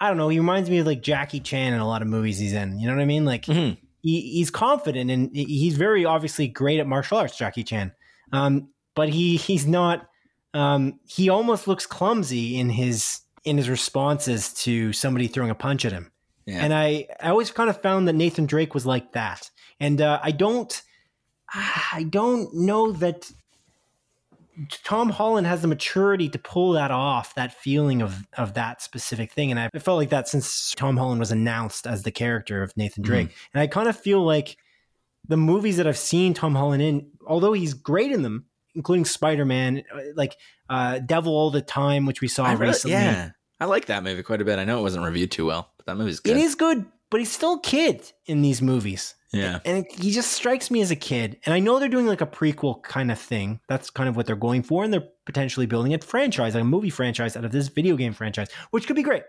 [0.00, 0.28] I don't know.
[0.28, 2.78] He reminds me of like Jackie Chan in a lot of movies he's in.
[2.78, 3.24] You know what I mean?
[3.24, 3.80] Like mm-hmm.
[4.02, 7.92] he, he's confident and he's very obviously great at martial arts, Jackie Chan.
[8.32, 10.08] Um, but he he's not.
[10.52, 15.84] Um, he almost looks clumsy in his in his responses to somebody throwing a punch
[15.84, 16.10] at him.
[16.46, 16.64] Yeah.
[16.64, 19.50] And I I always kind of found that Nathan Drake was like that.
[19.80, 20.82] And uh, I don't
[21.92, 23.30] I don't know that
[24.84, 29.32] Tom Holland has the maturity to pull that off, that feeling of of that specific
[29.32, 29.50] thing.
[29.50, 33.02] And I felt like that since Tom Holland was announced as the character of Nathan
[33.02, 33.12] mm-hmm.
[33.12, 33.28] Drake.
[33.28, 33.48] Mm-hmm.
[33.54, 34.56] And I kind of feel like
[35.26, 39.44] the movies that I've seen Tom Holland in, although he's great in them, including Spider
[39.44, 40.36] Man, uh, like
[40.68, 42.96] uh, Devil All the Time, which we saw really, recently.
[42.96, 44.58] Yeah, I like that movie quite a bit.
[44.58, 46.36] I know it wasn't reviewed too well, but that movie's good.
[46.36, 49.14] It is good, but he's still a kid in these movies.
[49.32, 49.60] Yeah.
[49.64, 51.38] And it, he just strikes me as a kid.
[51.46, 53.60] And I know they're doing like a prequel kind of thing.
[53.68, 54.82] That's kind of what they're going for.
[54.82, 58.14] And they're potentially building a franchise, like a movie franchise out of this video game
[58.14, 59.22] franchise, which could be great.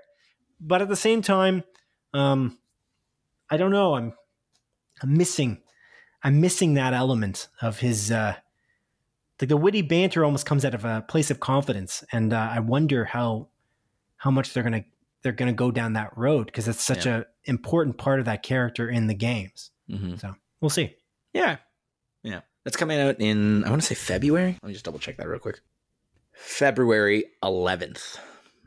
[0.59, 1.63] But at the same time,
[2.11, 2.57] um,
[3.51, 3.93] I don't know.
[3.93, 4.15] I'm,
[5.03, 5.61] I'm missing,
[6.23, 8.33] I'm missing that element of his, uh,
[9.39, 12.03] like the witty banter almost comes out of a place of confidence.
[12.11, 13.49] And uh, I wonder how,
[14.17, 14.85] how much they're going to,
[15.25, 17.17] they're going to go down that road because it's such yeah.
[17.17, 19.71] a important part of that character in the games.
[19.89, 20.17] Mm-hmm.
[20.17, 20.93] So we'll see.
[21.33, 21.57] Yeah.
[22.21, 22.41] Yeah.
[22.63, 24.59] That's coming out in, I want to say February.
[24.61, 25.61] Let me just double check that real quick.
[26.31, 28.19] February 11th.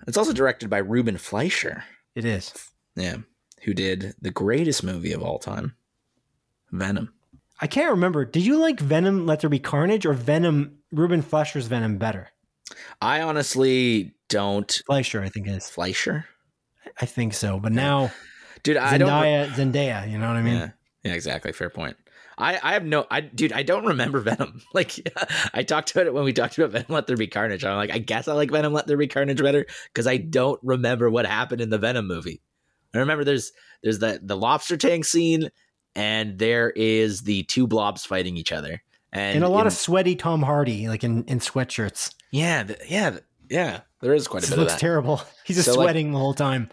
[0.09, 1.85] It's also directed by Ruben Fleischer.
[2.17, 2.53] It is.
[2.97, 3.19] Yeah.
[3.63, 5.77] Who did the greatest movie of all time,
[6.73, 7.15] Venom.
[7.61, 8.25] I can't remember.
[8.25, 12.31] Did you like Venom Let There Be Carnage or Venom, Ruben Fleischer's Venom better?
[13.01, 14.83] I honestly don't.
[14.87, 15.71] Fleischer, I think is.
[15.71, 16.27] Fleischer?
[17.01, 17.59] I think so.
[17.59, 18.13] But now,
[18.63, 19.73] dude, I Zendaya, don't.
[19.73, 20.55] Zendaya, you know what I mean?
[20.55, 20.71] Yeah.
[21.05, 21.53] Yeah, exactly.
[21.53, 21.97] Fair point.
[22.37, 24.63] I, I have no, I dude, I don't remember Venom.
[24.73, 24.95] Like,
[25.55, 27.65] I talked about it when we talked about Venom Let There Be Carnage.
[27.65, 30.61] I'm like, I guess I like Venom Let There Be Carnage better because I don't
[30.63, 32.41] remember what happened in the Venom movie.
[32.95, 33.53] I remember there's
[33.83, 35.51] there's the the lobster tank scene,
[35.95, 39.73] and there is the two blobs fighting each other, and, and a lot in, of
[39.75, 42.15] sweaty Tom Hardy, like in in sweatshirts.
[42.31, 43.19] Yeah, the, yeah,
[43.51, 43.81] yeah.
[44.01, 44.59] There is quite a this bit.
[44.59, 45.21] Looks terrible.
[45.45, 46.71] He's just so sweating like, the whole time.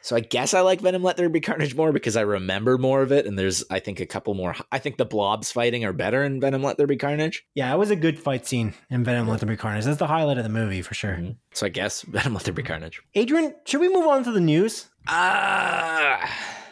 [0.00, 3.02] So I guess I like Venom Let There Be Carnage more because I remember more
[3.02, 4.54] of it, and there's I think a couple more.
[4.72, 7.44] I think the blobs fighting are better in Venom Let There Be Carnage.
[7.54, 9.84] Yeah, it was a good fight scene in Venom Let There Be Carnage.
[9.84, 11.16] That's the highlight of the movie for sure.
[11.16, 11.36] Mhm.
[11.52, 13.00] So I guess Venom Let There Be Carnage.
[13.14, 14.86] Adrian, should we move on to the news?
[15.08, 16.20] Ah,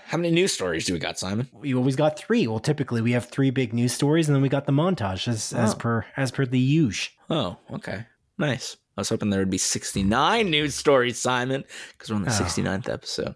[0.07, 1.49] how many news stories do we got, Simon?
[1.53, 2.47] We always got three.
[2.47, 5.53] Well, typically we have three big news stories, and then we got the montage as
[5.53, 5.77] as Oh.
[5.77, 7.13] per as per the usual.
[7.29, 8.05] Oh, okay,
[8.39, 8.77] nice.
[8.97, 12.33] I was hoping there would be 69 news stories, Simon, because we're on the Oh.
[12.45, 13.35] 69th episode.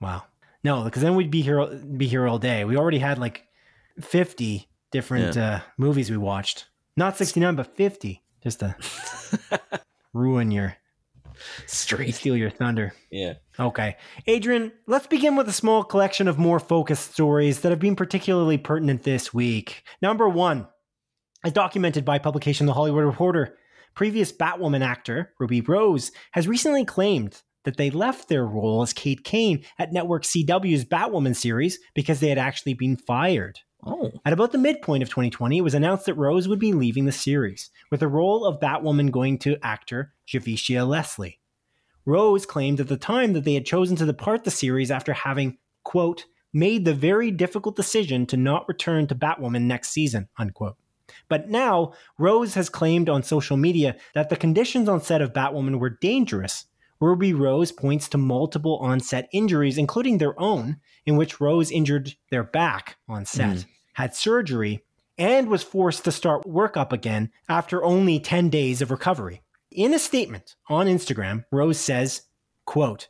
[0.00, 0.24] Wow.
[0.62, 2.64] No, because then we'd be here be here all day.
[2.64, 3.46] We already had like
[4.00, 6.66] fifty different uh, movies we watched.
[6.96, 8.22] Not sixty nine, but fifty.
[8.42, 8.74] Just to
[10.14, 10.76] ruin your
[11.66, 12.14] Street.
[12.14, 12.94] steal your thunder.
[13.10, 13.34] Yeah.
[13.58, 13.96] Okay.
[14.26, 18.56] Adrian, let's begin with a small collection of more focused stories that have been particularly
[18.56, 19.82] pertinent this week.
[20.00, 20.66] Number one,
[21.44, 23.56] as documented by publication The Hollywood Reporter,
[23.94, 29.24] previous Batwoman actor Ruby Rose has recently claimed that they left their role as Kate
[29.24, 33.60] Kane at Network CW's Batwoman series because they had actually been fired.
[33.86, 34.12] Oh.
[34.24, 37.12] At about the midpoint of 2020, it was announced that Rose would be leaving the
[37.12, 41.40] series, with the role of Batwoman going to actor Javicia Leslie.
[42.06, 45.58] Rose claimed at the time that they had chosen to depart the series after having,
[45.84, 50.76] quote, made the very difficult decision to not return to Batwoman next season, unquote.
[51.28, 55.78] But now, Rose has claimed on social media that the conditions on set of Batwoman
[55.78, 56.66] were dangerous.
[57.00, 62.14] Ruby Rose points to multiple on set injuries, including their own, in which Rose injured
[62.30, 63.66] their back on set, Mm.
[63.94, 64.82] had surgery,
[65.18, 69.42] and was forced to start work up again after only 10 days of recovery.
[69.70, 72.22] In a statement on Instagram, Rose says,
[72.64, 73.08] quote,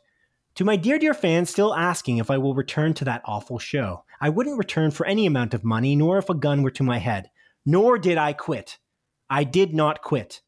[0.55, 4.03] to my dear, dear fans still asking if I will return to that awful show,
[4.21, 6.97] I wouldn't return for any amount of money, nor if a gun were to my
[6.97, 7.29] head.
[7.65, 8.77] Nor did I quit.
[9.29, 10.41] I did not quit.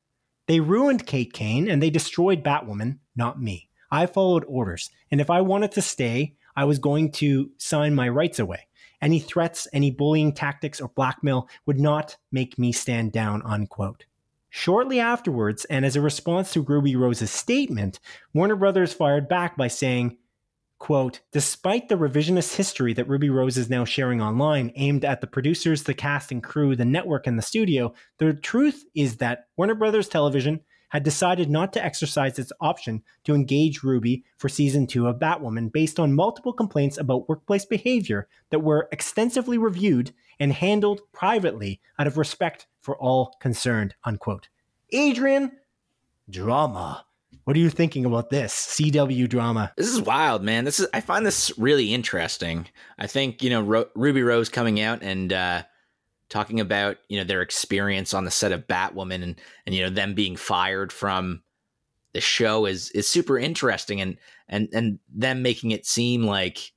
[0.47, 3.69] They ruined Kate Kane and they destroyed Batwoman, not me.
[3.91, 8.09] I followed orders, and if I wanted to stay, I was going to sign my
[8.09, 8.67] rights away.
[9.01, 14.05] Any threats, any bullying tactics, or blackmail would not make me stand down, unquote.
[14.49, 17.99] Shortly afterwards, and as a response to Ruby Rose's statement,
[18.33, 20.17] Warner Brothers fired back by saying,
[20.79, 25.27] quote, despite the revisionist history that Ruby Rose is now sharing online aimed at the
[25.27, 29.75] producers, the cast and crew, the network, and the studio, the truth is that Warner
[29.75, 35.07] Brothers Television had decided not to exercise its option to engage Ruby for season two
[35.07, 41.01] of Batwoman based on multiple complaints about workplace behavior that were extensively reviewed and handled
[41.11, 44.47] privately out of respect for all concerned, unquote.
[44.91, 45.51] Adrian,
[46.29, 47.06] drama.
[47.47, 49.71] What are you thinking about this CW drama?
[49.77, 50.65] This is wild, man.
[50.65, 52.67] This is I find this really interesting.
[52.99, 55.63] I think you know Ro- Ruby Rose coming out and uh,
[56.27, 59.89] talking about you know their experience on the set of Batwoman and and you know
[59.89, 61.41] them being fired from
[62.11, 64.17] the show is is super interesting and
[64.49, 66.73] and and them making it seem like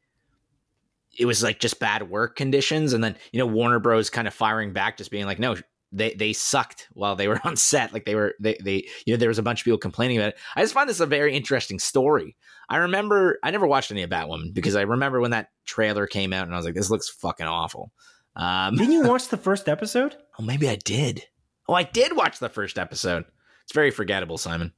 [1.19, 4.35] it was like just bad work conditions and then you know Warner Bros kind of
[4.35, 5.57] firing back just being like no
[5.93, 7.93] they they sucked while they were on set.
[7.93, 10.31] Like they were they they you know there was a bunch of people complaining about
[10.31, 10.39] it.
[10.57, 12.37] I just find this a very interesting story.
[12.69, 16.33] I remember i never watched any of batwoman because i remember when that trailer came
[16.33, 17.91] out and i was like this looks fucking awful.
[18.37, 20.17] Um Didn't you watch the first episode?
[20.39, 21.25] oh maybe i did.
[21.69, 23.25] Oh i did watch the first episode.
[23.65, 24.73] It's very forgettable simon.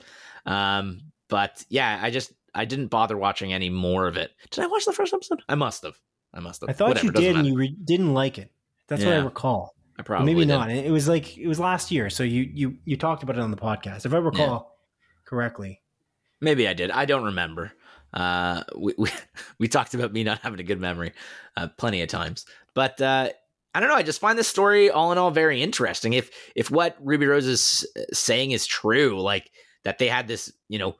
[0.46, 4.30] Um but yeah i just i didn't bother watching any more of it.
[4.50, 5.42] Did i watch the first episode?
[5.48, 5.98] I must have.
[6.32, 6.70] I must have.
[6.70, 8.50] I thought Whatever, you did, and you re- didn't like it.
[8.88, 9.71] That's what I recall.
[9.98, 10.52] I probably maybe did.
[10.52, 10.70] not.
[10.70, 13.50] It was like it was last year, so you you you talked about it on
[13.50, 14.76] the podcast, if I recall
[15.24, 15.80] correctly.
[16.40, 16.90] Maybe I did.
[16.90, 17.72] I don't remember.
[18.12, 19.10] Uh, we, we
[19.58, 21.12] we talked about me not having a good memory,
[21.56, 22.46] uh, plenty of times.
[22.74, 23.30] But uh,
[23.74, 23.94] I don't know.
[23.96, 26.12] I just find this story all in all very interesting.
[26.12, 29.50] If if what Ruby Rose is saying is true, like
[29.84, 30.96] that they had this, you know,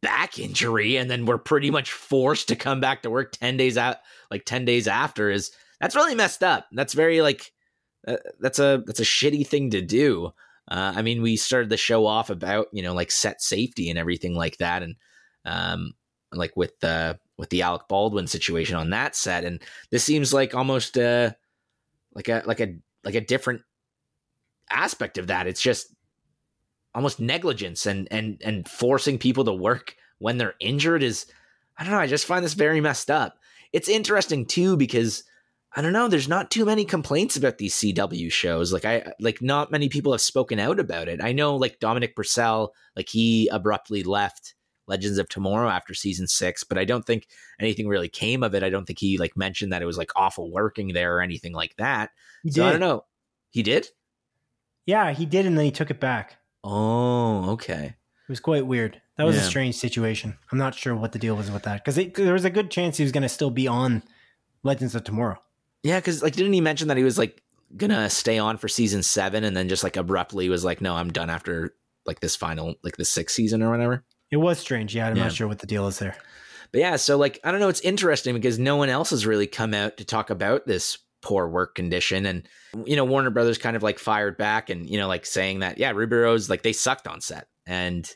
[0.00, 3.76] back injury and then were pretty much forced to come back to work ten days
[3.76, 3.98] out,
[4.30, 5.50] like ten days after, is
[5.80, 6.66] that's really messed up.
[6.72, 7.52] That's very like
[8.40, 10.32] that's a that's a shitty thing to do.
[10.68, 13.98] Uh, I mean, we started the show off about you know like set safety and
[13.98, 14.96] everything like that, and
[15.44, 15.92] um,
[16.32, 19.60] like with the with the Alec Baldwin situation on that set, and
[19.90, 21.32] this seems like almost uh
[22.14, 23.62] like a like a like a different
[24.70, 25.46] aspect of that.
[25.46, 25.94] It's just
[26.94, 31.26] almost negligence and and and forcing people to work when they're injured is
[31.76, 31.98] I don't know.
[31.98, 33.38] I just find this very messed up.
[33.72, 35.24] It's interesting too because
[35.76, 36.06] I don't know.
[36.06, 38.72] There's not too many complaints about these CW shows.
[38.72, 41.22] Like I like not many people have spoken out about it.
[41.22, 44.54] I know like Dominic Purcell, like he abruptly left
[44.86, 47.26] Legends of Tomorrow after season six, but I don't think
[47.58, 48.62] anything really came of it.
[48.62, 51.52] I don't think he like mentioned that it was like awful working there or anything
[51.52, 52.10] like that.
[52.44, 53.04] He so I don't know.
[53.50, 53.88] He did?
[54.86, 56.36] Yeah, he did, and then he took it back.
[56.62, 57.84] Oh, okay.
[57.86, 59.00] It was quite weird.
[59.16, 60.36] That was a strange situation.
[60.50, 62.96] I'm not sure what the deal was with that because there was a good chance
[62.96, 64.02] he was going to still be on
[64.62, 65.38] Legends of Tomorrow.
[65.84, 67.40] Yeah, because like, didn't he mention that he was like
[67.76, 71.12] gonna stay on for season seven, and then just like abruptly was like, no, I'm
[71.12, 71.74] done after
[72.06, 74.04] like this final, like the sixth season or whatever.
[74.30, 74.94] It was strange.
[74.96, 75.24] Yeah, I'm Yeah.
[75.24, 76.16] not sure what the deal is there.
[76.72, 79.46] But yeah, so like I don't know, it's interesting because no one else has really
[79.46, 82.46] come out to talk about this poor work condition and
[82.84, 85.78] you know Warner Brothers kind of like fired back and you know like saying that
[85.78, 88.10] yeah, Ruby Rose like they sucked on set and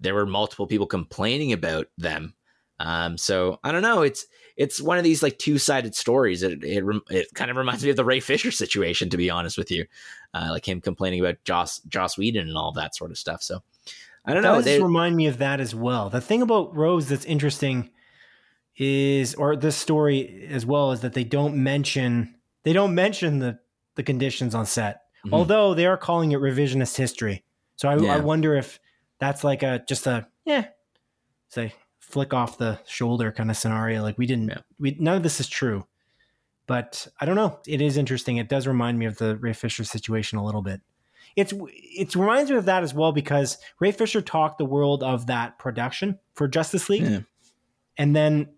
[0.00, 2.34] there were multiple people complaining about them.
[2.80, 4.24] Um so I don't know, it's
[4.58, 6.42] it's one of these like two-sided stories.
[6.42, 9.56] It it, it kind of reminds me of the Ray Fisher situation to be honest
[9.56, 9.86] with you.
[10.34, 13.42] Uh, like him complaining about Joss Joss Whedon and all that sort of stuff.
[13.42, 13.62] So
[14.26, 14.54] I don't That know.
[14.56, 16.10] does They, remind me of that as well.
[16.10, 17.88] The thing about Rose that's interesting
[18.76, 23.58] is, or this story as well, is that they don't mention they don't mention the
[23.94, 25.32] the conditions on set, Mhm.
[25.32, 27.42] although they are calling it revisionist history.
[27.76, 28.14] So I, Yeah.
[28.16, 28.78] I wonder if
[29.18, 30.66] that's like a just a yeah,
[31.48, 31.72] say
[32.08, 34.02] flick off the shoulder kind of scenario.
[34.02, 34.58] Like we didn't, Yeah.
[34.78, 35.86] we none of this is true.
[36.66, 37.58] But I don't know.
[37.66, 38.36] It is interesting.
[38.36, 40.80] It does remind me of the Ray Fisher situation a little bit.
[41.36, 45.26] It's it reminds me of that as well because Ray Fisher talked the world of
[45.28, 47.20] that production for Justice League, Yeah.
[47.96, 48.48] and then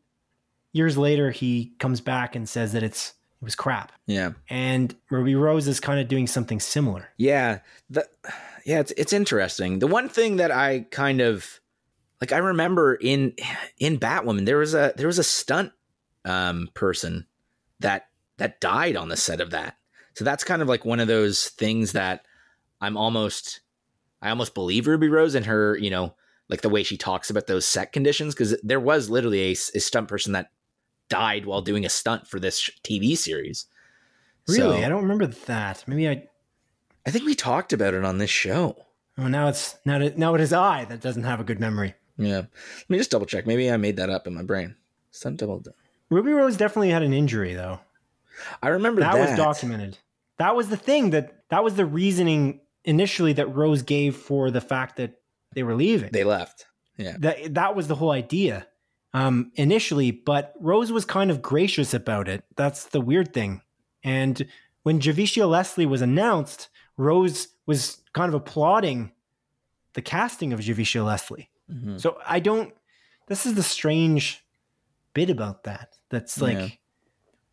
[0.72, 3.92] years later he comes back and says that it's it was crap.
[4.06, 4.32] yeah.
[4.48, 7.10] And Ruby Rose is kind of doing something similar.
[7.16, 8.08] Yeah, the
[8.64, 9.78] yeah, it's it's interesting.
[9.78, 11.59] The one thing that I kind of
[12.20, 13.34] like I remember in
[13.78, 15.72] in Batwoman there was a there was a stunt
[16.24, 17.26] um person
[17.80, 19.76] that that died on the set of that.
[20.14, 22.24] So that's kind of like one of those things that
[22.80, 23.60] I'm almost
[24.22, 26.14] I almost believe Ruby Rose and her, you know,
[26.48, 29.80] like the way she talks about those set conditions because there was literally a, a
[29.80, 30.50] stunt person that
[31.08, 33.66] died while doing a stunt for this TV series.
[34.48, 35.84] Really, So- I don't remember that.
[35.86, 36.26] Maybe I.
[37.06, 38.76] I think we talked about it on this show.
[39.16, 41.94] Oh, now it's now it, now it is I that doesn't have a good memory.
[42.20, 42.36] Yeah.
[42.36, 43.46] Let me just double check.
[43.46, 44.76] Maybe I made that up in my brain.
[45.10, 45.62] Stunt double.
[46.10, 47.80] Ruby Rose definitely had an injury though.
[48.62, 49.30] I remember that, that.
[49.30, 49.98] was documented.
[50.38, 54.60] That was the thing that that was the reasoning initially that Rose gave for the
[54.60, 55.20] fact that
[55.54, 56.10] they were leaving.
[56.12, 56.66] They left.
[56.96, 57.16] Yeah.
[57.20, 58.66] that that was the whole idea
[59.14, 62.44] um, initially, but Rose was kind of gracious about it.
[62.56, 63.62] That's the weird thing.
[64.04, 64.46] And
[64.82, 69.12] when Javicia Leslie was announced, Rose was kind of applauding
[69.94, 71.49] the casting of Javicia Leslie.
[71.70, 72.00] Mhm.
[72.00, 72.74] So I don't.
[73.28, 74.44] This is the strange
[75.14, 75.94] bit about that.
[76.10, 76.68] That's like Yeah.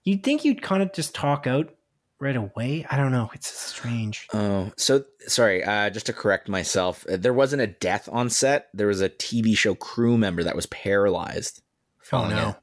[0.04, 1.74] you'd think you'd kind of just talk out
[2.20, 2.86] right away.
[2.90, 3.30] I don't know.
[3.34, 4.28] It's strange.
[4.34, 5.64] Oh, so sorry.
[5.64, 8.70] Uh, just to correct myself, uh, there wasn't a death on set.
[8.74, 11.62] There was a TV show crew member that was paralyzed
[12.12, 12.56] Oh no,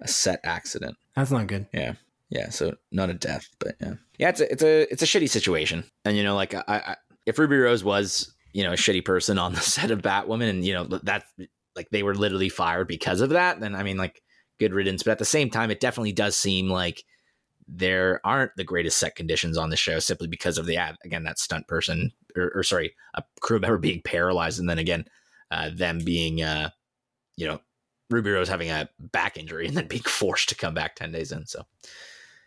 [0.00, 0.96] a, a set accident.
[1.16, 1.66] that's not good.
[1.72, 1.94] Yeah,
[2.28, 2.50] yeah.
[2.50, 4.28] So not a death, but yeah, yeah.
[4.30, 7.38] It's a it's a it's a shitty situation, and you know, like I, I if
[7.38, 10.72] Ruby Rose was you know a shitty person on the set of Batwoman, and you
[10.72, 11.24] know that
[11.76, 14.22] like they were literally fired because of that, then I mean, like
[14.58, 15.02] good riddance.
[15.02, 17.04] But at the same time, it definitely does seem like
[17.66, 21.24] there aren't the greatest set conditions on the show simply because of the ad again
[21.24, 25.02] that stunt person or, or sorry a crew member being paralyzed and then again
[25.50, 26.68] uh, them being uh,
[27.36, 27.58] you know
[28.10, 31.32] Ruby Rose having a back injury and then being forced to come back 10 days
[31.32, 31.46] in.
[31.46, 31.64] So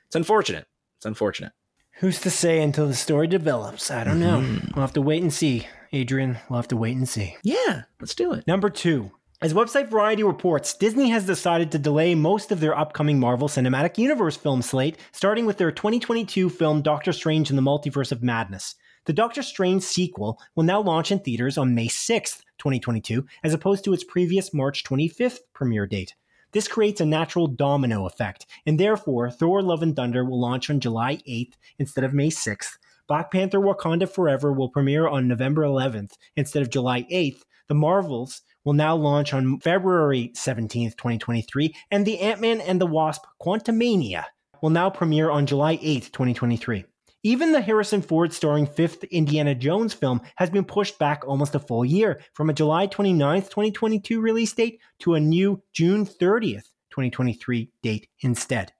[0.05, 0.67] it's unfortunate.
[0.97, 1.51] It's unfortunate.
[1.99, 3.89] Who's to say until the story develops?
[3.89, 4.37] I don't know.
[4.75, 6.37] We'll have to wait and see, Adrian.
[6.49, 7.35] We'll have to wait and see.
[7.43, 8.45] Yeah, let's do it.
[8.47, 9.11] Number two.
[9.39, 13.99] As website Variety reports, Disney has decided to delay most of their upcoming Marvel Cinematic
[13.99, 18.73] Universe film slate, starting with their 2022 film Doctor Strange in the Multiverse of Madness.
[19.05, 23.83] The Doctor Strange sequel will now launch in theaters on May 6th, 2022, as opposed
[23.83, 26.15] to its previous March 25th premiere date.
[26.51, 30.79] This creates a natural domino effect, and therefore Thor Love and Thunder will launch on
[30.79, 32.77] July 8th instead of May 6th.
[33.07, 37.41] Black Panther Wakanda Forever will premiere on November 11th instead of July 8th.
[37.69, 43.23] The Marvels will now launch on February 17th, 2023, and The Ant-Man and the Wasp
[43.41, 44.25] Quantumania
[44.61, 46.85] will now premiere on July 8th, 2023.
[47.23, 51.59] Even the Harrison Ford starring fifth Indiana Jones film has been pushed back almost a
[51.59, 57.71] full year from a July 29th, 2022 release date to a new June 30th, 2023
[57.81, 58.71] date instead.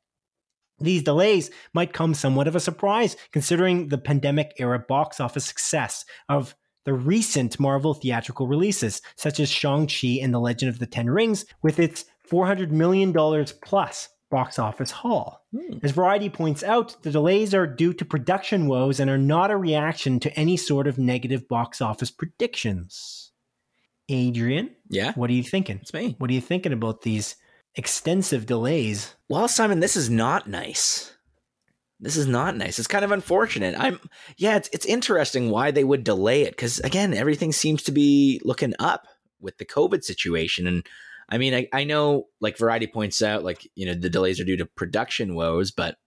[0.80, 6.06] These delays might come somewhat of a surprise considering the pandemic era box office success
[6.30, 6.56] of
[6.86, 11.46] the recent Marvel theatrical releases, such as Shang-Chi and The Legend of the Ten Rings,
[11.62, 13.14] with its $400 million
[13.64, 15.46] plus box office haul.
[15.54, 15.80] Hmm.
[15.84, 19.58] As Variety points out, the delays are due to production woes and are not a
[19.58, 23.32] reaction to any sort of negative box office predictions.
[24.10, 25.80] Adrian, Yeah, what are you thinking?
[25.82, 26.16] it's me.
[26.18, 27.36] What are you thinking about these
[27.78, 29.16] extensive delays?
[29.30, 31.14] Well, Simon, this is not nice.
[32.00, 32.78] this is not nice.
[32.80, 33.76] It's kind of unfortunate.
[33.78, 34.00] I'm
[34.38, 38.40] yeah, it's it's interesting why they would delay it because again, everything seems to be
[38.44, 39.08] looking up
[39.40, 40.68] with the COVID situation.
[40.68, 40.86] And
[41.30, 44.46] I mean, I, I know like Variety points out, like, you know, the delays are
[44.46, 45.98] due to production woes, but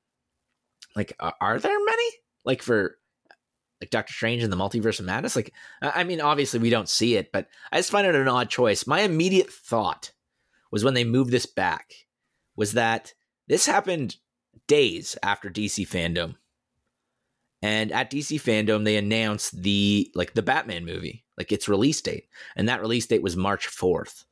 [0.97, 2.11] like, are there many?
[2.45, 2.97] Like for
[3.81, 5.37] like Doctor Strange and the Multiverse of Madness?
[5.37, 5.53] Like,
[5.83, 8.87] I mean, obviously we don't see it, but I just find it an odd choice.
[8.87, 10.13] My immediate thought
[10.71, 11.93] was when they moved this back
[12.57, 13.15] was that
[13.49, 14.17] this happened
[14.67, 16.37] days after DC fandom.
[17.63, 22.29] And at DC fandom, they announced the like the Batman movie, like its release date.
[22.57, 24.25] And that release date was March 4th.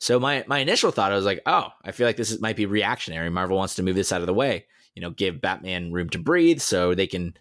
[0.00, 2.56] So my my initial thought I was like, oh, I feel like this is, might
[2.56, 3.30] be reactionary.
[3.30, 6.18] Marvel wants to move this out of the way, you know, give Batman room to
[6.18, 7.34] breathe so they can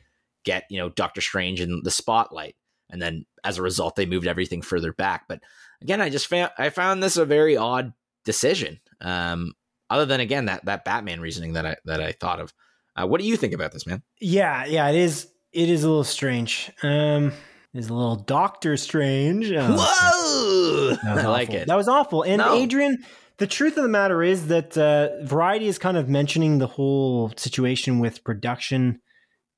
[0.46, 2.56] get, you know, Doctor Strange in the spotlight.
[2.90, 5.26] And then as a result, they moved everything further back.
[5.28, 5.42] But
[5.84, 7.94] again, I just found I found this a very odd
[8.26, 8.80] decision.
[9.02, 9.54] Um,
[9.90, 12.54] other than again that that Batman reasoning that I that I thought of.
[12.96, 14.04] Uh, what do you think about this, man?
[14.20, 15.28] Yeah, yeah, it is.
[15.52, 16.72] It is a little strange.
[16.82, 17.32] Um,
[17.74, 19.52] is a little Doctor Strange.
[19.52, 20.98] Oh, Whoa!
[21.22, 21.68] I like it.
[21.68, 22.24] That was awful.
[22.24, 22.56] And no.
[22.56, 23.04] Adrian,
[23.38, 27.32] the truth of the matter is that uh, Variety is kind of mentioning the whole
[27.36, 29.02] situation with production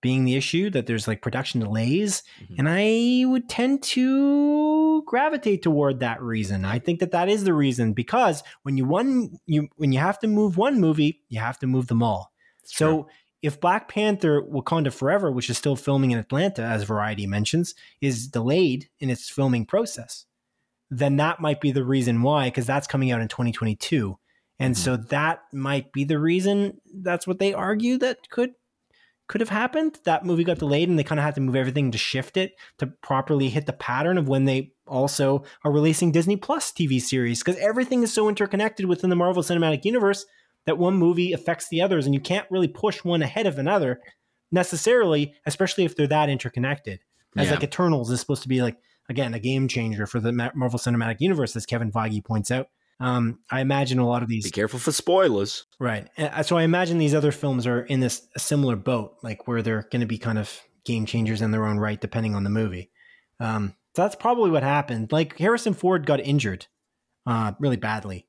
[0.01, 2.55] being the issue that there's like production delays mm-hmm.
[2.57, 7.53] and i would tend to gravitate toward that reason i think that that is the
[7.53, 11.57] reason because when you one you when you have to move one movie you have
[11.59, 12.31] to move them all
[12.61, 13.11] That's so true.
[13.41, 18.27] if black panther wakanda forever which is still filming in atlanta as variety mentions is
[18.27, 20.25] delayed in its filming process
[20.91, 24.17] then that might be the reason why because that's coming out in 2022
[24.59, 24.83] and mm-hmm.
[24.83, 28.51] so that might be the reason that's what they argue that could
[29.27, 29.99] could have happened.
[30.05, 32.55] That movie got delayed and they kind of had to move everything to shift it
[32.77, 37.43] to properly hit the pattern of when they also are releasing Disney Plus TV series
[37.43, 40.25] because everything is so interconnected within the Marvel Cinematic Universe
[40.65, 43.99] that one movie affects the others and you can't really push one ahead of another
[44.51, 46.99] necessarily, especially if they're that interconnected.
[47.35, 47.55] As yeah.
[47.55, 48.77] like Eternals is supposed to be like
[49.09, 52.69] again a game changer for the Marvel Cinematic Universe as Kevin Feige points out.
[52.99, 54.45] Um, I imagine a lot of these.
[54.45, 55.64] Be careful for spoilers.
[55.79, 56.07] Right.
[56.17, 59.87] Uh, so I imagine these other films are in this similar boat, like where they're
[59.91, 62.91] going to be kind of game changers in their own right, depending on the movie.
[63.39, 65.11] Um, so that's probably what happened.
[65.11, 66.67] Like Harrison Ford got injured
[67.25, 68.27] uh, really badly.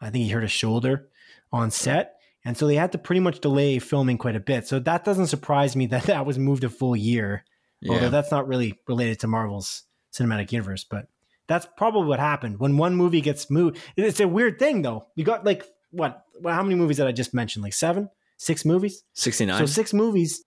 [0.00, 1.08] I think he hurt his shoulder
[1.52, 2.16] on set.
[2.44, 4.66] And so they had to pretty much delay filming quite a bit.
[4.66, 7.44] So that doesn't surprise me that that was moved a full year,
[7.80, 7.92] yeah.
[7.92, 10.84] although that's not really related to Marvel's cinematic universe.
[10.84, 11.06] But
[11.46, 13.78] that's probably what happened when one movie gets moved.
[13.96, 15.06] It's a weird thing though.
[15.16, 16.24] You got like what?
[16.40, 17.62] Well, how many movies did I just mention?
[17.62, 19.58] Like seven, six movies, sixty nine.
[19.58, 20.44] So six movies.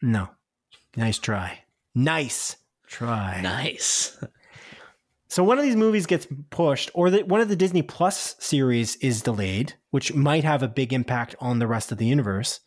[0.00, 0.28] No,
[0.96, 1.60] nice try.
[1.94, 2.56] Nice
[2.86, 3.40] try.
[3.42, 4.18] Nice.
[5.28, 8.96] so one of these movies gets pushed, or that one of the Disney Plus series
[8.96, 12.60] is delayed, which might have a big impact on the rest of the universe.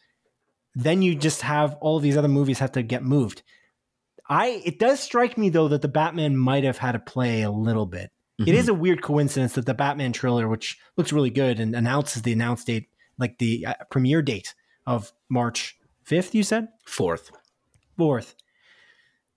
[0.74, 3.44] Then you just have all these other movies have to get moved.
[4.28, 7.52] I it does strike me though that the Batman might have had to play a
[7.52, 8.12] little bit.
[8.40, 8.50] Mm-hmm.
[8.50, 12.22] It is a weird coincidence that the Batman trailer, which looks really good and announces
[12.22, 14.54] the announce date, like the uh, premiere date
[14.86, 17.32] of March fifth, you said fourth,
[17.98, 18.36] fourth.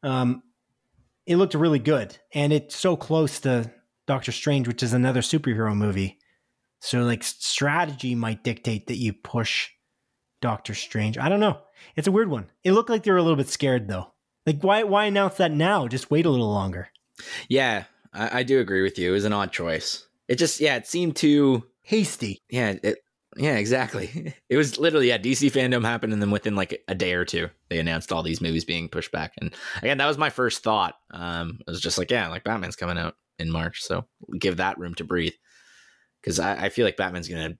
[0.03, 0.43] Um,
[1.27, 3.71] it looked really good, and it's so close to
[4.07, 6.19] Doctor Strange, which is another superhero movie.
[6.81, 9.69] So like strategy might dictate that you push
[10.41, 11.19] Doctor Strange.
[11.19, 11.59] I don't know.
[11.97, 12.51] It's a weird one.
[12.65, 14.13] It looked like they were a little bit scared though.
[14.47, 15.87] Like, why why announce that now?
[15.89, 16.89] Just wait a little longer.
[17.49, 17.85] Yeah,
[18.19, 19.11] I, I do agree with you.
[19.11, 20.07] It was an odd choice.
[20.27, 22.43] It just yeah, it seemed too hasty.
[22.51, 22.99] Yeah, it
[23.37, 24.35] yeah, exactly.
[24.49, 27.49] It was literally yeah, DC fandom happened, and then within like a day or two,
[27.69, 29.35] they announced all these movies being pushed back.
[29.39, 30.95] And again, that was my first thought.
[31.11, 34.07] Um, it was just like yeah, like Batman's coming out in March, so
[34.39, 35.35] give that room to breathe.
[36.21, 37.59] Because I, I feel like Batman's gonna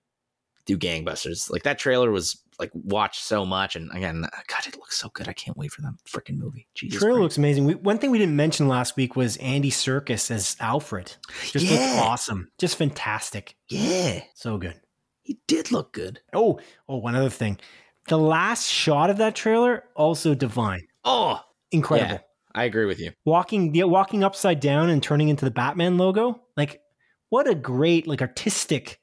[0.65, 1.49] do gangbusters.
[1.51, 5.09] Like that trailer was like watched so much, and again, uh, God, it looks so
[5.13, 5.27] good.
[5.27, 6.67] I can't wait for that freaking movie.
[6.75, 7.23] Jesus, trailer Christ.
[7.23, 7.65] looks amazing.
[7.65, 11.15] We, one thing we didn't mention last week was Andy Serkis as Alfred.
[11.45, 12.01] Just yeah.
[12.03, 13.55] awesome, just fantastic.
[13.69, 14.79] Yeah, so good.
[15.21, 16.19] He did look good.
[16.33, 17.59] Oh, oh, one other thing,
[18.07, 20.81] the last shot of that trailer also divine.
[21.05, 21.39] Oh,
[21.71, 22.15] incredible.
[22.15, 22.19] Yeah,
[22.53, 23.11] I agree with you.
[23.25, 26.81] Walking, yeah, walking upside down and turning into the Batman logo, like
[27.29, 28.99] what a great like artistic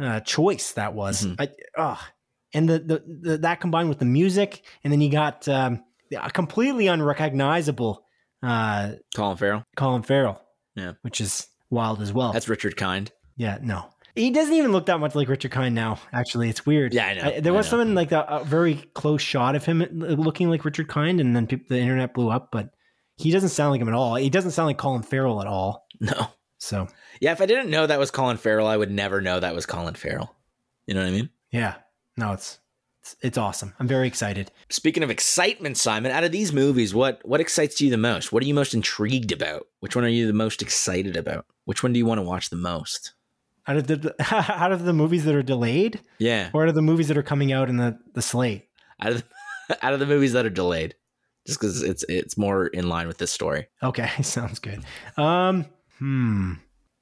[0.00, 1.24] uh, choice that was.
[1.24, 1.42] Mm-hmm.
[1.42, 2.00] I, oh,
[2.52, 5.84] and the, the, the, that combined with the music, and then you got um,
[6.16, 8.04] a completely unrecognizable
[8.42, 9.64] uh, Colin Farrell.
[9.76, 10.40] Colin Farrell,
[10.74, 12.32] yeah, which is wild as well.
[12.32, 13.12] That's Richard Kind.
[13.36, 16.00] Yeah, no, he doesn't even look that much like Richard Kind now.
[16.12, 16.92] Actually, it's weird.
[16.92, 17.22] Yeah, I know.
[17.22, 20.88] I, there was something like a, a, very close shot of him looking like Richard
[20.88, 22.50] Kind, and then people, the internet blew up.
[22.50, 22.70] But
[23.16, 24.16] he doesn't sound like him at all.
[24.16, 25.86] He doesn't sound like Colin Farrell at all.
[26.02, 26.28] No.
[26.62, 26.86] So
[27.20, 29.66] yeah, if I didn't know that was Colin Farrell, I would never know that was
[29.66, 30.34] Colin Farrell.
[30.86, 31.30] You know what I mean?
[31.50, 31.74] Yeah.
[32.16, 32.58] No, it's
[33.00, 33.72] It's, it's awesome.
[33.80, 34.50] I'm very excited.
[34.68, 38.30] Speaking of excitement, Simon, out of these movies, what what excites you the most?
[38.32, 39.66] What are you most intrigued about?
[39.80, 41.46] Which one are you the most excited about?
[41.64, 43.14] Which one do you want to watch the most?
[43.66, 44.14] Out of the
[44.60, 47.22] out of the movies that are delayed, Yeah, or out of the movies that are
[47.22, 48.68] coming out in the the slate.
[49.00, 49.22] out of
[49.68, 50.94] the, out of the movies that are delayed,
[51.46, 53.68] just because it's it's more in line with this story.
[53.82, 54.82] Okay, sounds good.
[55.16, 55.66] Um,
[56.00, 56.54] hmm,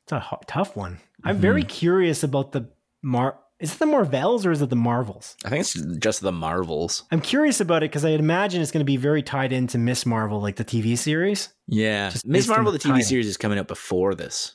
[0.05, 0.99] it's a tough one.
[1.25, 2.69] I'm very curious about the
[3.03, 3.39] Mar.
[3.61, 5.37] Is it the Marvels or is it the Marvels?
[5.45, 7.03] I think it's just the Marvels.
[7.11, 10.07] I'm curious about it because I imagine it's going to be very tied into Miss
[10.07, 11.49] Marvel, like the TV series.
[11.67, 13.03] Yeah, Just Miss Marvel, the TV title.
[13.03, 14.53] series, is coming out before this.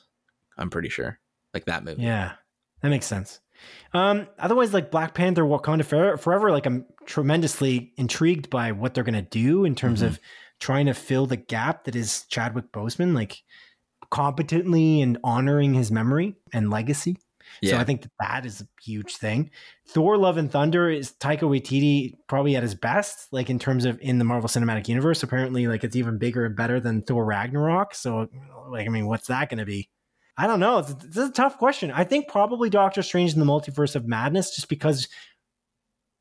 [0.56, 1.18] I'm pretty sure,
[1.52, 2.02] like that movie.
[2.02, 2.32] Yeah,
[2.80, 3.40] that makes sense.
[3.92, 9.04] Um, otherwise, like Black Panther, Wakanda Forever, Forever, like I'm tremendously intrigued by what they're
[9.04, 10.06] going to do in terms Mhm.
[10.06, 10.20] of
[10.60, 13.42] trying to fill the gap that is Chadwick Boseman, like
[14.14, 17.18] competently and honoring his memory and legacy.
[17.60, 19.50] Yeah, So I think that that is a huge thing.
[19.88, 23.98] Thor: Love and Thunder is Taika Waititi probably at his best, like in terms of
[24.00, 25.24] in the Marvel Cinematic Universe.
[25.24, 27.94] Apparently, like it's even bigger and better than Thor Ragnarok.
[27.94, 28.28] So,
[28.68, 29.90] like, I mean, what's that going to be?
[30.36, 30.78] I don't know.
[30.78, 31.90] It's, it's a tough question.
[31.90, 35.08] I think probably Doctor Strange in the Multiverse of Madness, just because.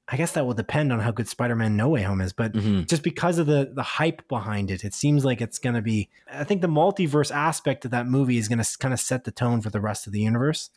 [0.09, 2.87] I guess that will depend on how good Spider-Man No Way Home is, but Mhm.
[2.87, 6.09] just because of the the hype behind it, it seems like it's going to be.
[6.29, 9.31] I think the multiverse aspect of that movie is going to kind of set the
[9.31, 10.69] tone for the rest of the universe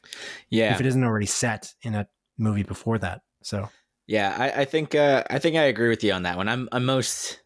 [0.48, 2.06] yeah, if it isn't already set in a
[2.38, 3.22] movie before that.
[3.42, 3.68] So
[4.06, 6.48] Yeah, I, I think uh, I think I agree with you on that one.
[6.48, 7.40] I'm I'm most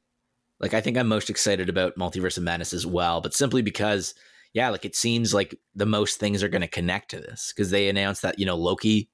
[0.61, 4.15] like I think I'm most excited about Multiverse of Madness as well, but simply because
[4.53, 7.71] yeah, like it seems like the most things are going to connect to this because
[7.71, 9.09] they announced that you know Loki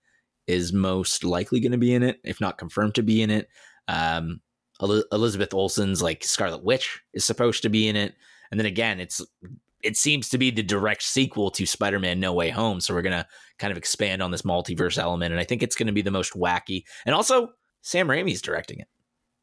[0.46, 3.48] is most likely going to be in it, if not confirmed to be in it.
[3.88, 4.40] Um,
[4.80, 8.14] El- Elizabeth Olsen's like Scarlet Witch is supposed to be in it,
[8.50, 9.24] and then again, it's
[9.82, 13.26] it seems to be the direct sequel to Spider-Man No Way Home, so we're gonna
[13.58, 16.10] kind of expand on this multiverse element, and I think it's going to be the
[16.10, 16.84] most wacky.
[17.04, 17.50] And also,
[17.82, 18.88] Sam Raimi's directing it,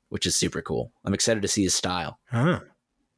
[0.09, 0.91] which is super cool.
[1.05, 2.59] I'm excited to see his style huh,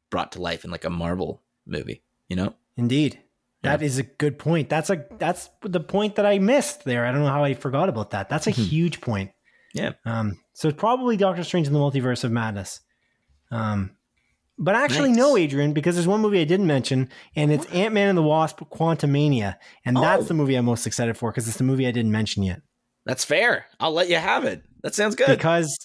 [0.09, 2.03] brought to life in like a Marvel movie.
[2.29, 2.55] You know?
[2.77, 3.19] indeed.
[3.65, 4.69] That is a good point.
[4.69, 7.05] That's a that's the point that I missed there.
[7.05, 8.29] I don't know how I forgot about that.
[8.29, 8.67] That's a Mhm.
[8.67, 9.31] huge point.
[9.73, 9.91] Yeah.
[10.05, 10.39] Um.
[10.53, 12.79] So it's probably Doctor Strange in the Multiverse of Madness.
[13.51, 13.91] Um.
[14.57, 15.17] But actually, Nice.
[15.17, 18.23] no, Adrian, because there's one movie I didn't mention, and it's Ant Man and the
[18.23, 19.55] Wasp: Quantumania,
[19.85, 20.25] and that's Oh.
[20.27, 22.61] the movie I'm most excited for because it's the movie I didn't mention yet.
[23.05, 23.65] That's fair.
[23.81, 24.63] I'll let you have it.
[24.81, 25.27] That sounds good.
[25.27, 25.77] because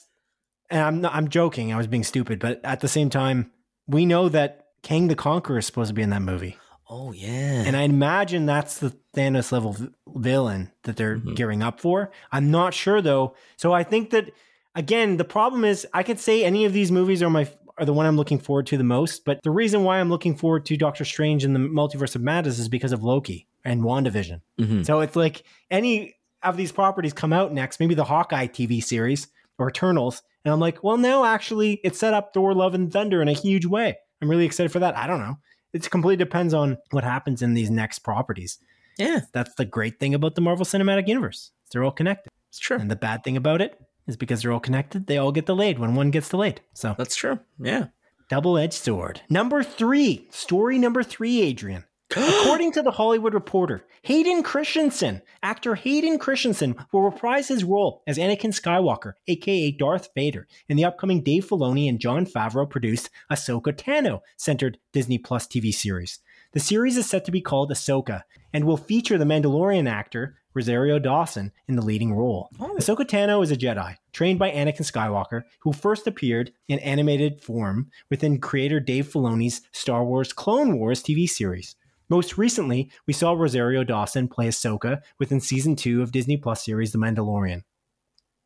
[0.70, 1.72] and I'm not, I'm joking.
[1.72, 3.50] I was being stupid, but at the same time,
[3.88, 6.56] we know that Kang the Conqueror is supposed to be in that movie,
[6.90, 7.62] oh yeah.
[7.66, 11.34] and I imagine that's the Thanos level v- villain that they're Mhm.
[11.36, 12.10] gearing up for.
[12.32, 14.30] I'm not sure though, so I think that
[14.74, 17.48] again, the problem is I could say any of these movies are my
[17.78, 20.36] are the one I'm looking forward to the most, but the reason why I'm looking
[20.36, 24.42] forward to Doctor Strange in the Multiverse of Madness is because of Loki and WandaVision.
[24.60, 24.84] Mhm.
[24.84, 29.28] So it's like any of these properties come out next, maybe the Hawkeye TV series
[29.58, 30.22] or Eternals.
[30.44, 33.32] And I'm like, well, now actually it set up Thor, Love, and Thunder in a
[33.32, 33.96] huge way.
[34.20, 34.96] I'm really excited for that.
[34.98, 35.38] I don't know.
[35.72, 38.58] It completely depends on what happens in these next properties.
[38.98, 41.52] yeah, That's the great thing about the Marvel Cinematic Universe.
[41.72, 42.30] They're all connected.
[42.48, 42.78] it's true.
[42.78, 45.78] And the bad thing about it is because they're all connected, they all get delayed
[45.78, 46.60] when one gets delayed.
[46.74, 47.38] So That's true.
[47.60, 47.86] Yeah.
[48.28, 49.20] double edged sword.
[49.30, 51.84] Number three, story number three, Adrian.
[52.16, 58.18] According to the Hollywood Reporter, Hayden Christensen, actor Hayden Christensen, will reprise his role as
[58.18, 63.72] Anakin Skywalker, aka Darth Vader, in the upcoming Dave Filoni and Jon Favreau produced Ahsoka
[63.72, 66.18] Tano centered Disney Plus TV series.
[66.52, 68.22] The series is set to be called Ahsoka
[68.52, 72.50] and will feature the Mandalorian actor Rosario Dawson in the leading role.
[72.58, 72.74] Oh.
[72.76, 77.88] Ahsoka Tano is a Jedi trained by Anakin Skywalker, who first appeared in animated form
[78.10, 81.76] within creator Dave Filoni's Star Wars Clone Wars TV series.
[82.10, 86.90] Most recently, we saw Rosario Dawson play Ahsoka within season two of Disney Plus series
[86.90, 87.62] The Mandalorian.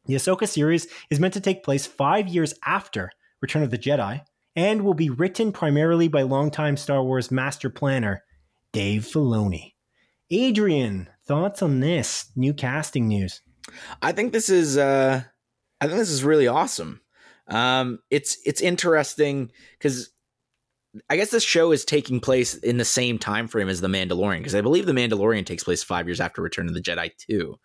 [0.04, 3.10] The Ahsoka series is meant to take place five years after
[3.40, 4.20] Return of the Jedi
[4.54, 8.22] and will be written primarily by longtime Star Wars master planner
[8.72, 9.72] Dave Filoni.
[10.30, 13.40] Adrian, thoughts on this new casting news?
[14.02, 15.22] I think this is uh
[15.80, 17.00] I think this is really awesome.
[17.48, 19.50] Um it's it's interesting
[19.80, 20.10] cuz
[21.10, 24.38] I guess this show is taking place in the same time frame as The Mandalorian
[24.38, 27.58] because I believe The Mandalorian takes place 5 years after Return of the Jedi too.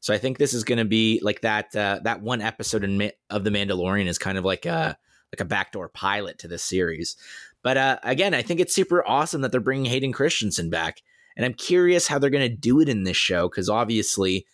[0.00, 3.10] So I think this is going to be like that uh, that one episode in
[3.30, 4.96] of The Mandalorian is kind of like a
[5.32, 7.16] like a backdoor pilot to this series.
[7.62, 11.02] But uh, again, I think it's super awesome that they're bringing Hayden Christensen back.
[11.36, 14.46] And I'm curious how they're going to do it in this show because obviously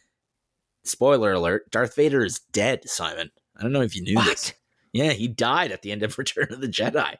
[0.84, 3.30] spoiler alert, Darth Vader is dead, Simon.
[3.56, 4.54] I don't know if you knew this.
[4.92, 7.16] Yeah, he died at the end of Return of the Jedi.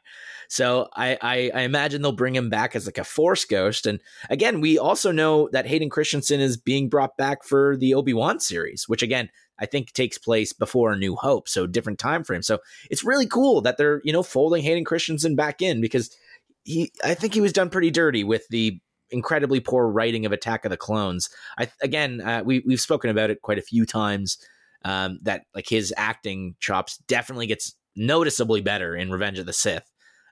[0.47, 3.85] So I, I, I imagine they'll bring him back as like a Force ghost.
[3.85, 8.13] And again, we also know that Hayden Christensen is being brought back for the Obi
[8.13, 9.29] Wan series, which again,
[9.59, 12.41] I think takes place before A New Hope, so different time frame.
[12.41, 12.59] So
[12.89, 16.15] it's really cool that they're you know folding Hayden Christensen back in because
[16.63, 18.79] he I think he was done pretty dirty with the
[19.11, 21.29] incredibly poor writing of Attack of the Clones.
[21.57, 24.37] I again uh, we we've spoken about it quite a few times
[24.83, 29.89] um, that like his acting chops definitely gets noticeably better in Revenge of the Sith.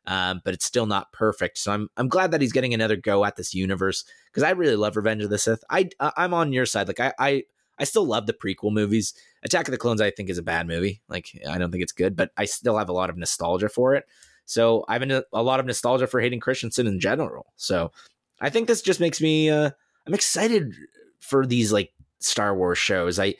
[0.07, 1.59] Um, but it's still not perfect.
[1.59, 4.75] So I'm I'm glad that he's getting another go at this universe because I really
[4.75, 5.63] love Revenge of the Sith.
[5.69, 6.87] I I'm on your side.
[6.87, 7.43] Like I I
[7.77, 9.13] I still love the prequel movies.
[9.43, 11.01] Attack of the Clones I think is a bad movie.
[11.07, 13.93] Like I don't think it's good, but I still have a lot of nostalgia for
[13.93, 14.05] it.
[14.45, 17.53] So I have a, a lot of nostalgia for Hayden Christensen in general.
[17.55, 17.91] So
[18.39, 19.69] I think this just makes me uh,
[20.07, 20.73] I'm excited
[21.19, 23.19] for these like Star Wars shows.
[23.19, 23.35] I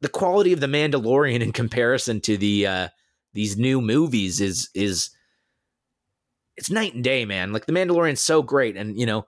[0.00, 2.88] the quality of the Mandalorian in comparison to the uh,
[3.34, 5.10] these new movies is is
[6.56, 7.52] it's night and day, man.
[7.52, 9.26] Like the Mandalorian's so great, and you know,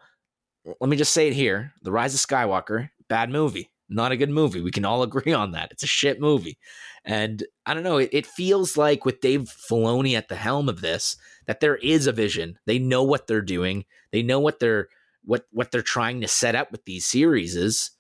[0.81, 4.31] let me just say it here: The Rise of Skywalker, bad movie, not a good
[4.31, 4.61] movie.
[4.61, 5.73] We can all agree on that.
[5.73, 6.59] It's a shit movie,
[7.05, 7.99] and I don't know.
[7.99, 11.16] It, it feels like with Dave Filoni at the helm of this,
[11.47, 12.59] that there is a vision.
[12.66, 13.85] They know what they're doing.
[14.11, 14.89] They know what they're
[15.24, 17.90] what what they're trying to set up with these series is,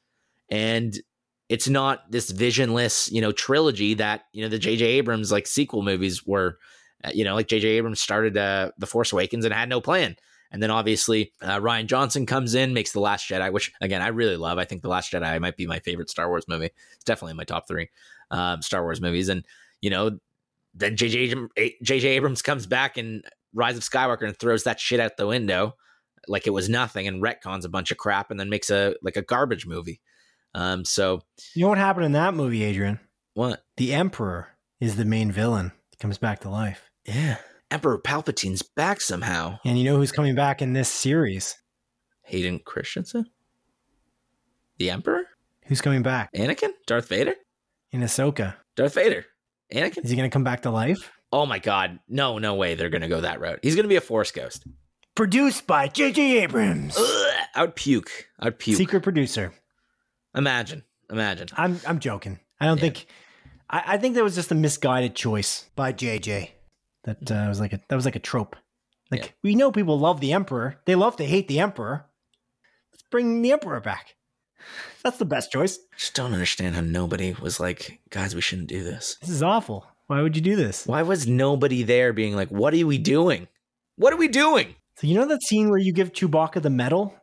[0.48, 0.98] and
[1.52, 4.86] it's not this visionless, you know, trilogy that you know the J.J.
[4.86, 6.58] Abrams like sequel movies were
[7.04, 7.68] uh, you know, like J.J.
[7.68, 10.16] Abrams started uh, The Force Awakens and had no plan.
[10.50, 14.08] And then obviously uh, Rian Johnson comes in, makes The Last Jedi, which again I
[14.08, 14.56] really love.
[14.56, 16.70] I think The Last Jedi might be my favorite Star Wars movie.
[16.94, 17.90] It's definitely in my top three
[18.30, 19.28] um, Star Wars movies.
[19.28, 19.44] And
[19.82, 20.18] you know,
[20.74, 21.34] then J.J.
[21.82, 22.08] J.J.
[22.08, 23.22] Abrams comes back in
[23.52, 25.74] Rise of Skywalker and throws that shit out the window
[26.28, 29.16] like it was nothing and retcons a bunch of crap and then makes a like
[29.16, 30.00] a garbage movie.
[30.54, 31.20] Um, so
[31.54, 33.00] you know what happened in that movie, Adrian?
[33.34, 33.64] What?
[33.76, 34.48] The Emperor
[34.80, 35.72] is the main villain.
[35.90, 36.90] He comes back to life.
[37.04, 37.36] Yeah.
[37.70, 39.58] Emperor Palpatine's back somehow.
[39.64, 41.56] And you know who's coming back in this series?
[42.24, 43.26] Hayden Christensen?
[44.78, 45.22] The Emperor?
[45.66, 46.30] Who's coming back?
[46.34, 46.70] Anakin?
[46.86, 47.34] Darth Vader?
[47.90, 48.54] In Ahsoka.
[48.76, 49.24] Darth Vader.
[49.72, 50.04] Anakin?
[50.04, 51.10] Is he going to come back to life?
[51.32, 51.98] Oh my god.
[52.08, 53.60] No, no way they're going to go that route.
[53.62, 54.66] He's going to be a Force ghost.
[55.14, 56.42] Produced by J.J.
[56.42, 56.96] Abrams.
[56.98, 58.10] Ugh, I would puke.
[58.38, 58.76] I would puke.
[58.76, 59.52] Secret producer.
[60.34, 60.84] Imagine.
[61.10, 61.48] Imagine.
[61.56, 62.40] I'm I'm joking.
[62.60, 62.82] I don't yeah.
[62.82, 63.06] think
[63.68, 66.50] I, I think that was just a misguided choice by JJ.
[67.04, 68.56] That uh, was like a that was like a trope.
[69.10, 69.30] Like yeah.
[69.42, 70.80] we know people love the emperor.
[70.86, 72.06] They love to hate the emperor.
[72.92, 74.16] Let's bring the emperor back.
[75.02, 75.78] That's the best choice.
[75.96, 79.16] Just don't understand how nobody was like, guys, we shouldn't do this.
[79.20, 79.86] This is awful.
[80.06, 80.86] Why would you do this?
[80.86, 83.48] Why was nobody there being like, what are we doing?
[83.96, 84.74] What are we doing?
[84.96, 87.14] So you know that scene where you give Chewbacca the medal?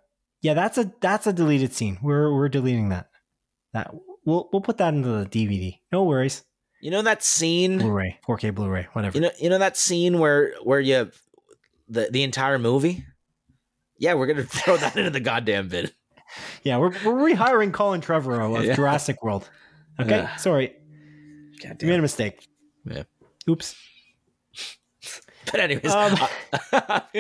[0.41, 1.99] Yeah, that's a that's a deleted scene.
[2.01, 3.09] We're we're deleting that.
[3.73, 3.93] That
[4.25, 5.79] we'll we'll put that into the DVD.
[5.91, 6.43] No worries.
[6.81, 9.17] You know that scene, Blu-ray, 4K Blu-ray, whatever.
[9.17, 11.11] You know, you know that scene where where you
[11.89, 13.05] the the entire movie.
[13.97, 15.93] Yeah, we're gonna throw that into the goddamn vid.
[16.63, 18.75] Yeah, we're we're rehiring Colin Trevorrow of yeah.
[18.75, 19.49] Jurassic World.
[19.99, 20.75] Okay, uh, sorry,
[21.61, 22.47] you made a mistake.
[22.85, 23.03] Yeah.
[23.49, 23.75] Oops.
[25.51, 26.15] But anyways, um,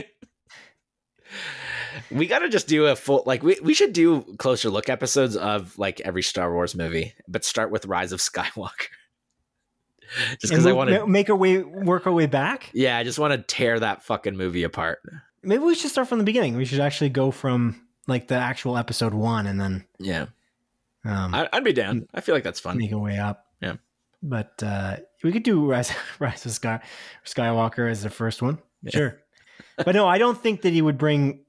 [2.11, 5.35] we got to just do a full like we, we should do closer look episodes
[5.35, 8.87] of like every Star Wars movie, but start with Rise of Skywalker.
[10.39, 12.69] just because I want to make our way work our way back.
[12.73, 14.99] Yeah, I just want to tear that fucking movie apart.
[15.43, 16.57] Maybe we should start from the beginning.
[16.57, 20.27] We should actually go from like the actual episode one, and then yeah,
[21.05, 22.07] um, I, would be down.
[22.13, 22.77] I feel like that's fun.
[22.77, 23.45] Make a way up.
[23.61, 23.75] Yeah,
[24.21, 26.81] but uh, we could do Rise, Rise of Sky,
[27.25, 28.59] Skywalker as the first one.
[28.81, 28.91] Yeah.
[28.91, 29.21] Sure,
[29.77, 31.41] but no, I don't think that he would bring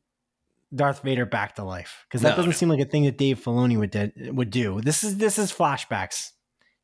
[0.75, 2.57] Darth Vader back to life because that no, doesn't no.
[2.57, 4.81] seem like a thing that Dave Filoni would de- would do.
[4.81, 6.31] This is this is flashbacks,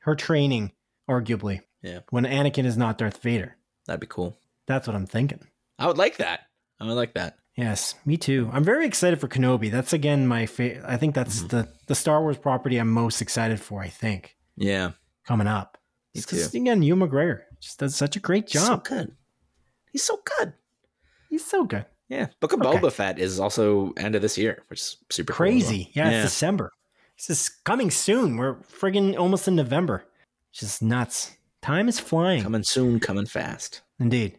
[0.01, 0.73] her training,
[1.09, 1.61] arguably.
[1.83, 3.57] Yeah, when Anakin is not Darth Vader.
[3.87, 4.39] That'd be cool.
[4.67, 5.47] That's what I'm thinking.
[5.79, 6.41] I would like that.
[6.81, 7.39] I would like that.
[7.57, 8.51] Yes, me too.
[8.53, 9.71] I'm very excited for Kenobi.
[9.71, 10.85] That's again my favorite.
[10.87, 11.49] I think that's mm-hmm.
[11.49, 13.81] the the Star Wars property I'm most excited for.
[13.81, 14.37] I think.
[14.57, 14.93] Yeah,
[15.27, 15.79] coming up.
[16.13, 18.87] Because again, Ewan McGregor just does such a great job.
[18.87, 19.13] so good.
[19.93, 20.55] He's so good.
[21.29, 21.87] He's so good.
[22.09, 22.79] Yeah, Book of okay.
[22.79, 25.91] Boba Fett is also end of this year, which is super crazy.
[25.93, 26.07] Cool well.
[26.07, 26.73] Yeah, yeah, it's December.
[27.17, 28.37] This is coming soon.
[28.37, 30.05] We're friggin' almost in November.
[30.51, 31.37] It's just nuts.
[31.63, 32.43] Time is flying.
[32.43, 33.83] Coming soon, coming fast.
[33.99, 34.39] Indeed.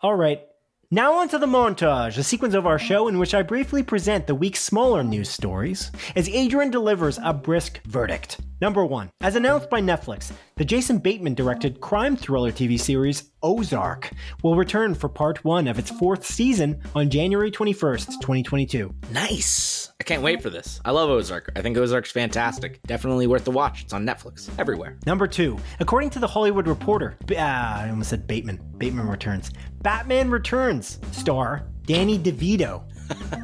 [0.00, 0.42] All right.
[0.90, 4.26] Now on to the montage, a sequence of our show in which I briefly present
[4.26, 8.40] the week's smaller news stories, as Adrian delivers a brisk verdict.
[8.62, 9.10] Number 1.
[9.20, 14.10] As announced by Netflix, the Jason Bateman directed crime thriller TV series Ozark
[14.42, 18.94] will return for part 1 of its fourth season on January 21st, 2022.
[19.12, 19.92] Nice!
[20.00, 20.80] I can't wait for this.
[20.84, 21.50] I love Ozark.
[21.56, 22.82] I think Ozark's fantastic.
[22.84, 23.82] Definitely worth the watch.
[23.82, 24.96] It's on Netflix, everywhere.
[25.06, 25.58] Number 2.
[25.80, 28.60] According to The Hollywood Reporter, ah, I almost said Bateman.
[28.78, 29.50] Bateman returns.
[29.82, 32.82] Batman Returns star Danny DeVito,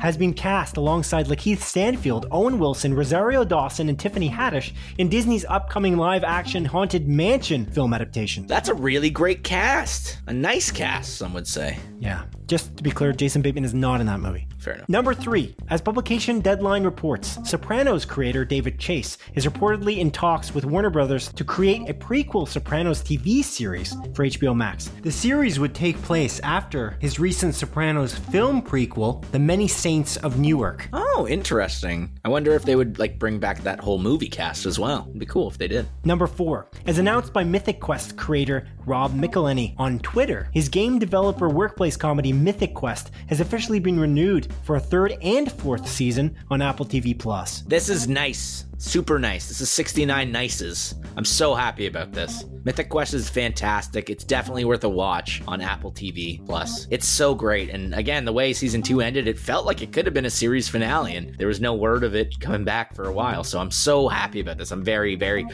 [0.01, 5.45] has been cast alongside LaKeith Stanfield, Owen Wilson, Rosario Dawson, and Tiffany Haddish in Disney's
[5.47, 8.47] upcoming live action Haunted Mansion film adaptation.
[8.47, 10.19] That's a really great cast.
[10.27, 11.78] A nice cast, some would say.
[11.99, 12.24] Yeah.
[12.47, 14.47] Just to be clear, Jason Bateman is not in that movie.
[14.59, 14.89] Fair enough.
[14.89, 20.65] Number three, as publication Deadline reports, Sopranos creator David Chase is reportedly in talks with
[20.65, 24.91] Warner Brothers to create a prequel Sopranos TV series for HBO Max.
[25.03, 30.39] The series would take place after his recent Sopranos film prequel, The Many Saints of
[30.39, 30.89] Newark.
[30.93, 32.11] Oh, interesting.
[32.25, 35.07] I wonder if they would like bring back that whole movie cast as well.
[35.09, 35.87] It'd be cool if they did.
[36.05, 41.49] Number four, as announced by Mythic Quest creator Rob McElhenney on Twitter, his game developer
[41.49, 46.61] workplace comedy Mythic Quest has officially been renewed for a third and fourth season on
[46.61, 47.62] Apple TV Plus.
[47.62, 48.65] This is nice.
[48.85, 49.48] Super nice.
[49.48, 50.94] This is 69 nices.
[51.16, 52.44] I'm so happy about this.
[52.65, 54.11] Mythic Quest is fantastic.
[54.11, 56.86] It's definitely worth a watch on Apple TV Plus.
[56.90, 57.70] It's so great.
[57.70, 60.31] And again, the way season two ended, it felt like it could have been a
[60.31, 63.43] series finale, and there was no word of it coming back for a while.
[63.43, 64.70] So I'm so happy about this.
[64.70, 65.47] I'm very, very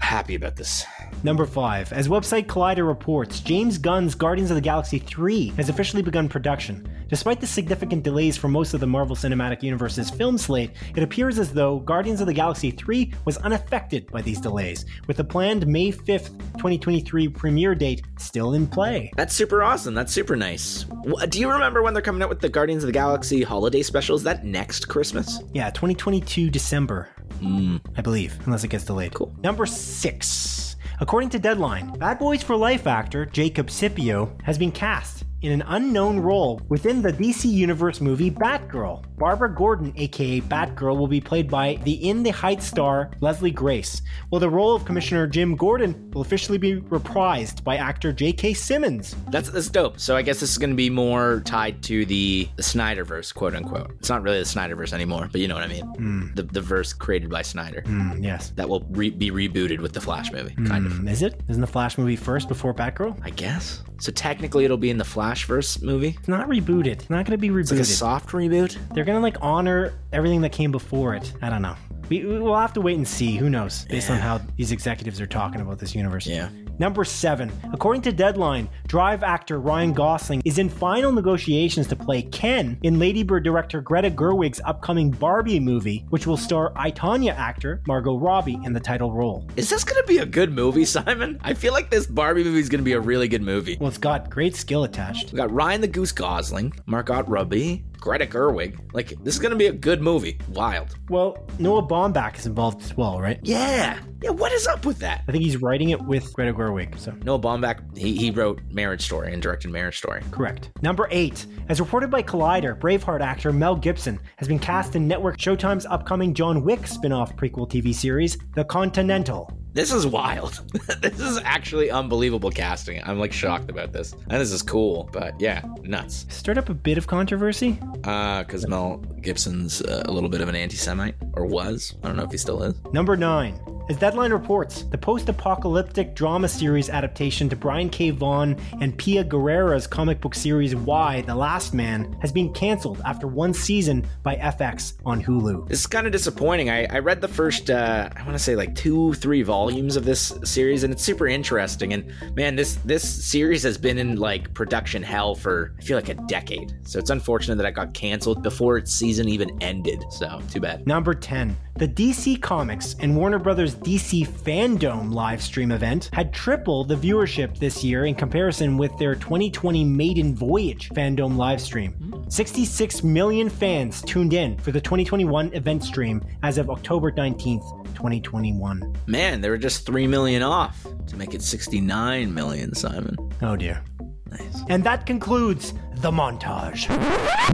[0.00, 0.84] happy about this.
[1.22, 1.92] Number 5.
[1.92, 6.88] As website Collider reports, James Gunn's Guardians of the Galaxy 3 has officially begun production.
[7.08, 11.38] Despite the significant delays for most of the Marvel Cinematic Universe's film slate, it appears
[11.38, 15.66] as though Guardians of the Galaxy 3 was unaffected by these delays, with the planned
[15.66, 19.10] May 5th, 2023 premiere date still in play.
[19.16, 19.94] That's super awesome.
[19.94, 20.84] That's super nice.
[21.28, 24.22] Do you remember when they're coming out with the Guardians of the Galaxy holiday specials?
[24.22, 25.40] That next Christmas?
[25.52, 27.08] Yeah, 2022 December,
[27.40, 27.80] Mm.
[27.96, 29.12] I believe, unless it gets delayed.
[29.12, 29.34] Cool.
[29.42, 30.76] Number 6.
[31.00, 35.62] According to Deadline, Bad Boys for Life actor Jacob Scipio has been cast in an
[35.68, 39.04] unknown role within the DC Universe movie Batgirl.
[39.16, 44.02] Barbara Gordon, aka Batgirl, will be played by the In the Heights star Leslie Grace,
[44.28, 48.54] while the role of Commissioner Jim Gordon will officially be reprised by actor J.K.
[48.54, 49.14] Simmons.
[49.30, 49.98] That's that's dope.
[50.00, 53.54] So I guess this is going to be more tied to the, the Snyderverse, quote
[53.54, 53.92] unquote.
[53.98, 56.32] It's not really the Snyderverse anymore, but you know what I mean.
[56.34, 58.50] The the verse created by Snyder Hmm, yes.
[58.56, 60.92] that will re- be rebooted with the Flash movie, kind of.
[60.98, 61.40] Hmm, is it?
[61.48, 63.18] Isn't the Flash movie first before Batgirl?
[63.22, 63.82] I guess.
[63.98, 66.16] So technically, it'll be in the Flashverse movie.
[66.18, 66.86] It's not rebooted.
[66.86, 67.60] It's not going to be rebooted.
[67.60, 68.76] It's like a soft reboot.
[68.94, 71.32] They're gonna like honor everything that came before it.
[71.42, 71.76] I don't know.
[72.08, 73.36] We, we'll have to wait and see.
[73.36, 73.84] Who knows?
[73.86, 76.26] Based on how these executives are talking about this universe.
[76.26, 76.48] Yeah.
[76.78, 77.50] Number seven.
[77.72, 82.98] According to Deadline, Drive actor Ryan Gosling is in final negotiations to play Ken in
[82.98, 88.18] Lady Bird director Greta Gerwig's upcoming Barbie movie, which will star I, Tonya actor Margot
[88.18, 89.48] Robbie in the title role.
[89.56, 91.40] Is this going to be a good movie, Simon?
[91.42, 93.78] I feel like this Barbie movie is going to be a really good movie.
[93.80, 95.32] Well, it's got great skill attached.
[95.32, 98.78] We got Ryan the Goose Gosling, Margot Robbie, Greta Gerwig.
[98.92, 100.38] Like, this is going to be a good movie.
[100.50, 100.96] Wild.
[101.08, 103.38] Well, Noah Baumbach is involved as well, right?
[103.42, 103.98] Yeah.
[104.22, 105.22] Yeah, what is up with that?
[105.28, 106.98] I think he's writing it with Greta Gerwig.
[106.98, 110.22] So Noah Baumbach, he, he wrote Marriage Story and directed Marriage Story.
[110.30, 110.70] Correct.
[110.82, 111.46] Number eight.
[111.68, 116.32] As reported by Collider, Braveheart actor Mel Gibson has been cast in network Showtime's upcoming
[116.32, 119.50] John Wick spin off prequel TV series, The Continental.
[119.76, 120.62] This is wild.
[121.02, 123.02] this is actually unbelievable casting.
[123.04, 124.14] I'm like shocked about this.
[124.30, 126.24] And this is cool, but yeah, nuts.
[126.30, 127.78] Stirred up a bit of controversy.
[128.02, 131.94] Uh, because Mel Gibson's uh, a little bit of an anti Semite, or was.
[132.02, 132.74] I don't know if he still is.
[132.94, 133.60] Number nine.
[133.88, 138.10] As Deadline reports, the post apocalyptic drama series adaptation to Brian K.
[138.10, 143.28] Vaughan and Pia Guerrera's comic book series Y: The Last Man, has been cancelled after
[143.28, 145.68] one season by FX on Hulu.
[145.68, 146.68] This is kind of disappointing.
[146.68, 149.65] I, I read the first, uh, I want to say like two, three volumes
[149.96, 151.92] of this series, and it's super interesting.
[151.92, 156.08] And man, this this series has been in like production hell for I feel like
[156.08, 156.74] a decade.
[156.84, 160.04] So it's unfortunate that it got canceled before its season even ended.
[160.10, 160.86] So too bad.
[160.86, 161.56] Number 10.
[161.76, 167.58] The DC Comics and Warner Brothers DC Fandom live stream event had triple the viewership
[167.58, 172.24] this year in comparison with their 2020 Maiden Voyage fandom live stream.
[172.28, 178.96] 66 million fans tuned in for the 2021 event stream as of October 19th, 2021.
[179.06, 182.74] Man, they were just three million off to make it sixty-nine million.
[182.74, 183.82] Simon, Oh dear.
[184.30, 184.62] nice.
[184.68, 186.86] And that concludes the montage.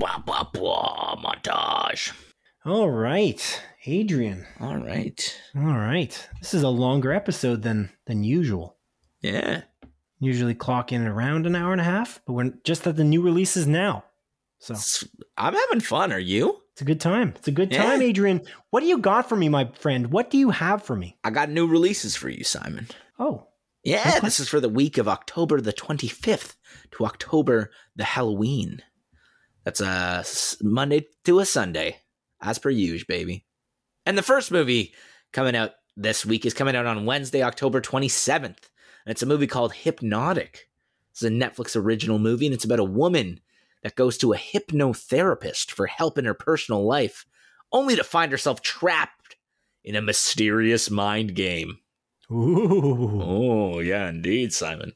[0.01, 1.17] Blah blah blah.
[1.23, 2.13] Montage.
[2.65, 4.45] All right, Adrian.
[4.61, 5.41] All right.
[5.57, 6.29] All right.
[6.41, 8.77] This is a longer episode than than usual.
[9.21, 9.63] Yeah.
[10.19, 13.23] usually clock in around an hour and a half, but we're just at the new
[13.23, 14.05] releases now.
[14.59, 14.75] So
[15.39, 16.13] I'm having fun.
[16.13, 16.59] Are you?
[16.73, 17.35] It's a good time.
[17.37, 17.83] It's a good Yeah.
[17.85, 18.43] time, Adrian.
[18.71, 20.11] What do you got for me, my friend?
[20.11, 21.17] What do you have for me?
[21.25, 22.89] I got new releases for you, Simon.
[23.19, 23.49] Oh,
[23.85, 24.21] Yeah, Okay.
[24.21, 26.55] this is for the week of October the 25th
[26.93, 28.81] to October the Halloween.
[29.65, 30.25] That's a
[30.63, 31.99] Monday to a Sunday,
[32.41, 33.45] as per usual, baby.
[34.07, 34.95] And the first movie
[35.33, 38.71] coming out this week is coming out on Wednesday, October 27th.
[39.05, 40.69] And it's a movie called Hypnotic.
[41.11, 43.41] It's a Netflix original movie, and it's about a woman
[43.83, 47.27] that goes to a hypnotherapist for help in her personal life,
[47.73, 49.37] only to find herself trapped
[49.85, 51.79] in a mysterious mind game.
[52.31, 53.21] Ooh.
[53.23, 54.93] Oh, yeah, indeed, Simon.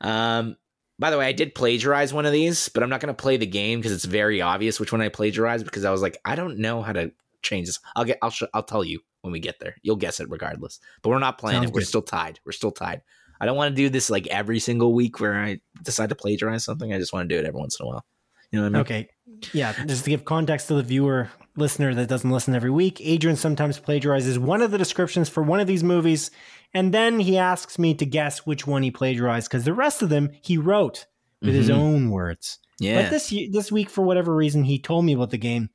[0.00, 0.56] Um,
[0.98, 3.36] by the way, I did plagiarize one of these, but I'm not going to play
[3.36, 6.34] the game because it's very obvious which one I plagiarized because I was like, I
[6.34, 7.12] don't know how to
[7.42, 7.78] change this.
[7.96, 9.76] I'll get, I'll, sh- I'll tell you when we get there.
[9.82, 10.80] You'll guess it regardless.
[11.02, 11.74] But we're not playing Sounds it.
[11.74, 12.40] We're still tied.
[12.44, 13.02] We're still tied.
[13.40, 16.64] I don't want to do this like every single week where I decide to plagiarize
[16.64, 16.92] something.
[16.92, 18.04] I just want to do it every once in a while.
[18.52, 18.80] You know what I mean?
[18.82, 19.08] Okay.
[19.54, 23.36] Yeah, just to give context to the viewer listener that doesn't listen every week, Adrian
[23.36, 26.30] sometimes plagiarizes one of the descriptions for one of these movies,
[26.74, 30.10] and then he asks me to guess which one he plagiarized because the rest of
[30.10, 31.06] them he wrote
[31.40, 31.74] with his Mhm.
[31.74, 32.58] own words.
[32.80, 33.02] Yeah.
[33.02, 35.70] But this this week, for whatever reason, he told me about the game,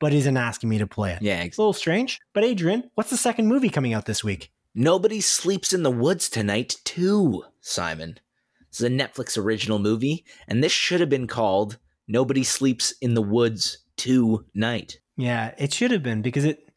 [0.00, 1.20] but isn't asking me to play it.
[1.20, 1.42] yeah.
[1.42, 2.18] It's a little strange.
[2.32, 4.50] But Adrian, what's the second movie coming out this week?
[4.74, 8.18] Nobody Sleeps in the Woods Tonight, too, Simon.
[8.70, 11.78] This is a Netflix original movie, and this should have been called
[12.08, 14.98] Nobody Sleeps in the Woods Tonight.
[15.18, 16.70] Yeah, it should have been because it.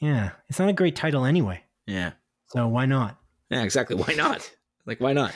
[0.00, 1.62] Yeah, it's not a great title anyway.
[1.86, 2.12] Yeah.
[2.50, 3.18] So why not?
[3.50, 3.96] Yeah, exactly.
[3.96, 4.48] Why not?
[4.86, 5.32] Like, why not?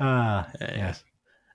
[0.00, 0.72] Uh, yes.
[0.76, 0.94] yeah.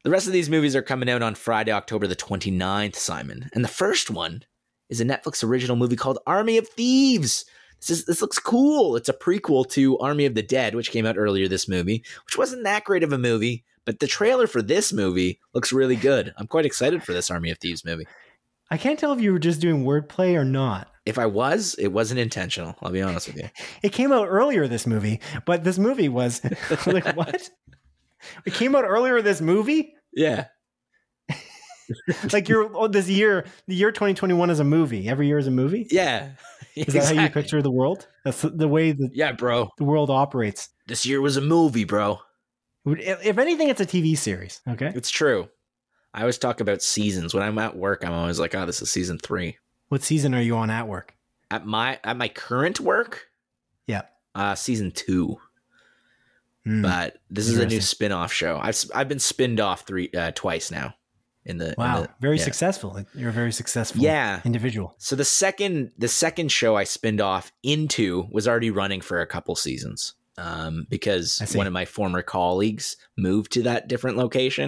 [0.04, 3.50] The rest of these movies are coming out on Friday, October the 29th, Simon.
[3.54, 4.44] And the first one
[4.90, 7.46] is a Netflix original movie called Army of Thieves.
[7.88, 8.96] This is this looks cool.
[8.96, 12.38] It's a prequel to Army of the Dead, which came out earlier this movie, which
[12.38, 16.34] wasn't that great of a movie, but the trailer for this movie looks really good.
[16.38, 18.06] I'm quite excited for this Army of Thieves movie.
[18.72, 20.88] I can't tell if you were just doing wordplay or not.
[21.06, 22.76] If I was, it wasn't intentional.
[22.82, 23.50] I'll be honest with you.
[23.84, 26.42] It came out earlier this movie, but this movie was
[26.88, 27.50] like what?
[28.46, 29.96] It came out earlier this movie?
[30.14, 30.46] Yeah.
[32.32, 35.10] Like you're oh, this year, the year 2021 is a movie.
[35.10, 35.88] Every year is a movie.
[35.92, 36.30] Yeah.
[36.88, 38.08] Is that how you picture the world?
[38.26, 39.70] That's the- way the Yeah, bro.
[39.78, 40.70] the world operates.
[40.88, 42.20] This year was a movie, bro.
[42.86, 44.62] If anything, it's a TV series.
[44.68, 44.92] Okay.
[44.96, 45.48] It's true.
[46.14, 47.34] I always talk about seasons.
[47.34, 49.58] When I'm at work, I'm always like, oh, this is season three.
[49.90, 51.16] What season are you on at work?
[51.50, 53.28] At my at my current work,
[53.88, 54.02] Yeah.
[54.36, 55.38] uh, season two.
[56.66, 56.82] Hmm.
[56.82, 58.58] But this is a new spin-off show.
[58.62, 60.94] I've I've been spinned off three uh, twice now.
[61.46, 62.44] In the in wow, the- very yeah.
[62.44, 63.04] successful.
[63.14, 64.40] You're a very successful Yeah.
[64.46, 64.96] individual.
[64.98, 69.28] So the second the second show I spinned off into was already running for a
[69.28, 70.14] couple seasons.
[70.38, 74.64] Um, because one of my former colleagues moved to that different location.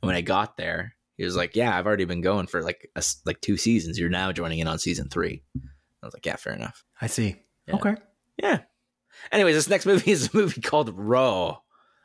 [0.00, 2.88] And when I got there, he was like, "Yeah, I've already been going for like
[2.94, 3.98] a like two seasons.
[3.98, 5.42] You're now joining in on season three.
[5.56, 7.42] I was like, "Yeah, fair enough." I see.
[7.66, 7.74] Yeah.
[7.76, 7.96] Okay.
[8.40, 8.60] Yeah.
[9.32, 11.58] Anyways, this next movie is a movie called Row,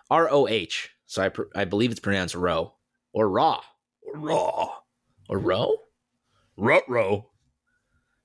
[0.10, 0.90] R O H.
[1.06, 2.74] So I pr- I believe it's pronounced Row
[3.14, 3.62] or Raw
[4.14, 4.70] Raw
[5.30, 5.76] or Row,
[6.58, 7.30] Rut Row.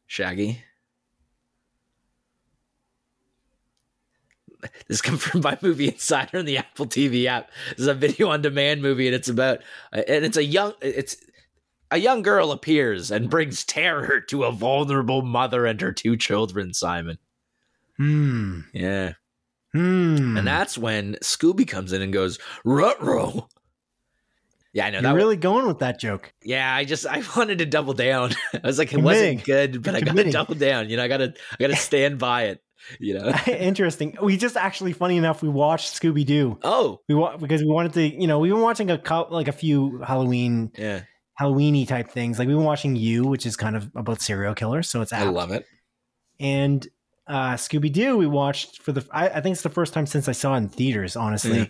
[0.07, 0.63] Shaggy.
[4.87, 7.51] This comes from my movie Insider in the Apple TV app.
[7.71, 9.61] This is a video on demand movie, and it's about
[9.93, 11.17] and it's a young it's
[11.91, 16.73] a young girl appears and brings terror to a vulnerable mother and her two children.
[16.73, 17.19] Simon.
[17.97, 18.61] Hmm.
[18.73, 19.13] Yeah.
[19.73, 20.37] Hmm.
[20.37, 23.49] And that's when Scooby comes in and goes, Rutro.
[24.75, 25.15] Yeah, I know You're that.
[25.15, 26.33] really going with that joke.
[26.43, 28.33] yeah, I just I wanted to double down.
[28.55, 29.37] I was like, it Committing.
[29.39, 30.89] wasn't good, but I gotta double down.
[30.89, 32.63] You know, I gotta I gotta stand by it.
[32.99, 33.33] You know.
[33.47, 34.17] Interesting.
[34.21, 36.59] We just actually, funny enough, we watched Scooby Doo.
[36.65, 39.47] Oh, We wa- because we wanted to, you know, we've been watching a cou- like
[39.47, 41.03] a few Halloween yeah.
[41.41, 42.39] Halloweeny type things.
[42.41, 45.23] Like we've been watching You, which is kind of about serial killers, so it's I
[45.25, 45.65] love it.
[46.41, 46.87] And
[47.29, 49.07] uh, Scooby Doo, we watched for the.
[49.13, 51.15] I, I think it's the first time since I saw it in theaters.
[51.17, 51.67] Honestly, Yeah.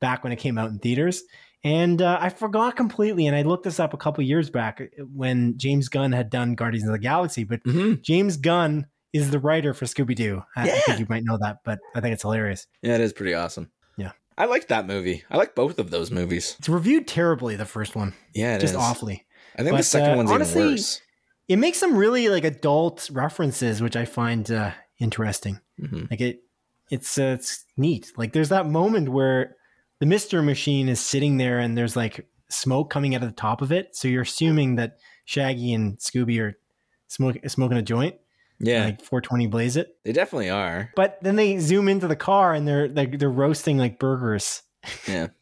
[0.00, 1.22] back when it came out in theaters,
[1.64, 3.26] and uh, I forgot completely.
[3.26, 4.82] And I looked this up a couple years back
[5.14, 7.44] when James Gunn had done Guardians of the Galaxy.
[7.44, 10.42] But hmm James Gunn is the writer for Scooby Doo.
[10.56, 10.80] I, I Yeah.
[10.80, 12.66] think you might know that, but I think it's hilarious.
[12.82, 13.70] Yeah, it is pretty awesome.
[13.96, 14.12] Yeah.
[14.38, 15.24] I like that movie.
[15.30, 16.56] I like both of those movies.
[16.58, 17.56] It's reviewed terribly.
[17.56, 18.78] The first one, Yeah, it just is.
[18.80, 19.24] awfully.
[19.54, 21.00] I think But, the second uh, one's honestly- even worse.
[21.48, 25.60] It makes some really like adult references, which I find uh, interesting.
[25.78, 26.40] hmm Like it,
[26.90, 28.12] it's uh, it's neat.
[28.16, 29.56] Like there's that moment where
[30.00, 33.62] the Mystery Machine is sitting there, and there's like smoke coming out of the top
[33.62, 33.96] of it.
[33.96, 36.54] So you're assuming that Shaggy and Scooby are
[37.08, 38.14] smoke, smoking a joint,
[38.60, 39.96] Yeah, like 420 blaze it.
[40.04, 40.90] they definitely are.
[40.96, 44.62] But then they zoom into the car, and they're like they're roasting like burgers.
[45.08, 45.28] Yeah.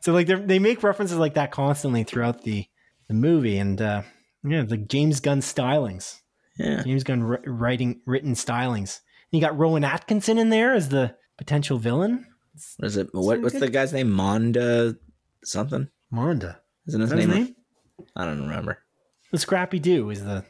[0.00, 2.66] So like they they make references like that constantly throughout the
[3.08, 4.02] the movie, and uh,
[4.42, 6.20] yeah, like James Gunn stylings.
[6.58, 6.82] Yeah.
[6.82, 9.00] James Gunn ri- writing written stylings.
[9.30, 12.24] And you got Rowan Atkinson in there as the potential villain.
[12.78, 13.08] What is it?
[13.12, 13.62] What, what's good.
[13.62, 14.10] the guy's name?
[14.10, 14.96] Monda
[15.44, 15.88] something?
[16.12, 16.56] Monda.
[16.86, 17.44] Isn't his Is that his name?
[17.44, 17.56] name?
[18.14, 18.78] I don't remember.
[19.32, 20.44] The Scrappy Doo is the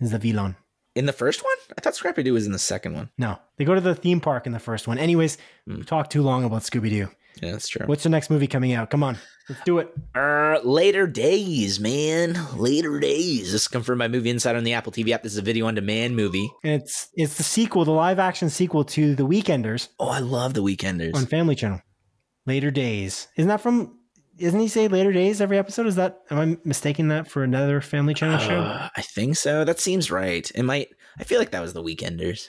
[0.00, 0.56] is the villain.
[0.94, 1.56] In the first one?
[1.76, 3.10] I thought Scrappy Doo was in the second one.
[3.18, 4.98] No, they go to the theme park in the first one.
[4.98, 5.76] Anyways, hmm.
[5.76, 7.08] we talked too long about Scooby Doo.
[7.42, 7.86] Yeah, that's true.
[7.86, 8.90] What's the next movie coming out?
[8.90, 9.92] Come on, let's do it.
[10.14, 12.38] Uh, later days, man.
[12.56, 13.52] Later days.
[13.52, 15.22] This is confirmed by Movie Insider on the Apple TV app.
[15.22, 16.50] This is a video on demand movie.
[16.62, 20.54] And it's it's the sequel, the live action sequel to The Weekenders Oh, I love
[20.54, 21.14] The Weekenders.
[21.14, 21.80] on Family Channel.
[22.46, 23.28] Later Days.
[23.36, 23.98] Isn't that from?
[24.38, 25.86] Isn't he say Later Days every episode?
[25.86, 26.20] Is that?
[26.30, 28.60] Am I mistaking that for another Family Channel show?
[28.60, 29.64] Uh, I think so.
[29.64, 30.50] That seems right.
[30.54, 30.88] It might.
[31.18, 32.48] I feel like that was The Weekenders,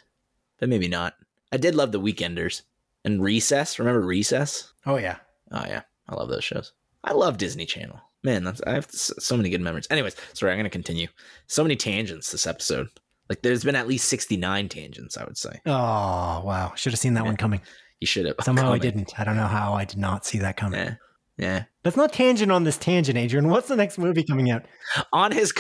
[0.60, 1.14] but maybe not.
[1.52, 2.64] I did love The Weekenders
[3.06, 3.80] and Recess.
[3.80, 4.74] Remember Recess?
[4.86, 5.18] Oh yeah.
[5.52, 6.74] Oh yeah, I love those shows.
[7.04, 8.00] I love Disney Channel.
[8.24, 9.88] Man, that's I have so many good memories.
[9.90, 11.08] Anyways, sorry, I'm gonna continue.
[11.48, 12.90] So many tangents this episode.
[13.30, 15.18] Like, there's been at least 69 tangents.
[15.18, 16.74] I would say Oh wow.
[16.76, 17.62] Should have seen that one coming.
[18.00, 18.36] you should have.
[18.42, 19.18] Somehow I didn't.
[19.20, 20.80] I don't know how I did not see that coming.
[20.80, 20.96] Yeah,
[21.38, 21.64] yeah.
[21.84, 23.50] Let's not tangent on this tangent, Adrian.
[23.50, 24.64] What's the next movie coming out?
[25.12, 25.54] on his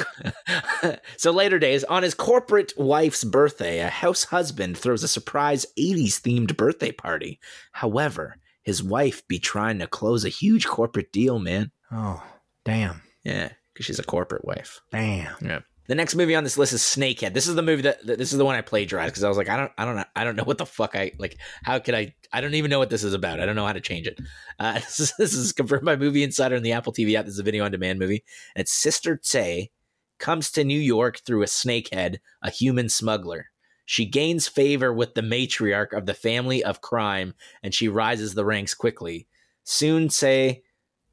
[1.18, 6.22] so later days on his corporate wife's birthday a house husband throws a surprise 80s
[6.22, 7.40] themed birthday party
[7.72, 12.24] however his wife be trying to close a huge corporate deal man Oh,
[12.66, 13.02] damn.
[13.24, 15.36] yeah because she's a corporate wife Damn.
[15.42, 17.34] yeah the next movie on this list is Snakehead.
[17.34, 19.50] This is the movie that this is the one I plagiarized because I was like,
[19.50, 21.38] I don't, I don't, I don't know what the fuck I like.
[21.64, 22.16] How could I?
[22.34, 23.40] I don't even know what this is about.
[23.40, 24.20] I don't know how to change it.
[24.60, 27.26] Uh, this, is, this is confirmed by Movie Insider and the Apple TV app.
[27.26, 28.24] This is a video on demand movie.
[28.56, 29.72] And Sister Tse
[30.18, 33.48] comes to New York through a snakehead, a human smuggler.
[33.86, 38.46] She gains favor with the matriarch of the family of crime, and she rises the
[38.46, 39.28] ranks quickly.
[39.64, 40.64] Soon Tse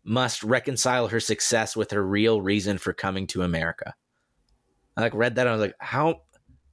[0.05, 3.95] must reconcile her success with her real reason for coming to America.
[4.97, 5.43] I like read that.
[5.47, 6.23] And I was like, how?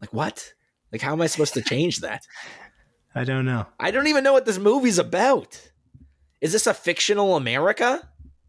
[0.01, 0.53] Like what?
[0.91, 2.25] Like how am I supposed to change that?
[3.15, 3.65] I don't know.
[3.79, 5.59] I don't even know what this movie's about.
[6.41, 8.07] Is this a fictional America?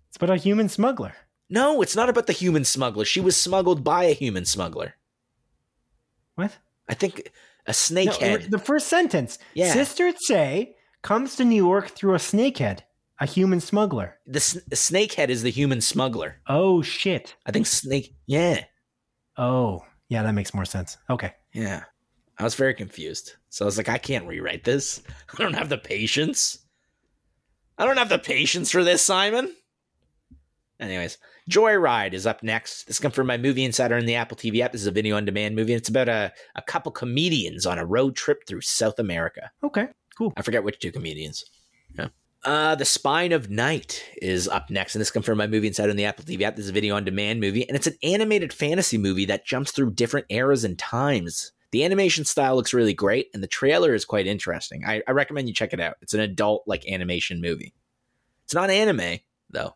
[0.09, 1.15] It's about a human smuggler.
[1.49, 3.05] No, it's not about the human smuggler.
[3.05, 4.95] She was smuggled by a human smuggler.
[6.35, 6.57] What?
[6.89, 7.31] I think
[7.67, 8.51] a No, snakehead.
[8.51, 9.39] the first sentence.
[9.55, 9.73] Yeah.
[9.73, 12.81] Sister Tse comes to New York through a snakehead,
[13.19, 14.19] a human smuggler.
[14.27, 16.37] the s- snakehead is the human smuggler.
[16.47, 17.35] Oh shit.
[17.47, 18.15] I think snake.
[18.27, 18.65] Yeah,
[19.41, 20.99] Oh, yeah, that makes more sense.
[21.09, 21.33] Okay.
[21.55, 21.85] yeah.
[22.39, 23.35] I was very confused.
[23.49, 25.03] So I was like, I can't rewrite this.
[25.35, 26.59] I don't have the patience.
[27.79, 29.55] I don't have the patience for this, Simon.
[30.79, 31.17] Anyways,
[31.51, 32.85] Joyride is up next.
[32.87, 34.73] This comes from my Movie Insider in the Apple TV app.
[34.73, 35.75] This is a video on demand movie.
[35.75, 39.51] It's about a, a couple comedians on a road trip through South America.
[39.63, 39.89] Okay.
[40.17, 40.33] Cool.
[40.37, 41.45] I forget which two comedians.
[41.99, 42.09] Yeah.
[42.43, 45.91] Uh, the Spine of Night is up next, and this comes from my movie inside
[45.91, 46.57] on the Apple TV app.
[46.57, 49.73] This is a video on demand movie, and it's an animated fantasy movie that jumps
[49.73, 51.53] through different eras and times.
[51.73, 54.85] The animation style looks really great, and the trailer is quite interesting.
[54.87, 55.97] I, I recommend you check it out.
[56.01, 57.75] It's an adult like animation movie.
[58.45, 59.19] It's not anime
[59.51, 59.75] though.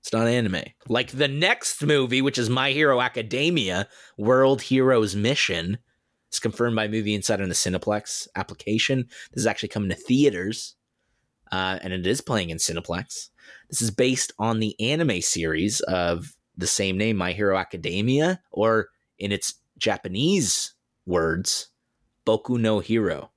[0.00, 0.62] It's not anime.
[0.88, 3.86] Like the next movie, which is My Hero Academia:
[4.16, 5.76] World Heroes Mission.
[6.28, 9.08] It's confirmed by Movie Insider in the Cineplex application.
[9.32, 10.76] This is actually coming to theaters,
[11.52, 13.28] uh, and it is playing in Cineplex.
[13.68, 18.88] This is based on the anime series of the same name, My Hero Academia, or
[19.18, 20.74] in its Japanese
[21.06, 21.68] words,
[22.26, 23.30] Boku no Hero.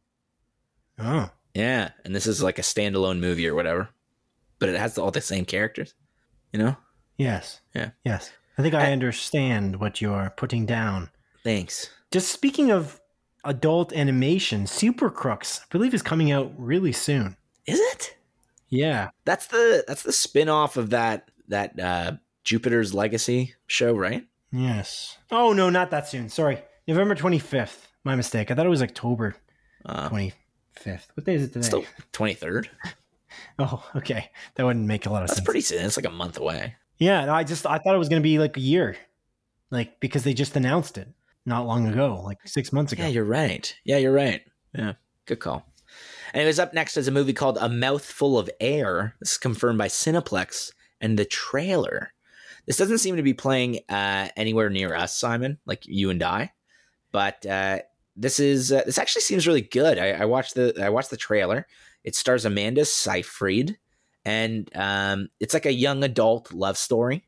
[1.00, 1.30] Oh.
[1.54, 3.90] Yeah, and this is like a standalone movie or whatever,
[4.60, 5.94] but it has all the same characters.
[6.52, 6.78] You know?
[7.18, 7.62] Yes.
[7.74, 7.92] Yeah.
[8.04, 8.32] Yes.
[8.58, 11.10] I think I I- understand what you're putting down.
[11.44, 11.90] Thanks.
[12.12, 13.00] Just speaking of
[13.44, 17.38] adult animation, Super Crooks, I believe, is coming out really soon.
[17.66, 18.16] Is it?
[18.70, 19.10] Yeah.
[19.26, 22.14] That's the that's the spin-off of that that uh
[22.44, 24.26] Jupiter's Legacy show, right?
[24.52, 25.18] Yes.
[25.32, 26.30] Oh, no, not that soon.
[26.30, 26.62] Sorry.
[26.88, 27.88] November 25th.
[28.04, 28.52] My mistake.
[28.52, 29.36] I thought it was October
[29.84, 31.08] Uh, 25th.
[31.16, 31.66] What day is it today?
[31.66, 32.68] still 23rd.
[33.60, 34.30] Oh, okay.
[34.56, 35.46] That wouldn't make a lot of That's sense.
[35.46, 35.86] pretty soon.
[35.86, 36.76] It's like a month away.
[37.00, 38.96] Yeah, no, I just I thought it was going to be like a year.
[39.72, 41.10] Like because they just announced it
[41.46, 43.04] not long ago, like 6 months ago.
[43.04, 43.76] Yeah, you're right.
[43.84, 44.42] Yeah, you're right.
[44.74, 44.94] Yeah,
[45.26, 45.66] good call.
[46.36, 49.16] Anyways, up next is a movie called A Mouthful of Air.
[49.22, 52.12] This is confirmed by Cineplex and the trailer.
[52.66, 56.52] This doesn't seem to be playing uh, anywhere near us, Simon, like you and I.
[57.14, 57.80] But uh,
[58.18, 59.98] this is uh, this actually seems really good.
[59.98, 61.68] I, I watched the I watched the trailer.
[62.04, 63.78] It stars Amanda Seyfried,
[64.26, 67.24] and um, it's like a young adult love story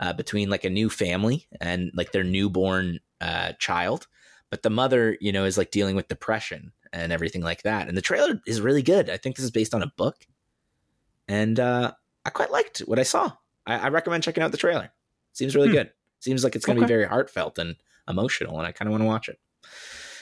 [0.00, 4.08] uh, between like a new family and like their newborn uh, child.
[4.50, 7.88] But the mother, you know, is like dealing with depression and everything like that.
[7.88, 9.08] And the trailer is really good.
[9.10, 10.26] I think this is based on a book,
[11.28, 11.92] and uh,
[12.24, 13.32] I quite liked what I saw.
[13.66, 14.90] I, I recommend checking out the trailer.
[15.32, 15.74] Seems really Hmm.
[15.74, 15.90] good.
[16.20, 16.86] Seems like it's going to Okay.
[16.92, 17.76] be very heartfelt and
[18.08, 19.38] emotional, and I kind of want to watch it.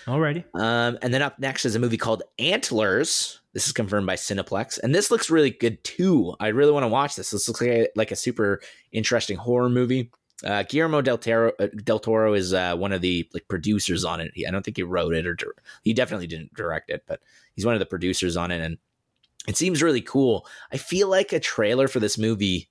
[0.07, 0.45] Alrighty.
[0.55, 3.41] Um, and then up next is a movie called Antlers.
[3.53, 6.35] This is confirmed by Cineplex, and this looks really good too.
[6.41, 7.31] I really want to watch this.
[7.31, 8.61] This looks like a, like a super
[8.93, 10.11] interesting horror movie.
[10.45, 14.21] Uh, Guillermo del Toro, uh, del Toro is uh, one of the like producers on
[14.21, 14.31] it.
[14.35, 15.37] He, I don't think he wrote it or
[15.83, 17.21] he definitely didn't direct it, but
[17.55, 18.61] he's one of the producers on it.
[18.61, 18.79] And
[19.49, 20.47] It seems really cool.
[20.73, 22.69] I feel like a trailer for this movie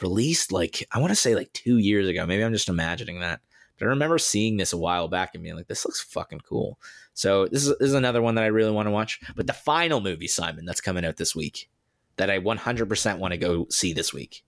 [0.00, 2.26] released like I want to say like two years ago.
[2.26, 3.40] Maybe I'm just imagining that.
[3.78, 6.78] But I remember seeing this a while back and being like, this looks fucking cool.
[7.14, 9.20] So this is, this is another one that I really want to watch.
[9.34, 11.68] But the final movie, Simon, that's coming out this week
[12.16, 14.44] that I 100% want to go see this week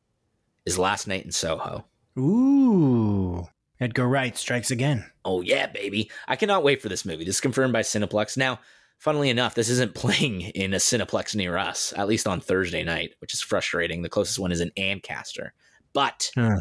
[0.67, 1.85] is Last Night in Soho.
[2.19, 3.47] Ooh.
[3.81, 5.05] Edgar Wright strikes again.
[5.25, 6.11] Oh yeah, baby!
[6.29, 7.25] I cannot wait for this movie.
[7.25, 8.37] This is confirmed by Cineplex.
[8.37, 8.61] Now,
[8.99, 13.15] funnily enough, this isn't playing in a Cineplex near us, at least on Thursday night,
[13.21, 14.03] which is frustrating.
[14.03, 15.53] The closest one is in Ancaster,
[15.93, 16.61] but Huh.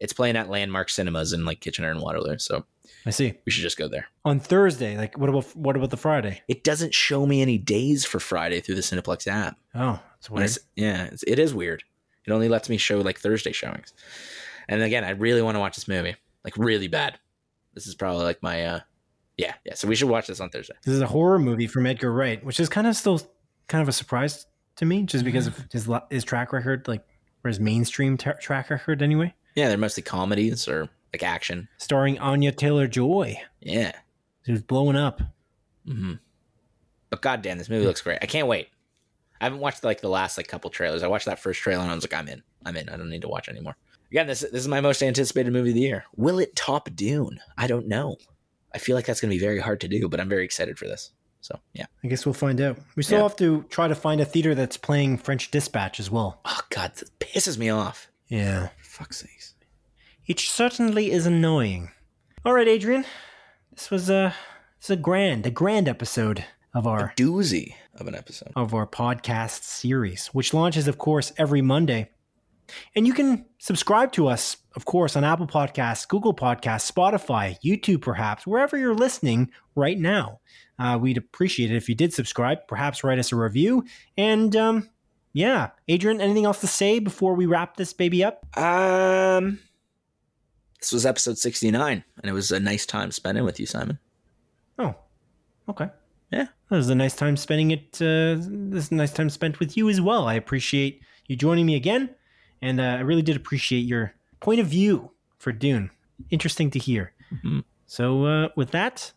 [0.00, 2.38] it's playing at Landmark Cinemas in like Kitchener and Waterloo.
[2.38, 2.66] So
[3.06, 3.34] I see.
[3.46, 4.06] we should just go there.
[4.26, 6.42] On Thursday, like what about what about the Friday?
[6.46, 9.56] It doesn't show me any days for Friday through the Cineplex app.
[9.74, 10.44] Oh, it's weird.
[10.44, 11.82] it's, yeah, it's, it is weird.
[12.30, 13.92] It only lets me show like Thursday showings.
[14.68, 17.18] And again, I really want to watch this movie, like really bad.
[17.74, 18.80] This is probably like my uh,
[19.36, 19.74] yeah, yeah.
[19.74, 20.74] So we should watch this on Thursday.
[20.84, 23.20] This is a horror movie from Edgar Wright, which is kind of still
[23.68, 24.46] kind of a surprise
[24.76, 27.04] to me, just because of his his track record, like
[27.44, 29.34] or his mainstream tra- track record anyway.
[29.56, 31.68] Yeah, they're mostly comedies or like action.
[31.78, 33.92] Starring Anya Taylor Joy, Yeah.
[34.44, 35.20] who's blowing up.
[35.84, 36.14] hmm
[37.08, 38.18] But goddamn, this movie looks great.
[38.22, 38.68] I can't wait.
[39.40, 41.02] I haven't watched like the last like couple trailers.
[41.02, 42.42] I watched that first trailer and I was like, I'm in.
[42.66, 42.88] I'm in.
[42.88, 43.76] I don't need to watch anymore.
[44.10, 46.04] Again, this this is my most anticipated movie of the year.
[46.16, 47.40] Will it top Dune?
[47.56, 48.16] I don't know.
[48.74, 50.78] I feel like that's going to be very hard to do, but I'm very excited
[50.78, 51.10] for this.
[51.40, 51.86] So yeah.
[52.04, 52.76] I guess we'll find out.
[52.96, 53.22] We still Yeah.
[53.22, 56.40] have to try to find a theater that's playing French Dispatch as well.
[56.44, 58.08] Oh god, this pisses me off.
[58.28, 58.68] Yeah.
[58.82, 59.54] For fuck's sakes.
[60.26, 61.90] It certainly is annoying.
[62.44, 63.04] All right, Adrian.
[63.72, 64.34] This was uh, a
[64.78, 66.44] it's a grand, a grand episode
[66.74, 68.52] of our Doozy of an episode.
[68.56, 72.10] of our podcast series, which launches, of course, every Monday.
[72.94, 78.00] And you can subscribe to us, of course, on Apple Podcasts, Google Podcasts, Spotify, YouTube,
[78.00, 80.40] perhaps, wherever you're listening right now.
[80.78, 82.58] Uh, we'd appreciate it if you did subscribe.
[82.68, 83.84] Perhaps write us a review.
[84.16, 84.88] And um,
[85.32, 88.46] yeah, Adrian, anything else to say before we wrap this baby up?
[88.56, 89.58] Um,
[90.80, 93.98] this was episode 69, and it was a nice time spending with you, Simon.
[94.78, 94.94] Oh,
[95.68, 95.90] okay.
[96.30, 96.42] Yeah.
[96.70, 97.96] It was a nice time spending it.
[98.00, 100.28] Uh, this is a nice time spent with you as well.
[100.28, 102.10] I appreciate you joining me again,
[102.62, 105.90] and uh, I really did appreciate your point of view for Dune.
[106.30, 107.12] Interesting to hear.
[107.44, 107.64] Mhm.
[107.86, 109.12] So, uh, with that,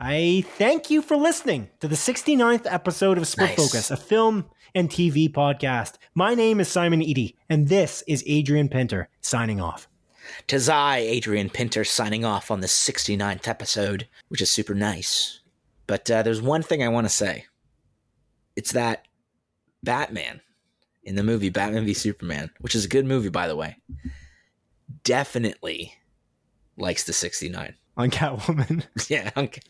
[0.00, 3.56] I thank you for listening to the 69th episode of Split Nice.
[3.58, 5.94] Focus, a film and TV podcast.
[6.14, 9.86] My name is Simon Eady, and this is Adrian Pinter signing off.
[10.48, 15.38] Tis I, Adrian Pinter, signing off on the 69th episode, which is super nice.
[15.92, 17.44] But uh, there's one thing I want to say.
[18.56, 19.06] It's that
[19.82, 20.40] Batman
[21.04, 23.76] in the movie Batman v Superman, which is a good movie, by the way,
[25.04, 25.92] definitely
[26.78, 27.74] likes the 69.
[27.98, 28.84] On Catwoman.
[29.10, 29.32] yeah.
[29.36, 29.60] Okay.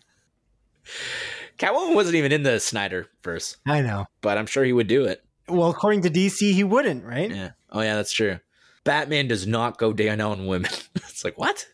[1.59, 4.07] Catwoman wasn't even in the Snyder verse, I know.
[4.21, 5.25] but I'm sure he would do it.
[5.49, 7.33] Well, according to DC, he wouldn't, right?
[7.35, 7.51] Yeah.
[7.69, 8.39] Oh, yeah, that's true.
[8.85, 10.71] Batman does not go down on women.
[10.95, 11.67] it's like, what?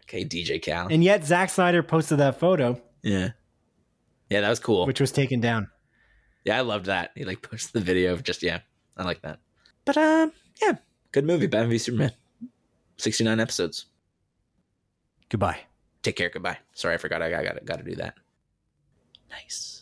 [0.00, 0.88] Okay, DJ Cal.
[0.90, 3.30] And yet, Zack Snyder posted that photo, Yeah.
[4.32, 4.86] Yeah, that was cool.
[4.86, 5.68] which was taken down.
[6.44, 7.10] yeah, I loved that.
[7.14, 8.60] He like posted the video of just yeah,
[8.96, 9.40] I like that.
[9.84, 10.72] But um, yeah,
[11.12, 12.12] good movie, Batman v Superman.
[12.96, 13.86] Sixty nine episodes.
[15.28, 15.60] Goodbye.
[16.02, 16.30] Take care.
[16.30, 16.58] Goodbye.
[16.72, 17.22] Sorry, I forgot.
[17.22, 18.14] I got got to do that.
[19.30, 19.81] Nice.